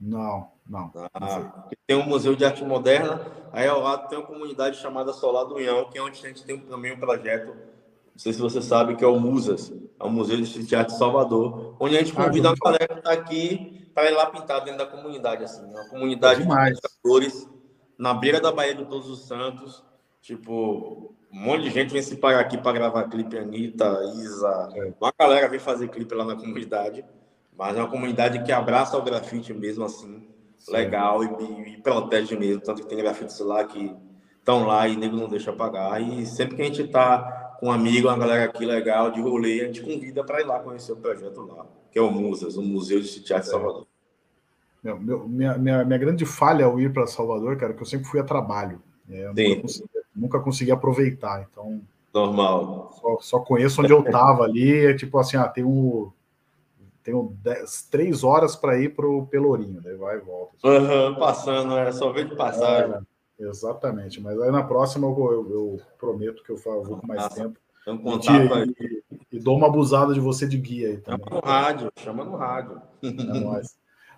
Não, 0.00 0.48
não. 0.68 0.90
Ah, 1.14 1.68
tem 1.86 1.96
um 1.96 2.06
museu 2.06 2.34
de 2.34 2.44
arte 2.44 2.64
moderna, 2.64 3.24
aí 3.52 3.68
ao 3.68 3.80
lado 3.80 4.08
tem 4.08 4.18
uma 4.18 4.26
comunidade 4.26 4.78
chamada 4.78 5.12
Solar 5.12 5.44
do 5.44 5.54
União, 5.54 5.88
que 5.88 5.98
é 5.98 6.02
onde 6.02 6.18
a 6.24 6.28
gente 6.28 6.44
tem 6.44 6.58
também 6.58 6.92
um 6.92 6.98
projeto, 6.98 7.48
não 7.48 8.16
sei 8.16 8.32
se 8.32 8.40
você 8.40 8.60
sabe, 8.60 8.96
que 8.96 9.04
é 9.04 9.06
o 9.06 9.20
Musas, 9.20 9.72
é 10.00 10.04
um 10.04 10.10
museu 10.10 10.36
de 10.36 10.42
street 10.42 10.72
art 10.72 10.88
de 10.88 10.98
Salvador, 10.98 11.76
onde 11.78 11.96
a 11.96 12.00
gente 12.02 12.12
ah, 12.18 12.24
convida 12.24 12.50
ah, 12.50 12.52
a 12.52 12.64
galera 12.64 12.88
que 12.88 12.98
está 12.98 13.12
aqui 13.12 13.81
para 13.94 14.10
ir 14.10 14.14
lá 14.14 14.26
pintar 14.26 14.60
dentro 14.62 14.78
da 14.78 14.86
comunidade, 14.86 15.44
assim, 15.44 15.64
uma 15.64 15.88
comunidade 15.88 16.42
é 16.42 16.44
de 16.44 16.74
pintadores, 16.74 17.48
na 17.98 18.14
beira 18.14 18.40
da 18.40 18.50
Baía 18.52 18.74
de 18.74 18.84
Todos 18.84 19.08
os 19.08 19.26
Santos, 19.26 19.84
tipo, 20.20 21.14
um 21.32 21.38
monte 21.38 21.64
de 21.64 21.70
gente 21.70 21.92
vem 21.92 22.02
se 22.02 22.16
parar 22.16 22.40
aqui 22.40 22.58
para 22.58 22.72
gravar 22.72 23.08
clipe, 23.08 23.38
Anitta, 23.38 24.02
Isa, 24.16 24.68
é. 24.74 24.92
uma 25.00 25.12
galera 25.18 25.48
vem 25.48 25.58
fazer 25.58 25.88
clipe 25.88 26.14
lá 26.14 26.24
na 26.24 26.36
comunidade, 26.36 27.04
mas 27.56 27.76
é 27.76 27.80
uma 27.80 27.90
comunidade 27.90 28.42
que 28.42 28.52
abraça 28.52 28.96
o 28.96 29.02
grafite 29.02 29.52
mesmo 29.52 29.84
assim, 29.84 30.26
Sim. 30.58 30.72
legal 30.72 31.22
e, 31.22 31.74
e, 31.74 31.76
protege 31.82 32.36
mesmo. 32.36 32.62
Tanto 32.62 32.82
que 32.82 32.88
tem 32.88 32.98
grafites 32.98 33.38
lá 33.40 33.64
que 33.64 33.94
estão 34.38 34.66
lá 34.66 34.88
e 34.88 34.96
nego 34.96 35.16
não 35.16 35.28
deixa 35.28 35.52
pagar. 35.52 36.00
E 36.00 36.24
sempre 36.26 36.56
que 36.56 36.62
a 36.62 36.64
gente 36.64 36.82
está 36.82 37.51
com 37.62 37.68
um 37.68 37.70
amigo, 37.70 38.08
uma 38.08 38.18
galera 38.18 38.46
aqui 38.46 38.66
legal, 38.66 39.12
de 39.12 39.20
rolê, 39.20 39.60
a 39.60 39.66
gente 39.66 39.82
convida 39.82 40.24
para 40.24 40.40
ir 40.40 40.44
lá 40.44 40.58
conhecer 40.58 40.90
o 40.90 40.96
projeto 40.96 41.42
lá, 41.42 41.64
que 41.92 41.96
é 41.96 42.02
o 42.02 42.10
Musas, 42.10 42.56
o 42.56 42.62
Museu 42.62 43.00
de 43.00 43.20
Teatro 43.22 43.44
de 43.44 43.50
Salvador. 43.52 43.86
Meu, 44.82 44.98
meu, 44.98 45.28
minha, 45.28 45.56
minha, 45.56 45.84
minha 45.84 45.98
grande 45.98 46.26
falha 46.26 46.64
ao 46.64 46.80
ir 46.80 46.92
para 46.92 47.06
Salvador, 47.06 47.56
cara, 47.56 47.72
é 47.72 47.76
que 47.76 47.80
eu 47.80 47.86
sempre 47.86 48.08
fui 48.08 48.18
a 48.18 48.24
trabalho. 48.24 48.82
É, 49.08 49.28
nunca 49.28 49.60
consegui, 49.60 49.88
nunca 50.12 50.40
consegui, 50.40 50.72
aproveitar, 50.72 51.46
então. 51.48 51.80
Normal. 52.12 52.90
Só, 53.00 53.18
só 53.20 53.38
conheço 53.38 53.80
onde 53.80 53.92
eu 53.92 54.00
estava 54.00 54.42
ali, 54.42 54.86
é 54.86 54.94
tipo 54.94 55.16
assim, 55.16 55.36
ah, 55.36 55.46
tem 55.46 55.62
um 55.62 56.10
tenho 57.04 57.32
dez, 57.44 57.86
três 57.88 58.24
horas 58.24 58.56
para 58.56 58.76
ir 58.80 58.94
para 58.94 59.06
o 59.06 59.24
Pelourinho, 59.26 59.80
daí 59.80 59.94
vai 59.94 60.16
e 60.16 60.20
volta. 60.20 60.56
Uhum, 60.64 61.14
passando, 61.14 61.78
é 61.78 61.92
só 61.92 62.10
ver 62.10 62.28
de 62.28 62.34
passagem. 62.34 62.96
É, 62.96 63.00
exatamente, 63.48 64.20
mas 64.20 64.40
aí 64.40 64.50
na 64.50 64.62
próxima 64.62 65.06
eu, 65.06 65.16
eu, 65.16 65.50
eu 65.50 65.80
prometo 65.98 66.42
que 66.42 66.50
eu 66.50 66.56
vou 66.56 66.98
com 66.98 67.06
mais 67.06 67.22
Nossa, 67.22 67.42
tempo. 67.42 67.58
Um 67.86 67.98
contato 67.98 68.54
aí. 68.54 68.74
E, 68.80 69.02
e, 69.32 69.38
dou 69.38 69.56
uma 69.56 69.66
abusada 69.66 70.14
de 70.14 70.20
você 70.20 70.46
de 70.46 70.56
guia 70.56 70.88
aí 70.88 70.96
também. 70.98 71.26
Chama 71.26 71.40
no 71.40 71.46
rádio, 71.46 71.92
chama 71.96 72.24
no 72.24 72.36
rádio. 72.36 72.82
É 73.02 73.62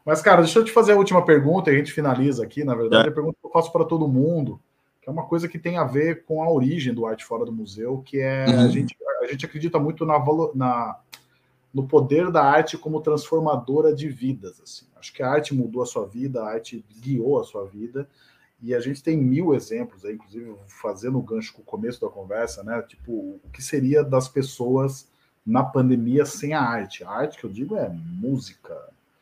Mas, 0.05 0.21
cara, 0.21 0.43
deixa 0.43 0.59
eu 0.59 0.65
te 0.65 0.73
fazer 0.73 0.93
a 0.93 0.97
última 0.97 1.25
pergunta 1.25 1.71
e 1.71 1.75
a 1.75 1.79
gente 1.79 1.93
finaliza 1.93 2.45
aqui. 2.45 2.63
Na 2.63 2.75
verdade, 2.75 3.09
é. 3.09 3.11
a 3.11 3.15
pergunta 3.15 3.39
que 3.41 3.47
eu 3.47 3.51
faço 3.51 3.73
para 3.73 3.85
todo 3.85 4.07
mundo, 4.07 4.61
que 5.01 5.09
é 5.09 5.13
uma 5.13 5.25
coisa 5.25 5.49
que 5.49 5.59
tem 5.59 5.79
a 5.79 5.85
ver 5.85 6.25
com 6.25 6.43
a 6.43 6.51
origem 6.51 6.93
do 6.93 7.07
Arte 7.07 7.25
Fora 7.25 7.45
do 7.45 7.53
Museu, 7.53 8.03
que 8.05 8.21
é 8.21 8.45
uhum. 8.47 8.61
a, 8.61 8.69
gente, 8.69 8.97
a 9.23 9.27
gente 9.27 9.47
acredita 9.47 9.79
muito 9.79 10.05
na, 10.05 10.23
na 10.55 10.99
no 11.73 11.89
poder 11.89 12.31
da 12.31 12.45
arte 12.45 12.79
como 12.79 13.01
transformadora 13.01 13.93
de 13.93 14.09
vidas. 14.09 14.61
Assim. 14.63 14.87
Acho 14.97 15.13
que 15.13 15.23
a 15.23 15.29
arte 15.29 15.53
mudou 15.53 15.83
a 15.83 15.87
sua 15.87 16.07
vida, 16.07 16.41
a 16.43 16.51
arte 16.51 16.85
guiou 17.01 17.41
a 17.41 17.45
sua 17.45 17.67
vida, 17.67 18.09
e 18.63 18.75
a 18.75 18.81
gente 18.81 19.03
tem 19.03 19.17
mil 19.17 19.55
exemplos, 19.55 20.05
aí, 20.05 20.15
inclusive 20.15 20.55
fazendo 20.67 21.19
o 21.19 21.23
gancho 21.23 21.53
com 21.55 21.63
o 21.63 21.65
começo 21.65 22.01
da 22.01 22.09
conversa, 22.09 22.63
né? 22.63 22.83
Tipo, 22.83 23.13
o 23.13 23.51
que 23.53 23.63
seria 23.63 24.03
das 24.03 24.29
pessoas 24.29 25.09
na 25.45 25.63
pandemia 25.63 26.25
sem 26.25 26.55
a 26.55 26.61
arte? 26.61 27.05
A 27.05 27.11
arte 27.11 27.39
que 27.39 27.45
eu 27.45 27.51
digo 27.51 27.77
é 27.77 27.89
música. 27.89 28.75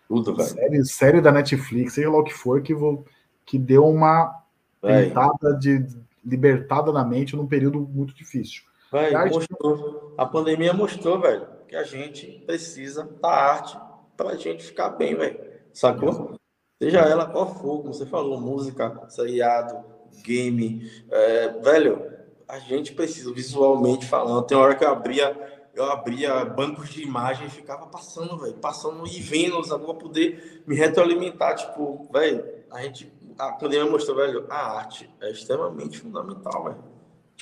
Tudo, 0.07 0.37
velho. 0.37 0.49
Série, 0.49 0.85
série 0.85 1.21
da 1.21 1.33
Netflix, 1.33 1.95
seja 1.95 2.11
lá 2.11 2.19
o 2.19 2.25
que 2.25 2.35
for, 2.35 2.63
que, 2.63 2.75
vou, 2.75 3.05
que 3.45 3.59
deu 3.59 3.87
uma 3.87 4.43
tentada 4.81 5.55
de 5.55 5.87
libertada 6.25 6.93
na 6.93 7.05
mente 7.05 7.35
num 7.35 7.47
período 7.47 7.81
muito 7.81 8.15
difícil. 8.15 8.63
Véio, 8.93 9.17
a, 9.17 9.27
mostrou, 9.27 10.15
a 10.19 10.27
pandemia 10.27 10.73
mostrou, 10.73 11.21
velho 11.21 11.63
que 11.73 11.77
a 11.77 11.85
gente 11.85 12.27
precisa 12.45 13.03
da 13.19 13.31
arte 13.31 13.79
para 14.15 14.33
a 14.33 14.37
gente 14.37 14.63
ficar 14.63 14.91
bem, 14.91 15.15
velho. 15.15 15.41
Sacou? 15.73 16.39
Seja 16.83 16.99
ela 16.99 17.27
qual 17.27 17.47
for, 17.55 17.81
como 17.81 17.95
você 17.95 18.05
falou, 18.05 18.41
música, 18.41 19.09
seriado, 19.09 19.85
game, 20.25 20.91
é, 21.13 21.49
velho, 21.61 22.11
a 22.49 22.59
gente 22.59 22.93
precisa 22.93 23.33
visualmente 23.33 24.05
falando. 24.05 24.45
Tem 24.45 24.59
hora 24.59 24.75
que 24.75 24.83
eu 24.83 24.91
abria 24.91 25.31
eu 25.73 25.85
abria 25.85 26.45
bancos 26.45 26.91
de 26.91 27.01
imagem 27.01 27.47
e 27.47 27.51
ficava 27.51 27.87
passando, 27.87 28.37
velho, 28.37 28.55
passando 28.55 29.07
e 29.07 29.21
vendo 29.21 29.61
os 29.61 29.69
para 29.69 29.95
poder 29.95 30.65
me 30.67 30.75
retroalimentar. 30.75 31.55
Tipo, 31.55 32.09
velho, 32.13 32.45
a 32.69 32.83
gente, 32.83 33.09
a 33.39 33.53
pandemia 33.53 33.89
mostrou, 33.89 34.17
velho, 34.17 34.45
a 34.51 34.79
arte 34.79 35.09
é 35.21 35.31
extremamente 35.31 36.01
fundamental, 36.01 36.65
velho. 36.65 36.85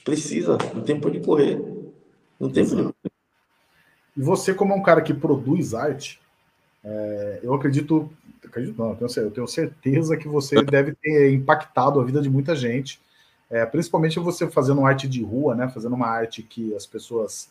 Precisa, 0.05 0.59
no 0.75 0.83
tempo 0.83 1.11
de 1.11 1.19
correr. 1.19 1.59
No 2.39 2.53
tempo 2.53 2.77
de 2.77 2.83
correr. 2.83 3.13
E 4.15 4.21
você, 4.21 4.53
como 4.53 4.75
é 4.75 4.77
um 4.77 4.83
cara 4.83 5.01
que 5.01 5.15
produz 5.15 5.73
arte, 5.73 6.21
é, 6.85 7.41
eu 7.43 7.55
acredito, 7.55 8.11
acredito 8.51 8.79
não, 8.79 8.97
eu 8.99 9.31
tenho 9.31 9.49
certeza 9.49 10.17
que 10.17 10.29
você 10.29 10.61
deve 10.63 10.95
ter 10.95 11.33
impactado 11.33 12.01
a 12.01 12.05
vida 12.05 12.21
de 12.21 12.29
muita 12.29 12.55
gente 12.55 13.01
é, 13.51 13.67
principalmente 13.67 14.21
você 14.21 14.49
fazendo 14.49 14.87
arte 14.87 15.09
de 15.09 15.23
rua, 15.25 15.57
né? 15.57 15.69
Fazendo 15.69 15.97
uma 15.97 16.07
arte 16.07 16.41
que 16.41 16.73
as 16.75 16.87
pessoas, 16.87 17.51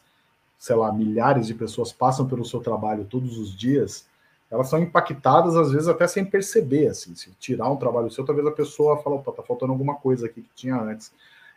sei 0.58 0.76
lá, 0.76 0.94
milhares 0.94 1.46
de 1.46 1.54
pessoas 1.54 1.92
passam 1.92 2.26
pelo 2.26 2.46
seu 2.46 2.62
trabalho 2.62 3.04
todos 3.04 3.38
os 3.38 3.54
dias, 3.56 4.08
elas 4.50 4.70
são 4.70 4.80
impactadas 4.82 5.58
às 5.58 5.72
vezes 5.72 5.90
até 5.90 6.08
sem 6.08 6.24
perceber, 6.24 6.88
assim. 6.88 7.14
Se 7.16 7.32
tirar 7.32 7.70
um 7.70 7.76
trabalho 7.76 8.10
seu, 8.10 8.26
talvez 8.26 8.48
a 8.48 8.52
pessoa 8.52 8.98
fale, 9.04 9.18
opa, 9.18 9.34
tá 9.34 9.44
faltando 9.44 9.74
alguma 9.74 9.96
coisa 9.96 10.26
aqui 10.26 10.42
que 10.42 10.50
tinha 10.56 10.80
antes. 10.80 11.12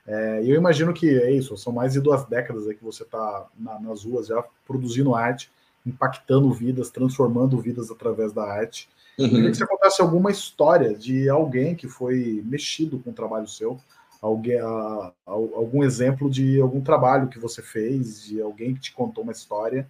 É, 0.05 0.41
eu 0.45 0.57
imagino 0.57 0.93
que 0.93 1.09
é 1.09 1.31
isso, 1.31 1.57
são 1.57 1.73
mais 1.73 1.93
de 1.93 2.01
duas 2.01 2.25
décadas 2.25 2.67
aí 2.67 2.75
que 2.75 2.83
você 2.83 3.05
está 3.05 3.47
na, 3.57 3.79
nas 3.79 4.05
ruas 4.05 4.27
já 4.27 4.45
produzindo 4.67 5.15
arte, 5.15 5.49
impactando 5.85 6.53
vidas, 6.53 6.91
transformando 6.91 7.61
vidas 7.61 7.91
através 7.91 8.33
da 8.33 8.45
arte. 8.45 8.89
Uhum. 9.19 9.27
Eu 9.27 9.31
queria 9.31 9.51
que 9.51 9.57
você 9.57 9.67
contasse 9.67 10.03
alguma 10.03 10.31
história 10.31 10.95
de 10.95 11.29
alguém 11.29 11.75
que 11.75 11.89
foi 11.89 12.43
mexido 12.45 12.99
com 12.99 13.11
o 13.11 13.15
trabalho 13.15 13.49
seu, 13.49 13.79
alguém, 14.21 14.59
a, 14.59 14.67
a, 14.67 15.13
algum 15.27 15.83
exemplo 15.83 16.31
de 16.31 16.61
algum 16.61 16.81
trabalho 16.81 17.29
que 17.29 17.39
você 17.39 17.61
fez, 17.61 18.25
de 18.25 18.41
alguém 18.41 18.75
que 18.75 18.81
te 18.81 18.93
contou 18.93 19.25
uma 19.25 19.33
história 19.33 19.89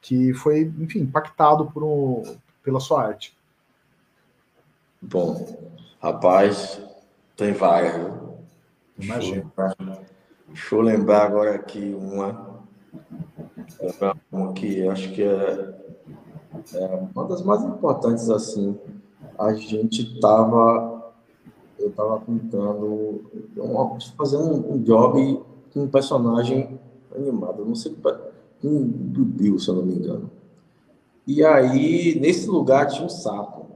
que 0.00 0.32
foi, 0.34 0.72
enfim, 0.78 1.00
impactado 1.00 1.70
por 1.70 1.82
um, 1.82 2.36
pela 2.62 2.78
sua 2.78 3.04
arte. 3.04 3.36
Bom, 5.02 5.72
rapaz, 6.00 6.80
tem 7.36 7.52
várias. 7.52 8.12
Imagina. 8.98 9.52
Deixa 10.48 10.74
eu 10.74 10.80
lembrar 10.80 11.24
agora 11.24 11.54
aqui 11.54 11.94
uma, 11.98 12.28
uma 12.28 12.45
que 14.54 14.86
acho 14.88 15.12
que 15.12 15.22
é, 15.22 15.74
é 16.74 17.08
uma 17.14 17.24
das 17.26 17.42
mais 17.42 17.62
importantes 17.62 18.30
assim. 18.30 18.78
A 19.38 19.52
gente 19.54 20.14
estava 20.14 20.96
eu 21.78 21.88
estava 21.90 22.18
pintando, 22.20 23.22
fazendo 24.16 24.44
um, 24.44 24.74
um 24.74 24.82
job 24.82 25.42
com 25.72 25.82
um 25.82 25.88
personagem 25.88 26.80
animado, 27.14 27.64
não 27.64 27.74
sei, 27.74 27.94
um 28.64 28.82
do 28.82 29.24
Bill, 29.24 29.58
se 29.58 29.68
eu 29.68 29.76
não 29.76 29.82
me 29.82 29.94
engano. 29.94 30.30
E 31.26 31.44
aí, 31.44 32.18
nesse 32.20 32.48
lugar 32.48 32.86
tinha 32.86 33.04
um 33.04 33.08
sapo. 33.08 33.66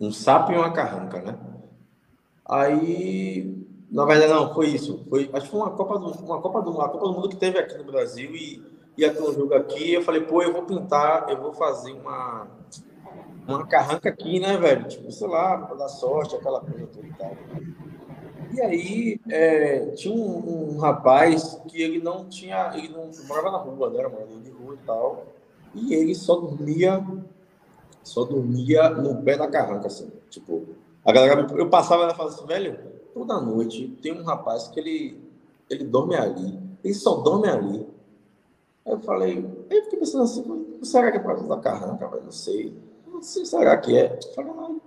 Um 0.00 0.12
sapo 0.12 0.52
e 0.52 0.56
uma 0.56 0.72
carranca, 0.72 1.22
né? 1.22 1.38
Aí, 2.44 3.63
na 3.94 4.04
verdade, 4.04 4.32
não, 4.32 4.52
foi 4.52 4.70
isso. 4.70 5.04
Foi, 5.08 5.30
acho 5.32 5.44
que 5.44 5.50
foi 5.52 5.60
uma 5.60 5.70
Copa 5.70 5.98
do, 6.00 6.10
uma 6.24 6.42
Copa 6.42 6.62
do, 6.62 6.70
uma 6.72 6.88
Copa 6.88 7.06
do 7.06 7.12
Mundo 7.12 7.28
que 7.28 7.36
teve 7.36 7.60
aqui 7.60 7.78
no 7.78 7.84
Brasil 7.84 8.34
e 8.34 8.60
ia 8.98 9.14
ter 9.14 9.22
um 9.22 9.32
jogo 9.32 9.54
aqui. 9.54 9.92
Eu 9.94 10.02
falei, 10.02 10.20
pô, 10.20 10.42
eu 10.42 10.52
vou 10.52 10.64
pintar, 10.64 11.30
eu 11.30 11.40
vou 11.40 11.52
fazer 11.52 11.92
uma 11.92 12.48
uma 13.46 13.64
carranca 13.66 14.08
aqui, 14.08 14.40
né, 14.40 14.56
velho? 14.56 14.88
Tipo, 14.88 15.12
sei 15.12 15.28
lá, 15.28 15.58
para 15.58 15.76
dar 15.76 15.88
sorte, 15.88 16.34
aquela 16.34 16.60
coisa 16.60 16.88
toda 16.88 17.06
e 17.06 17.12
tal. 17.12 17.36
E 18.52 18.60
aí, 18.60 19.20
é, 19.30 19.90
tinha 19.90 20.12
um, 20.12 20.74
um, 20.74 20.78
rapaz 20.78 21.60
que 21.68 21.80
ele 21.80 22.00
não 22.00 22.24
tinha, 22.24 22.72
ele 22.74 22.88
não 22.88 23.10
morava 23.28 23.50
na 23.52 23.58
rua, 23.58 23.90
né, 23.90 23.98
era 23.98 24.08
morador 24.08 24.40
de 24.40 24.50
rua 24.50 24.74
e 24.74 24.86
tal, 24.86 25.26
e 25.74 25.94
ele 25.94 26.14
só 26.14 26.36
dormia, 26.36 27.04
só 28.02 28.24
dormia 28.24 28.88
no 28.90 29.22
pé 29.22 29.36
da 29.36 29.48
carranca, 29.48 29.88
assim, 29.88 30.10
tipo, 30.30 30.68
a 31.04 31.12
galera, 31.12 31.46
eu 31.56 31.68
passava 31.68 32.02
e 32.02 32.04
ela 32.04 32.14
falava 32.14 32.34
assim, 32.34 32.46
velho, 32.46 32.93
toda 33.14 33.40
noite 33.40 33.96
tem 34.02 34.12
um 34.12 34.24
rapaz 34.24 34.68
que 34.68 34.78
ele, 34.80 35.18
ele 35.70 35.84
dorme 35.84 36.16
ali, 36.16 36.58
ele 36.82 36.94
só 36.94 37.14
dorme 37.16 37.48
ali. 37.48 37.86
Aí 38.84 38.92
eu 38.92 39.00
falei, 39.00 39.38
aí 39.70 39.78
eu 39.78 39.84
fiquei 39.84 40.00
pensando 40.00 40.24
assim, 40.24 40.78
será 40.82 41.10
que 41.10 41.16
é 41.16 41.20
por 41.20 41.28
causa 41.28 41.48
da 41.48 41.56
carranca, 41.58 42.08
velho? 42.08 42.24
Não 42.24 42.32
sei 42.32 42.74
será 43.22 43.76
que 43.76 43.96
é? 43.96 44.18
Eu 44.22 44.34
falei, 44.34 44.52
não, 44.52 44.80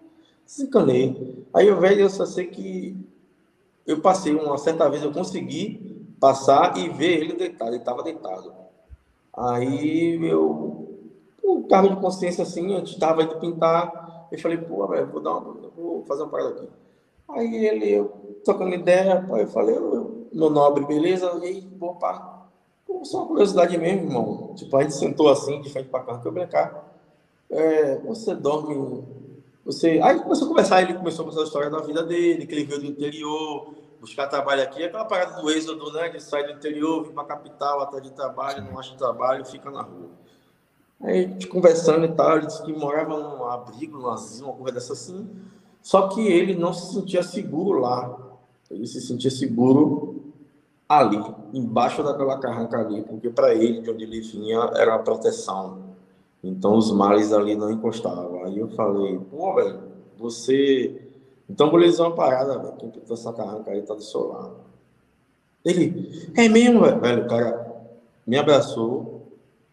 desencanei. 0.45 1.45
Aí 1.53 1.67
eu 1.67 1.79
vejo, 1.79 2.01
eu 2.01 2.09
só 2.09 2.25
sei 2.25 2.47
que 2.47 2.95
eu 3.85 4.01
passei 4.01 4.35
uma 4.35 4.57
certa 4.57 4.89
vez, 4.89 5.03
eu 5.03 5.11
consegui 5.11 6.05
passar 6.19 6.77
e 6.77 6.89
ver 6.89 7.21
ele 7.21 7.33
deitado, 7.33 7.71
ele 7.71 7.77
estava 7.77 8.03
deitado. 8.03 8.53
Aí 9.33 10.19
eu, 10.25 10.87
um 11.43 11.63
carro 11.63 11.89
de 11.89 12.01
consciência 12.01 12.43
assim, 12.43 12.73
eu 12.73 12.83
estava 12.83 13.23
indo 13.23 13.39
pintar, 13.39 14.27
eu 14.31 14.39
falei, 14.39 14.57
pô, 14.57 14.85
velho, 14.87 15.07
vou 15.07 15.21
dar 15.21 15.37
uma, 15.37 15.69
vou 15.75 16.03
fazer 16.05 16.23
uma 16.23 16.29
parada 16.29 16.49
aqui. 16.49 16.67
Aí 17.29 17.65
ele, 17.65 17.91
eu, 17.91 18.05
tocando 18.43 18.73
ideia, 18.73 19.25
eu 19.29 19.47
falei, 19.47 19.75
eu, 19.75 20.27
meu 20.33 20.49
nobre, 20.49 20.85
beleza? 20.85 21.31
E 21.45 21.61
pô, 21.61 21.95
pá, 21.95 22.47
só 23.03 23.19
uma 23.19 23.27
curiosidade 23.27 23.77
mesmo, 23.77 24.07
irmão. 24.07 24.53
Tipo, 24.55 24.77
a 24.77 24.83
gente 24.83 24.95
sentou 24.95 25.29
assim, 25.29 25.61
de 25.61 25.69
frente 25.69 25.89
para 25.89 26.03
cá, 26.03 26.17
que 26.19 26.27
eu 26.27 26.31
brincar 26.31 26.87
é, 27.49 27.97
você 27.99 28.35
dorme. 28.35 29.03
Você... 29.65 29.99
Aí 30.01 30.19
começou 30.19 30.45
a 30.45 30.49
conversar, 30.49 30.81
ele 30.81 30.93
começou 30.93 31.25
a 31.25 31.29
contar 31.29 31.41
a 31.41 31.45
história 31.45 31.69
da 31.69 31.79
vida 31.79 32.03
dele, 32.03 32.45
que 32.45 32.53
ele 32.53 32.65
veio 32.65 32.79
do 32.79 32.85
interior, 32.85 33.73
buscar 33.99 34.27
trabalho 34.27 34.63
aqui, 34.63 34.83
aquela 34.83 35.05
parada 35.05 35.41
do 35.41 35.49
êxodo, 35.49 35.91
né? 35.91 36.09
De 36.09 36.21
sair 36.21 36.45
do 36.45 36.53
interior, 36.53 37.03
vir 37.03 37.13
para 37.13 37.23
a 37.23 37.27
capital, 37.27 37.81
até 37.81 37.99
de 37.99 38.11
trabalho, 38.11 38.63
não 38.63 38.79
acha 38.79 38.95
trabalho, 38.95 39.45
fica 39.45 39.69
na 39.69 39.81
rua. 39.81 40.09
Aí 41.01 41.45
conversando 41.47 42.05
e 42.05 42.11
tal, 42.11 42.37
ele 42.37 42.47
disse 42.47 42.63
que 42.63 42.73
morava 42.73 43.17
num 43.17 43.43
abrigo, 43.45 43.99
num 43.99 44.09
asilo, 44.09 44.49
uma 44.49 44.57
coisa 44.57 44.73
dessa 44.73 44.93
assim. 44.93 45.29
Só 45.87 46.09
que 46.09 46.19
ele 46.19 46.53
não 46.53 46.73
se 46.73 46.93
sentia 46.93 47.23
seguro 47.23 47.79
lá. 47.79 48.13
Ele 48.69 48.85
se 48.85 48.99
sentia 48.99 49.31
seguro 49.31 50.33
ali, 50.89 51.17
embaixo 51.53 52.03
daquela 52.03 52.37
carranca 52.39 52.77
ali, 52.77 53.03
porque 53.03 53.29
para 53.29 53.55
ele, 53.55 53.79
de 53.79 53.89
onde 53.89 54.03
ele 54.03 54.19
vinha, 54.19 54.69
era 54.75 54.97
uma 54.97 55.03
proteção. 55.03 55.77
Então 56.43 56.75
os 56.75 56.91
males 56.91 57.31
ali 57.31 57.55
não 57.55 57.71
encostavam. 57.71 58.43
Aí 58.43 58.59
eu 58.59 58.67
falei, 58.67 59.17
pô, 59.31 59.55
velho, 59.55 59.79
você. 60.17 61.09
Então 61.49 61.71
vou 61.71 61.79
lhe 61.79 61.87
dizer 61.87 62.01
uma 62.01 62.13
parada, 62.15 62.59
velho. 62.59 62.73
Quem 62.73 62.89
pintou 62.89 63.13
essa 63.15 63.31
carranca 63.31 63.71
aí 63.71 63.81
tá 63.81 63.93
do 63.93 64.03
seu 64.03 64.27
lado. 64.27 64.57
Ele, 65.63 66.29
é 66.35 66.49
mesmo, 66.49 66.81
velho. 66.81 66.99
velho. 66.99 67.23
O 67.23 67.27
cara 67.29 67.65
me 68.27 68.37
abraçou, 68.37 69.21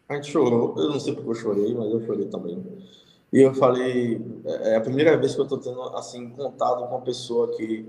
a 0.08 0.14
gente 0.14 0.30
chorou. 0.30 0.76
Eu 0.78 0.90
não 0.90 1.00
sei 1.00 1.12
porque 1.12 1.28
eu 1.28 1.34
chorei, 1.34 1.74
mas 1.74 1.90
eu 1.90 2.06
chorei 2.06 2.26
também. 2.26 2.62
E 3.34 3.40
eu 3.40 3.52
falei, 3.52 4.22
é, 4.44 4.70
é 4.70 4.76
a 4.76 4.80
primeira 4.80 5.16
vez 5.16 5.34
que 5.34 5.40
eu 5.40 5.44
tô 5.44 5.58
tendo, 5.58 5.82
assim, 5.96 6.30
contato 6.30 6.86
com 6.86 6.94
uma 6.94 7.00
pessoa 7.00 7.48
que 7.56 7.84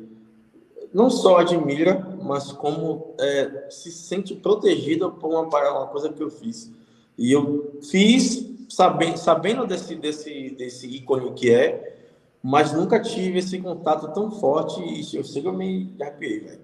não 0.92 1.08
só 1.08 1.38
admira, 1.38 2.18
mas 2.20 2.52
como 2.52 3.14
é, 3.20 3.68
se 3.70 3.92
sente 3.92 4.34
protegida 4.34 5.08
por 5.08 5.30
uma, 5.30 5.42
uma 5.42 5.86
coisa 5.86 6.10
que 6.12 6.24
eu 6.24 6.32
fiz. 6.32 6.72
E 7.16 7.32
eu 7.32 7.80
fiz 7.84 8.50
sabendo, 8.68 9.18
sabendo 9.18 9.68
desse, 9.68 9.94
desse, 9.94 10.50
desse 10.50 10.88
ícone 10.88 11.32
que 11.34 11.54
é, 11.54 11.96
mas 12.42 12.74
nunca 12.74 13.00
tive 13.00 13.38
esse 13.38 13.60
contato 13.60 14.12
tão 14.16 14.32
forte 14.32 14.82
e 14.82 15.16
eu 15.16 15.24
sei 15.24 15.44
que 15.44 15.48
eu 15.48 15.54
me 15.54 15.94
arrepiei, 16.02 16.40
velho. 16.40 16.60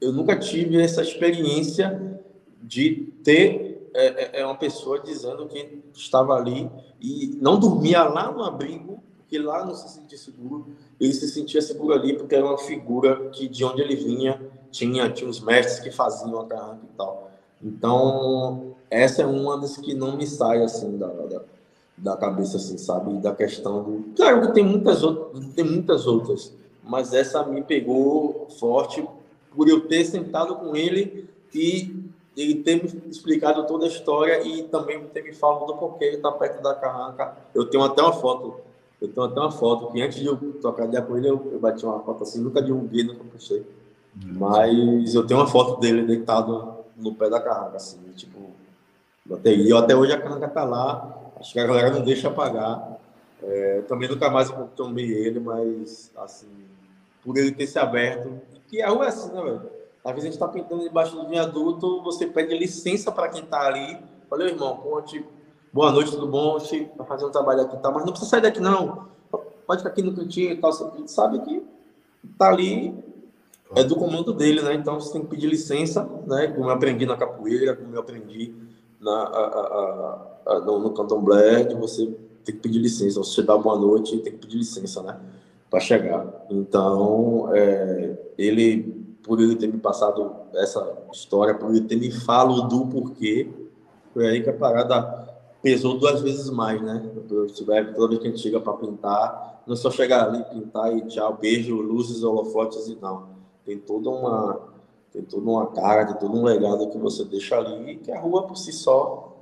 Eu 0.00 0.12
nunca 0.12 0.38
tive 0.38 0.80
essa 0.80 1.02
experiência 1.02 2.20
de 2.62 3.12
ter 3.24 3.90
é, 3.92 4.06
é, 4.06 4.40
é 4.40 4.46
uma 4.46 4.54
pessoa 4.54 5.00
dizendo 5.00 5.46
que 5.46 5.82
estava 5.92 6.34
ali 6.34 6.70
e 7.00 7.38
não 7.40 7.58
dormia 7.58 8.04
lá 8.04 8.30
no 8.30 8.42
abrigo, 8.42 9.02
porque 9.18 9.38
lá 9.38 9.64
não 9.64 9.74
se 9.74 9.88
sentia 9.88 10.18
seguro, 10.18 10.66
ele 11.00 11.12
se 11.12 11.28
sentia 11.28 11.62
seguro 11.62 11.94
ali 11.94 12.14
porque 12.16 12.34
era 12.34 12.44
uma 12.44 12.58
figura 12.58 13.30
que 13.30 13.48
de 13.48 13.64
onde 13.64 13.80
ele 13.80 13.96
vinha 13.96 14.40
tinha, 14.70 15.10
tinha 15.10 15.28
os 15.28 15.40
mestres 15.40 15.80
que 15.80 15.90
faziam 15.90 16.40
a 16.40 16.46
carranca 16.46 16.84
e 16.84 16.96
tal. 16.96 17.30
Então, 17.62 18.74
essa 18.90 19.22
é 19.22 19.26
uma 19.26 19.58
das 19.58 19.76
que 19.76 19.94
não 19.94 20.16
me 20.16 20.26
sai 20.26 20.62
assim 20.62 20.96
da, 20.96 21.06
da, 21.06 21.42
da 21.96 22.16
cabeça, 22.16 22.56
assim, 22.56 22.78
sabe? 22.78 23.12
Da 23.18 23.34
questão 23.34 23.82
do. 23.82 24.04
Claro 24.16 24.42
que 24.42 24.54
tem 24.54 24.64
muitas 24.64 25.02
outras, 25.02 25.46
tem 25.54 25.64
muitas 25.64 26.06
outras, 26.06 26.52
mas 26.82 27.12
essa 27.12 27.44
me 27.44 27.62
pegou 27.62 28.48
forte 28.58 29.06
por 29.54 29.68
eu 29.68 29.86
ter 29.86 30.04
sentado 30.04 30.56
com 30.56 30.74
ele 30.74 31.28
e 31.54 32.09
ele 32.36 32.62
ter 32.62 32.82
me 32.82 33.10
explicado 33.10 33.66
toda 33.66 33.84
a 33.84 33.88
história 33.88 34.42
e 34.42 34.62
também 34.64 35.04
ter 35.06 35.22
me 35.22 35.32
falado 35.32 35.66
do 35.66 35.76
porquê 35.76 36.04
ele 36.04 36.16
está 36.16 36.30
perto 36.32 36.62
da 36.62 36.74
carranca. 36.74 37.36
Eu 37.54 37.66
tenho 37.66 37.82
até 37.82 38.02
uma 38.02 38.12
foto, 38.12 38.60
eu 39.00 39.08
tenho 39.08 39.26
até 39.26 39.40
uma 39.40 39.50
foto 39.50 39.90
que 39.92 40.00
antes 40.00 40.18
de 40.18 40.26
eu 40.26 40.36
tocar 40.60 40.86
com 41.02 41.16
ele, 41.16 41.28
eu, 41.28 41.50
eu 41.52 41.58
bati 41.58 41.84
uma 41.84 42.00
foto 42.00 42.22
assim, 42.22 42.40
nunca 42.40 42.62
divulguei, 42.62 43.04
nunca 43.04 43.24
postei. 43.24 43.64
Mas 44.14 45.14
eu 45.14 45.26
tenho 45.26 45.40
uma 45.40 45.46
foto 45.46 45.80
dele 45.80 46.02
deitado 46.02 46.78
no 46.96 47.14
pé 47.14 47.30
da 47.30 47.40
carranca, 47.40 47.76
assim, 47.76 47.98
tipo, 48.14 48.50
Bateria. 49.24 49.78
Até 49.78 49.94
hoje 49.94 50.12
a 50.12 50.20
carga 50.20 50.46
está 50.46 50.64
lá, 50.64 51.32
acho 51.38 51.52
que 51.52 51.60
a 51.60 51.66
galera 51.66 51.90
não 51.90 52.02
deixa 52.02 52.28
apagar. 52.28 52.98
É, 53.42 53.82
também 53.82 54.08
nunca 54.08 54.28
mais 54.28 54.52
tomei 54.74 55.10
ele, 55.10 55.40
mas 55.40 56.10
assim, 56.16 56.48
por 57.24 57.36
ele 57.36 57.52
ter 57.52 57.66
se 57.66 57.78
aberto. 57.78 58.40
Que 58.68 58.82
a 58.82 58.88
rua 58.88 59.06
é 59.06 59.08
assim, 59.08 59.32
né, 59.32 59.42
velho? 59.42 59.79
Às 60.04 60.12
vezes 60.12 60.28
a 60.28 60.32
gente 60.32 60.32
está 60.32 60.48
pintando 60.48 60.82
debaixo 60.82 61.14
do 61.14 61.28
viaduto, 61.28 62.02
você 62.02 62.26
pede 62.26 62.56
licença 62.56 63.12
para 63.12 63.28
quem 63.28 63.42
está 63.42 63.66
ali. 63.66 63.98
Valeu, 64.28 64.48
irmão, 64.48 64.76
ponte. 64.78 65.24
Boa 65.72 65.92
noite, 65.92 66.10
tudo 66.10 66.26
bom? 66.26 66.58
Para 66.96 67.06
fazer 67.06 67.26
um 67.26 67.30
trabalho 67.30 67.62
aqui, 67.62 67.76
tá? 67.76 67.90
Mas 67.90 68.04
não 68.04 68.12
precisa 68.12 68.30
sair 68.30 68.40
daqui, 68.40 68.60
não. 68.60 69.08
Pode 69.66 69.80
ficar 69.80 69.90
aqui 69.90 70.02
no 70.02 70.14
cantinho 70.14 70.52
e 70.52 70.56
tal. 70.56 70.72
Você 70.72 70.84
sabe 71.06 71.40
que 71.40 71.62
tá 72.38 72.48
ali 72.48 72.94
é 73.74 73.84
do 73.84 73.94
comando 73.94 74.32
dele, 74.32 74.62
né? 74.62 74.74
Então 74.74 74.98
você 74.98 75.12
tem 75.12 75.22
que 75.22 75.28
pedir 75.28 75.46
licença, 75.46 76.08
né? 76.26 76.48
Como 76.48 76.66
eu 76.66 76.70
aprendi 76.70 77.06
na 77.06 77.16
capoeira, 77.16 77.76
como 77.76 77.94
eu 77.94 78.00
aprendi 78.00 78.52
na, 79.00 79.12
a, 79.12 79.46
a, 79.46 80.26
a, 80.46 80.60
no, 80.60 80.80
no 80.80 80.90
candomblé, 80.90 81.64
que 81.64 81.74
você 81.74 82.06
tem 82.44 82.54
que 82.54 82.60
pedir 82.60 82.80
licença. 82.80 83.20
Você 83.20 83.42
dá 83.42 83.56
boa 83.56 83.78
noite, 83.78 84.18
tem 84.18 84.32
que 84.32 84.38
pedir 84.38 84.58
licença, 84.58 85.02
né? 85.02 85.20
Para 85.70 85.78
chegar. 85.78 86.26
Então, 86.50 87.48
é, 87.54 88.18
ele, 88.36 88.99
por 89.22 89.40
ele 89.40 89.56
ter 89.56 89.66
me 89.66 89.78
passado 89.78 90.32
essa 90.54 91.04
história, 91.12 91.54
por 91.54 91.70
ele 91.70 91.82
ter 91.82 91.96
me 91.96 92.10
falado 92.10 92.68
do 92.68 92.86
porquê, 92.86 93.50
foi 94.12 94.26
aí 94.28 94.42
que 94.42 94.50
a 94.50 94.56
parada 94.56 95.28
pesou 95.62 95.98
duas 95.98 96.20
vezes 96.20 96.50
mais, 96.50 96.80
né? 96.82 97.10
Toda 97.28 98.08
vez 98.08 98.20
que 98.20 98.26
a 98.26 98.30
gente 98.30 98.40
chega 98.40 98.60
para 98.60 98.72
pintar, 98.74 99.62
não 99.66 99.74
é 99.74 99.76
só 99.76 99.90
chegar 99.90 100.26
ali, 100.26 100.42
pintar 100.44 100.96
e 100.96 101.02
tchau, 101.02 101.36
beijo, 101.40 101.80
luzes, 101.80 102.22
holofotes 102.22 102.88
e 102.88 102.98
não. 103.00 103.28
Tem 103.64 103.78
toda 103.78 104.10
uma 104.10 104.70
tem 105.12 105.22
toda 105.22 105.42
uma 105.42 105.66
cara, 105.66 106.06
tem 106.06 106.16
todo 106.16 106.38
um 106.38 106.44
legado 106.44 106.88
que 106.88 106.96
você 106.96 107.24
deixa 107.24 107.56
ali 107.56 107.96
que 107.96 108.12
a 108.12 108.20
rua 108.20 108.46
por 108.46 108.56
si 108.56 108.72
só 108.72 109.36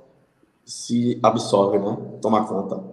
se 0.65 1.19
absorve, 1.21 1.77
né? 1.77 1.97
Toma 2.21 2.45
conta. 2.47 2.83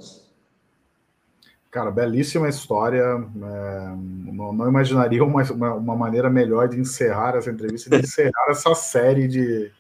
Cara, 1.71 1.91
belíssima 1.91 2.49
história. 2.49 3.03
É, 3.03 3.95
não, 4.33 4.53
não, 4.53 4.69
imaginaria 4.69 5.23
uma, 5.23 5.43
uma, 5.43 5.97
maneira 5.97 6.31
melhor 6.31 6.69
de 6.69 6.81
encerrar 6.81 7.37
essa 7.37 7.51
entrevista, 7.51 7.91
de 7.91 8.05
encerrar 8.05 8.47
essa 8.49 8.75
série 8.75 9.29
de 9.29 9.71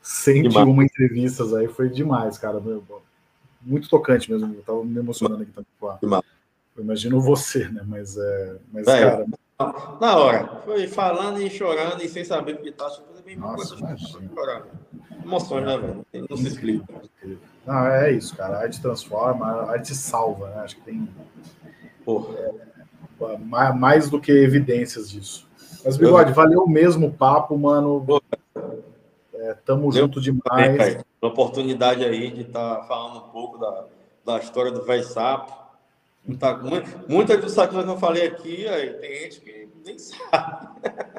101 0.00 0.82
entrevistas 0.82 1.52
aí. 1.54 1.68
Foi 1.68 1.88
demais, 1.88 2.38
cara. 2.38 2.60
Muito 3.60 3.88
tocante 3.88 4.30
mesmo. 4.30 4.54
Eu 4.54 4.62
tava 4.62 4.84
me 4.84 4.98
emocionando 4.98 5.42
aqui 5.42 5.52
também. 5.52 6.22
Eu 6.76 6.84
imagino 6.84 7.20
você, 7.20 7.68
né? 7.68 7.82
Mas, 7.86 8.16
é, 8.16 8.56
mas 8.72 8.86
é, 8.86 9.00
cara, 9.00 9.26
na 10.00 10.16
hora. 10.16 10.62
Foi 10.64 10.86
falando 10.88 11.40
e 11.40 11.50
chorando 11.50 12.02
e 12.02 12.08
sem 12.08 12.24
saber 12.24 12.54
o 12.54 12.58
que 12.58 12.72
tá. 12.72 12.84
Coisa 12.84 13.22
bem 13.22 13.36
Nossa, 13.36 13.76
chorando. 13.76 14.66
Emoções, 15.24 15.64
né, 15.64 15.78
velho? 15.78 16.26
Não 16.28 16.36
se 16.36 16.48
explica. 16.48 16.84
Não, 17.66 17.86
é 17.86 18.12
isso, 18.12 18.36
cara. 18.36 18.56
A 18.56 18.60
arte 18.62 18.80
transforma, 18.80 19.46
a 19.46 19.72
arte 19.72 19.94
salva, 19.94 20.48
né? 20.48 20.62
Acho 20.62 20.76
que 20.76 20.82
tem 20.82 21.08
é, 22.06 23.72
mais 23.72 24.10
do 24.10 24.20
que 24.20 24.32
evidências 24.32 25.10
disso. 25.10 25.48
Mas, 25.84 25.96
Bigode, 25.96 26.32
valeu 26.32 26.66
mesmo 26.66 27.08
o 27.08 27.12
papo, 27.12 27.56
mano. 27.56 28.04
É, 29.34 29.54
tamo 29.64 29.90
junto 29.92 30.20
demais. 30.20 30.76
Bem, 30.76 31.04
oportunidade 31.20 32.04
aí 32.04 32.30
de 32.30 32.42
estar 32.42 32.76
tá 32.76 32.82
falando 32.84 33.18
um 33.18 33.28
pouco 33.30 33.58
da, 33.58 33.84
da 34.24 34.38
história 34.38 34.70
do 34.70 34.84
velho 34.84 35.04
sapo 35.04 35.62
Muita, 36.24 36.56
muitas 37.08 37.40
dos 37.40 37.52
saques 37.52 37.76
que 37.76 37.90
eu 37.90 37.98
falei 37.98 38.28
aqui, 38.28 38.66
aí, 38.68 38.90
tem 38.94 39.22
gente 39.22 39.40
que 39.40 39.68
nem 39.84 39.98
sabe. 39.98 40.68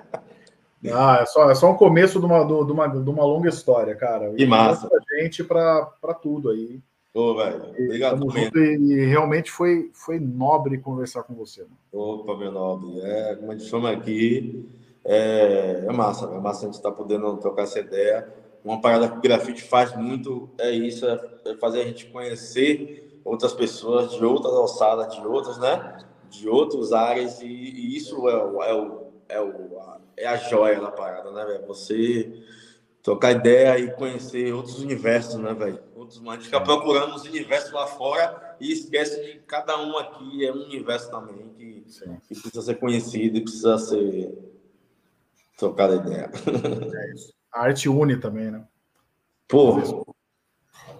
Ah, 0.92 1.20
é 1.22 1.26
só, 1.26 1.50
é 1.52 1.56
só 1.56 1.72
um 1.72 1.76
começo 1.76 2.20
de 2.20 2.26
uma, 2.26 2.44
de 2.44 2.72
uma, 2.72 2.88
de 2.88 3.10
uma 3.10 3.26
longa 3.26 3.50
história, 3.50 3.96
cara. 3.96 4.34
E 4.38 4.46
massa. 4.46 4.90
gente 5.20 5.44
para 5.44 5.86
tudo 6.22 6.50
aí. 6.50 6.82
Ô, 7.14 7.36
velho. 7.36 7.70
Obrigado 7.70 8.26
e, 8.58 8.60
e 8.60 9.06
realmente 9.06 9.52
foi, 9.52 9.92
foi 9.94 10.20
nobre 10.20 10.80
conversar 10.80 11.24
com 11.24 11.36
você. 11.36 11.62
Mano. 11.62 11.78
Opa, 11.92 12.36
meu 12.36 12.52
nobre. 12.52 13.00
É, 13.02 13.36
como 13.36 13.52
a 13.52 13.56
gente 13.56 13.70
chama 13.70 13.92
aqui, 13.92 14.68
é, 15.06 15.86
é 15.88 15.92
massa, 15.92 16.26
é 16.26 16.40
massa 16.40 16.64
a 16.64 16.66
gente 16.66 16.76
estar 16.76 16.90
tá 16.90 16.96
podendo 16.96 17.38
trocar 17.38 17.64
essa 17.64 17.80
ideia. 17.80 18.28
Uma 18.66 18.82
parada 18.82 19.08
que 19.10 19.18
o 19.18 19.22
grafite 19.22 19.62
faz 19.62 19.96
muito 19.96 20.50
é 20.58 20.72
isso, 20.72 21.06
é, 21.06 21.20
é 21.46 21.56
fazer 21.56 21.82
a 21.82 21.86
gente 21.86 22.08
conhecer 22.08 23.20
outras 23.24 23.54
pessoas 23.54 24.12
de 24.12 24.24
outras 24.24 24.54
alçadas, 24.54 25.14
de 25.14 25.26
outras, 25.26 25.58
né? 25.60 26.00
De 26.30 26.50
outros 26.50 26.94
áreas, 26.94 27.42
e, 27.42 27.46
e 27.46 27.96
isso 27.96 28.28
é, 28.28 28.34
é, 28.34 28.74
o, 28.74 29.03
é, 29.30 29.40
o, 29.42 29.80
a, 29.80 30.00
é 30.18 30.28
a 30.28 30.38
joia 30.38 30.80
da 30.80 30.92
parada, 30.92 31.32
né, 31.32 31.46
velho? 31.46 31.66
Você 31.68 32.44
trocar 33.02 33.32
ideia 33.32 33.78
e 33.78 33.92
conhecer 33.92 34.54
outros 34.54 34.80
universos, 34.80 35.36
né, 35.36 35.54
velho? 35.54 35.80
Outros, 35.96 36.22
a 36.26 36.32
gente 36.34 36.46
fica 36.46 36.62
procurando 36.62 37.16
os 37.16 37.24
universos 37.24 37.72
lá 37.74 37.86
fora 37.86 38.56
e 38.60 38.72
esquece 38.72 39.22
de 39.22 39.40
cada 39.40 39.78
um 39.78 39.98
aqui 39.98 40.46
é 40.46 40.52
um 40.52 40.64
universo 40.64 41.12
também 41.12 41.50
que, 41.58 41.86
que 42.28 42.40
precisa 42.42 42.62
ser 42.62 42.76
conhecido 42.76 43.38
e 43.38 43.42
precisa 43.42 43.78
ser 43.78 44.34
trocada 45.58 45.96
ideia. 45.96 46.32
É 46.94 47.14
isso. 47.14 47.34
A 47.54 47.66
arte 47.66 47.90
une 47.90 48.18
também, 48.18 48.50
né? 48.50 48.66
Pô, 49.48 50.06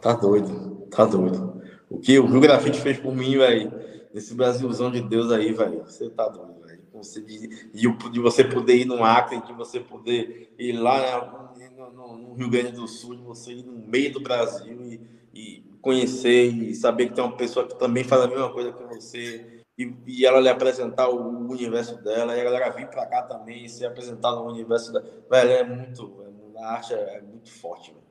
tá 0.02 0.14
doido, 0.14 0.88
tá 0.92 1.06
doido. 1.06 1.62
O 1.90 2.00
que 2.00 2.20
o 2.20 2.26
Rio 2.26 2.42
Grafite 2.42 2.80
fez 2.80 3.00
por 3.00 3.16
mim, 3.16 3.38
velho, 3.38 3.72
nesse 4.14 4.34
Brasilzão 4.34 4.92
de 4.92 5.02
Deus 5.02 5.32
aí, 5.32 5.54
velho, 5.54 5.84
você 5.84 6.10
tá 6.10 6.28
doido, 6.28 6.62
velho. 6.66 6.83
De, 7.26 7.70
de, 8.12 8.20
você 8.20 8.44
poder 8.44 8.76
ir 8.78 8.86
no 8.86 9.04
Acre, 9.04 9.42
de 9.42 9.54
você 9.54 9.80
poder 9.80 10.54
ir 10.60 10.74
lá 10.74 11.54
né, 11.58 11.70
no, 11.76 12.18
no, 12.18 12.34
Rio 12.36 12.50
Grande 12.50 12.74
do 12.74 12.88
Sul, 12.88 13.16
de 13.16 13.24
você 13.24 13.52
ir 13.54 13.66
no 13.66 13.74
meio 13.74 14.14
do 14.14 14.22
Brasil 14.22 14.80
e, 14.84 15.02
e, 15.34 15.64
conhecer 15.82 16.46
e 16.46 16.76
saber 16.76 17.08
que 17.08 17.16
tem 17.16 17.24
uma 17.24 17.36
pessoa 17.36 17.68
que 17.68 17.78
também 17.78 18.04
faz 18.04 18.22
a 18.22 18.28
mesma 18.28 18.54
coisa 18.54 18.72
que 18.72 18.84
você 18.84 19.64
e, 19.78 19.92
e 20.06 20.26
ela 20.26 20.40
lhe 20.40 20.50
apresentar 20.50 21.10
o, 21.10 21.50
universo 21.50 22.02
dela 22.04 22.36
e 22.36 22.42
a 22.42 22.44
galera 22.44 22.70
vir 22.72 22.88
para 22.88 23.06
cá 23.06 23.24
também 23.24 23.66
e 23.66 23.70
se 23.70 23.86
apresentar 23.86 24.32
no 24.32 24.48
universo 24.48 24.94
dela. 24.94 25.06
Velho, 25.30 25.50
é 25.50 25.64
muito, 25.64 26.24
a 26.58 26.74
arte 26.74 26.94
é, 26.94 27.18
é 27.18 27.22
muito 27.22 27.52
forte, 27.52 27.92
velho. 27.92 28.04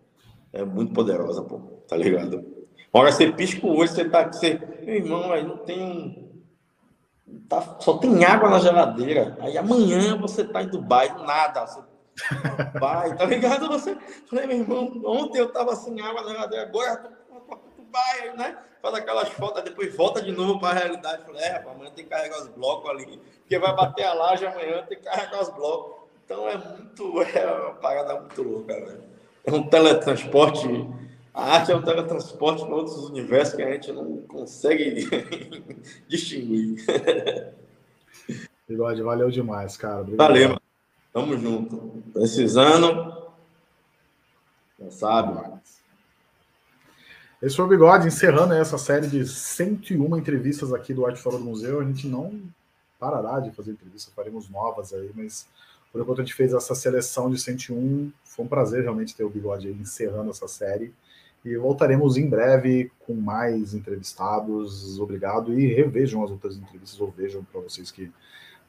É 0.53 0.65
muito 0.65 0.93
poderosa, 0.93 1.43
pô, 1.43 1.59
tá 1.89 1.97
ligado? 1.97 2.45
Hora 2.93 3.11
você 3.11 3.33
pisca 3.33 3.67
o 3.67 3.75
olho, 3.75 3.89
você 3.89 4.05
tá. 4.05 4.31
Você, 4.31 4.61
meu 4.83 4.97
irmão, 4.97 5.33
aí 5.33 5.43
não 5.43 5.57
tem. 5.59 6.22
Tá, 7.53 7.77
só 7.81 7.99
tem 7.99 8.25
água 8.25 8.49
na 8.49 8.59
geladeira. 8.59 9.37
Aí 9.39 9.59
amanhã 9.59 10.17
você 10.17 10.43
tá 10.43 10.63
em 10.63 10.69
Dubai, 10.69 11.15
nada. 11.27 11.67
Você, 11.67 11.83
Dubai, 12.73 13.15
tá 13.15 13.27
ligado? 13.27 13.69
Você. 13.69 13.95
Falei, 14.27 14.47
meu 14.47 14.57
irmão, 14.61 15.03
ontem 15.05 15.39
eu 15.39 15.53
tava 15.53 15.77
sem 15.77 16.01
água 16.01 16.23
na 16.23 16.31
geladeira, 16.31 16.65
agora 16.65 17.13
eu 17.31 17.41
tô 17.41 17.59
Dubai, 17.77 18.35
né? 18.39 18.57
Faz 18.81 18.95
aquelas 18.95 19.29
fotos, 19.29 19.63
depois 19.65 19.95
volta 19.95 20.23
de 20.23 20.33
novo 20.33 20.59
para 20.59 20.71
a 20.71 20.81
realidade. 20.81 21.27
Falei, 21.27 21.43
é, 21.43 21.57
amanhã 21.59 21.91
tem 21.95 22.05
que 22.05 22.11
carregar 22.11 22.41
os 22.41 22.49
blocos 22.49 22.89
ali, 22.89 23.21
porque 23.41 23.59
vai 23.59 23.77
bater 23.77 24.05
a 24.05 24.15
laje 24.15 24.47
amanhã, 24.47 24.87
tem 24.89 24.97
que 24.97 25.05
carregar 25.05 25.43
os 25.43 25.51
blocos. 25.51 26.09
Então 26.25 26.49
é 26.49 26.57
muito. 26.57 27.21
É 27.37 27.47
uma 27.47 27.75
parada 27.75 28.19
muito 28.19 28.43
louca, 28.43 28.73
velho. 28.73 29.05
É 29.45 29.53
um 29.53 29.63
teletransporte 29.69 30.89
a 31.35 31.55
arte 31.55 31.73
é 31.73 31.77
um 31.77 31.83
teletransporte 31.83 32.65
para 32.65 32.75
outros 32.75 32.97
universos 33.09 33.55
que 33.55 33.63
a 33.63 33.73
gente 33.73 33.93
não 33.93 34.19
consegue 34.23 35.09
distinguir. 36.07 36.85
Bigode, 38.69 39.03
valeu 39.03 39.31
demais, 39.31 39.77
cara. 39.77 40.03
Obrigado. 40.03 40.29
Valeu, 40.29 40.59
Tamo 41.13 41.39
junto. 41.39 42.03
Precisando. 42.13 43.31
Já 44.79 44.91
sabe. 44.91 45.61
Esse 47.43 47.57
foi 47.57 47.65
o 47.65 47.69
Bigode, 47.69 48.07
encerrando 48.07 48.55
essa 48.55 48.79
série 48.79 49.09
de 49.09 49.27
101 49.27 50.17
entrevistas 50.17 50.73
aqui 50.73 50.95
do 50.95 51.05
Arte 51.05 51.21
Fora 51.21 51.39
do 51.39 51.45
Museu. 51.45 51.81
A 51.81 51.85
gente 51.85 52.07
não 52.07 52.41
parará 53.01 53.41
de 53.41 53.51
fazer 53.51 53.73
entrevistas, 53.73 54.15
faremos 54.15 54.49
novas 54.49 54.93
aí, 54.93 55.11
mas 55.15 55.47
por 55.91 56.01
enquanto 56.01 56.21
a 56.21 56.25
gente 56.25 56.35
fez 56.35 56.55
essa 56.55 56.75
seleção 56.75 57.31
de 57.31 57.39
101. 57.39 58.13
Foi 58.25 58.45
um 58.45 58.49
prazer 58.49 58.83
realmente 58.83 59.15
ter 59.15 59.25
o 59.25 59.29
Bigode 59.29 59.69
aí 59.69 59.75
encerrando 59.75 60.31
essa 60.31 60.47
série. 60.47 60.95
E 61.45 61.57
voltaremos 61.57 62.17
em 62.17 62.29
breve 62.29 62.91
com 63.01 63.15
mais 63.15 63.75
entrevistados. 63.75 64.99
Obrigado. 64.99 65.59
E 65.59 65.67
revejam 65.75 66.23
as 66.23 66.31
outras 66.31 66.57
entrevistas, 66.57 67.01
ou 67.01 67.11
vejam 67.11 67.43
para 67.45 67.61
vocês 67.61 67.91
que 67.91 68.11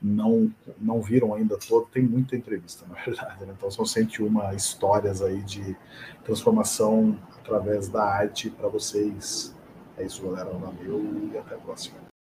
não, 0.02 0.52
não 0.80 1.02
viram 1.02 1.34
ainda 1.34 1.58
todo. 1.58 1.88
Tem 1.88 2.04
muita 2.04 2.36
entrevista, 2.36 2.86
na 2.90 2.95
verdade. 2.95 3.45
Né? 3.45 3.54
Então 3.56 3.70
são 3.70 3.86
101 3.86 4.54
histórias 4.56 5.22
aí 5.22 5.41
de 5.41 5.76
transformação 6.24 7.18
através 7.40 7.88
da 7.88 8.04
arte 8.04 8.50
para 8.50 8.68
vocês. 8.68 9.56
É 9.98 10.06
isso, 10.06 10.24
galera. 10.24 10.50
Valeu 10.50 11.32
e 11.32 11.38
até 11.38 11.56
a 11.56 11.60
próxima. 11.60 12.12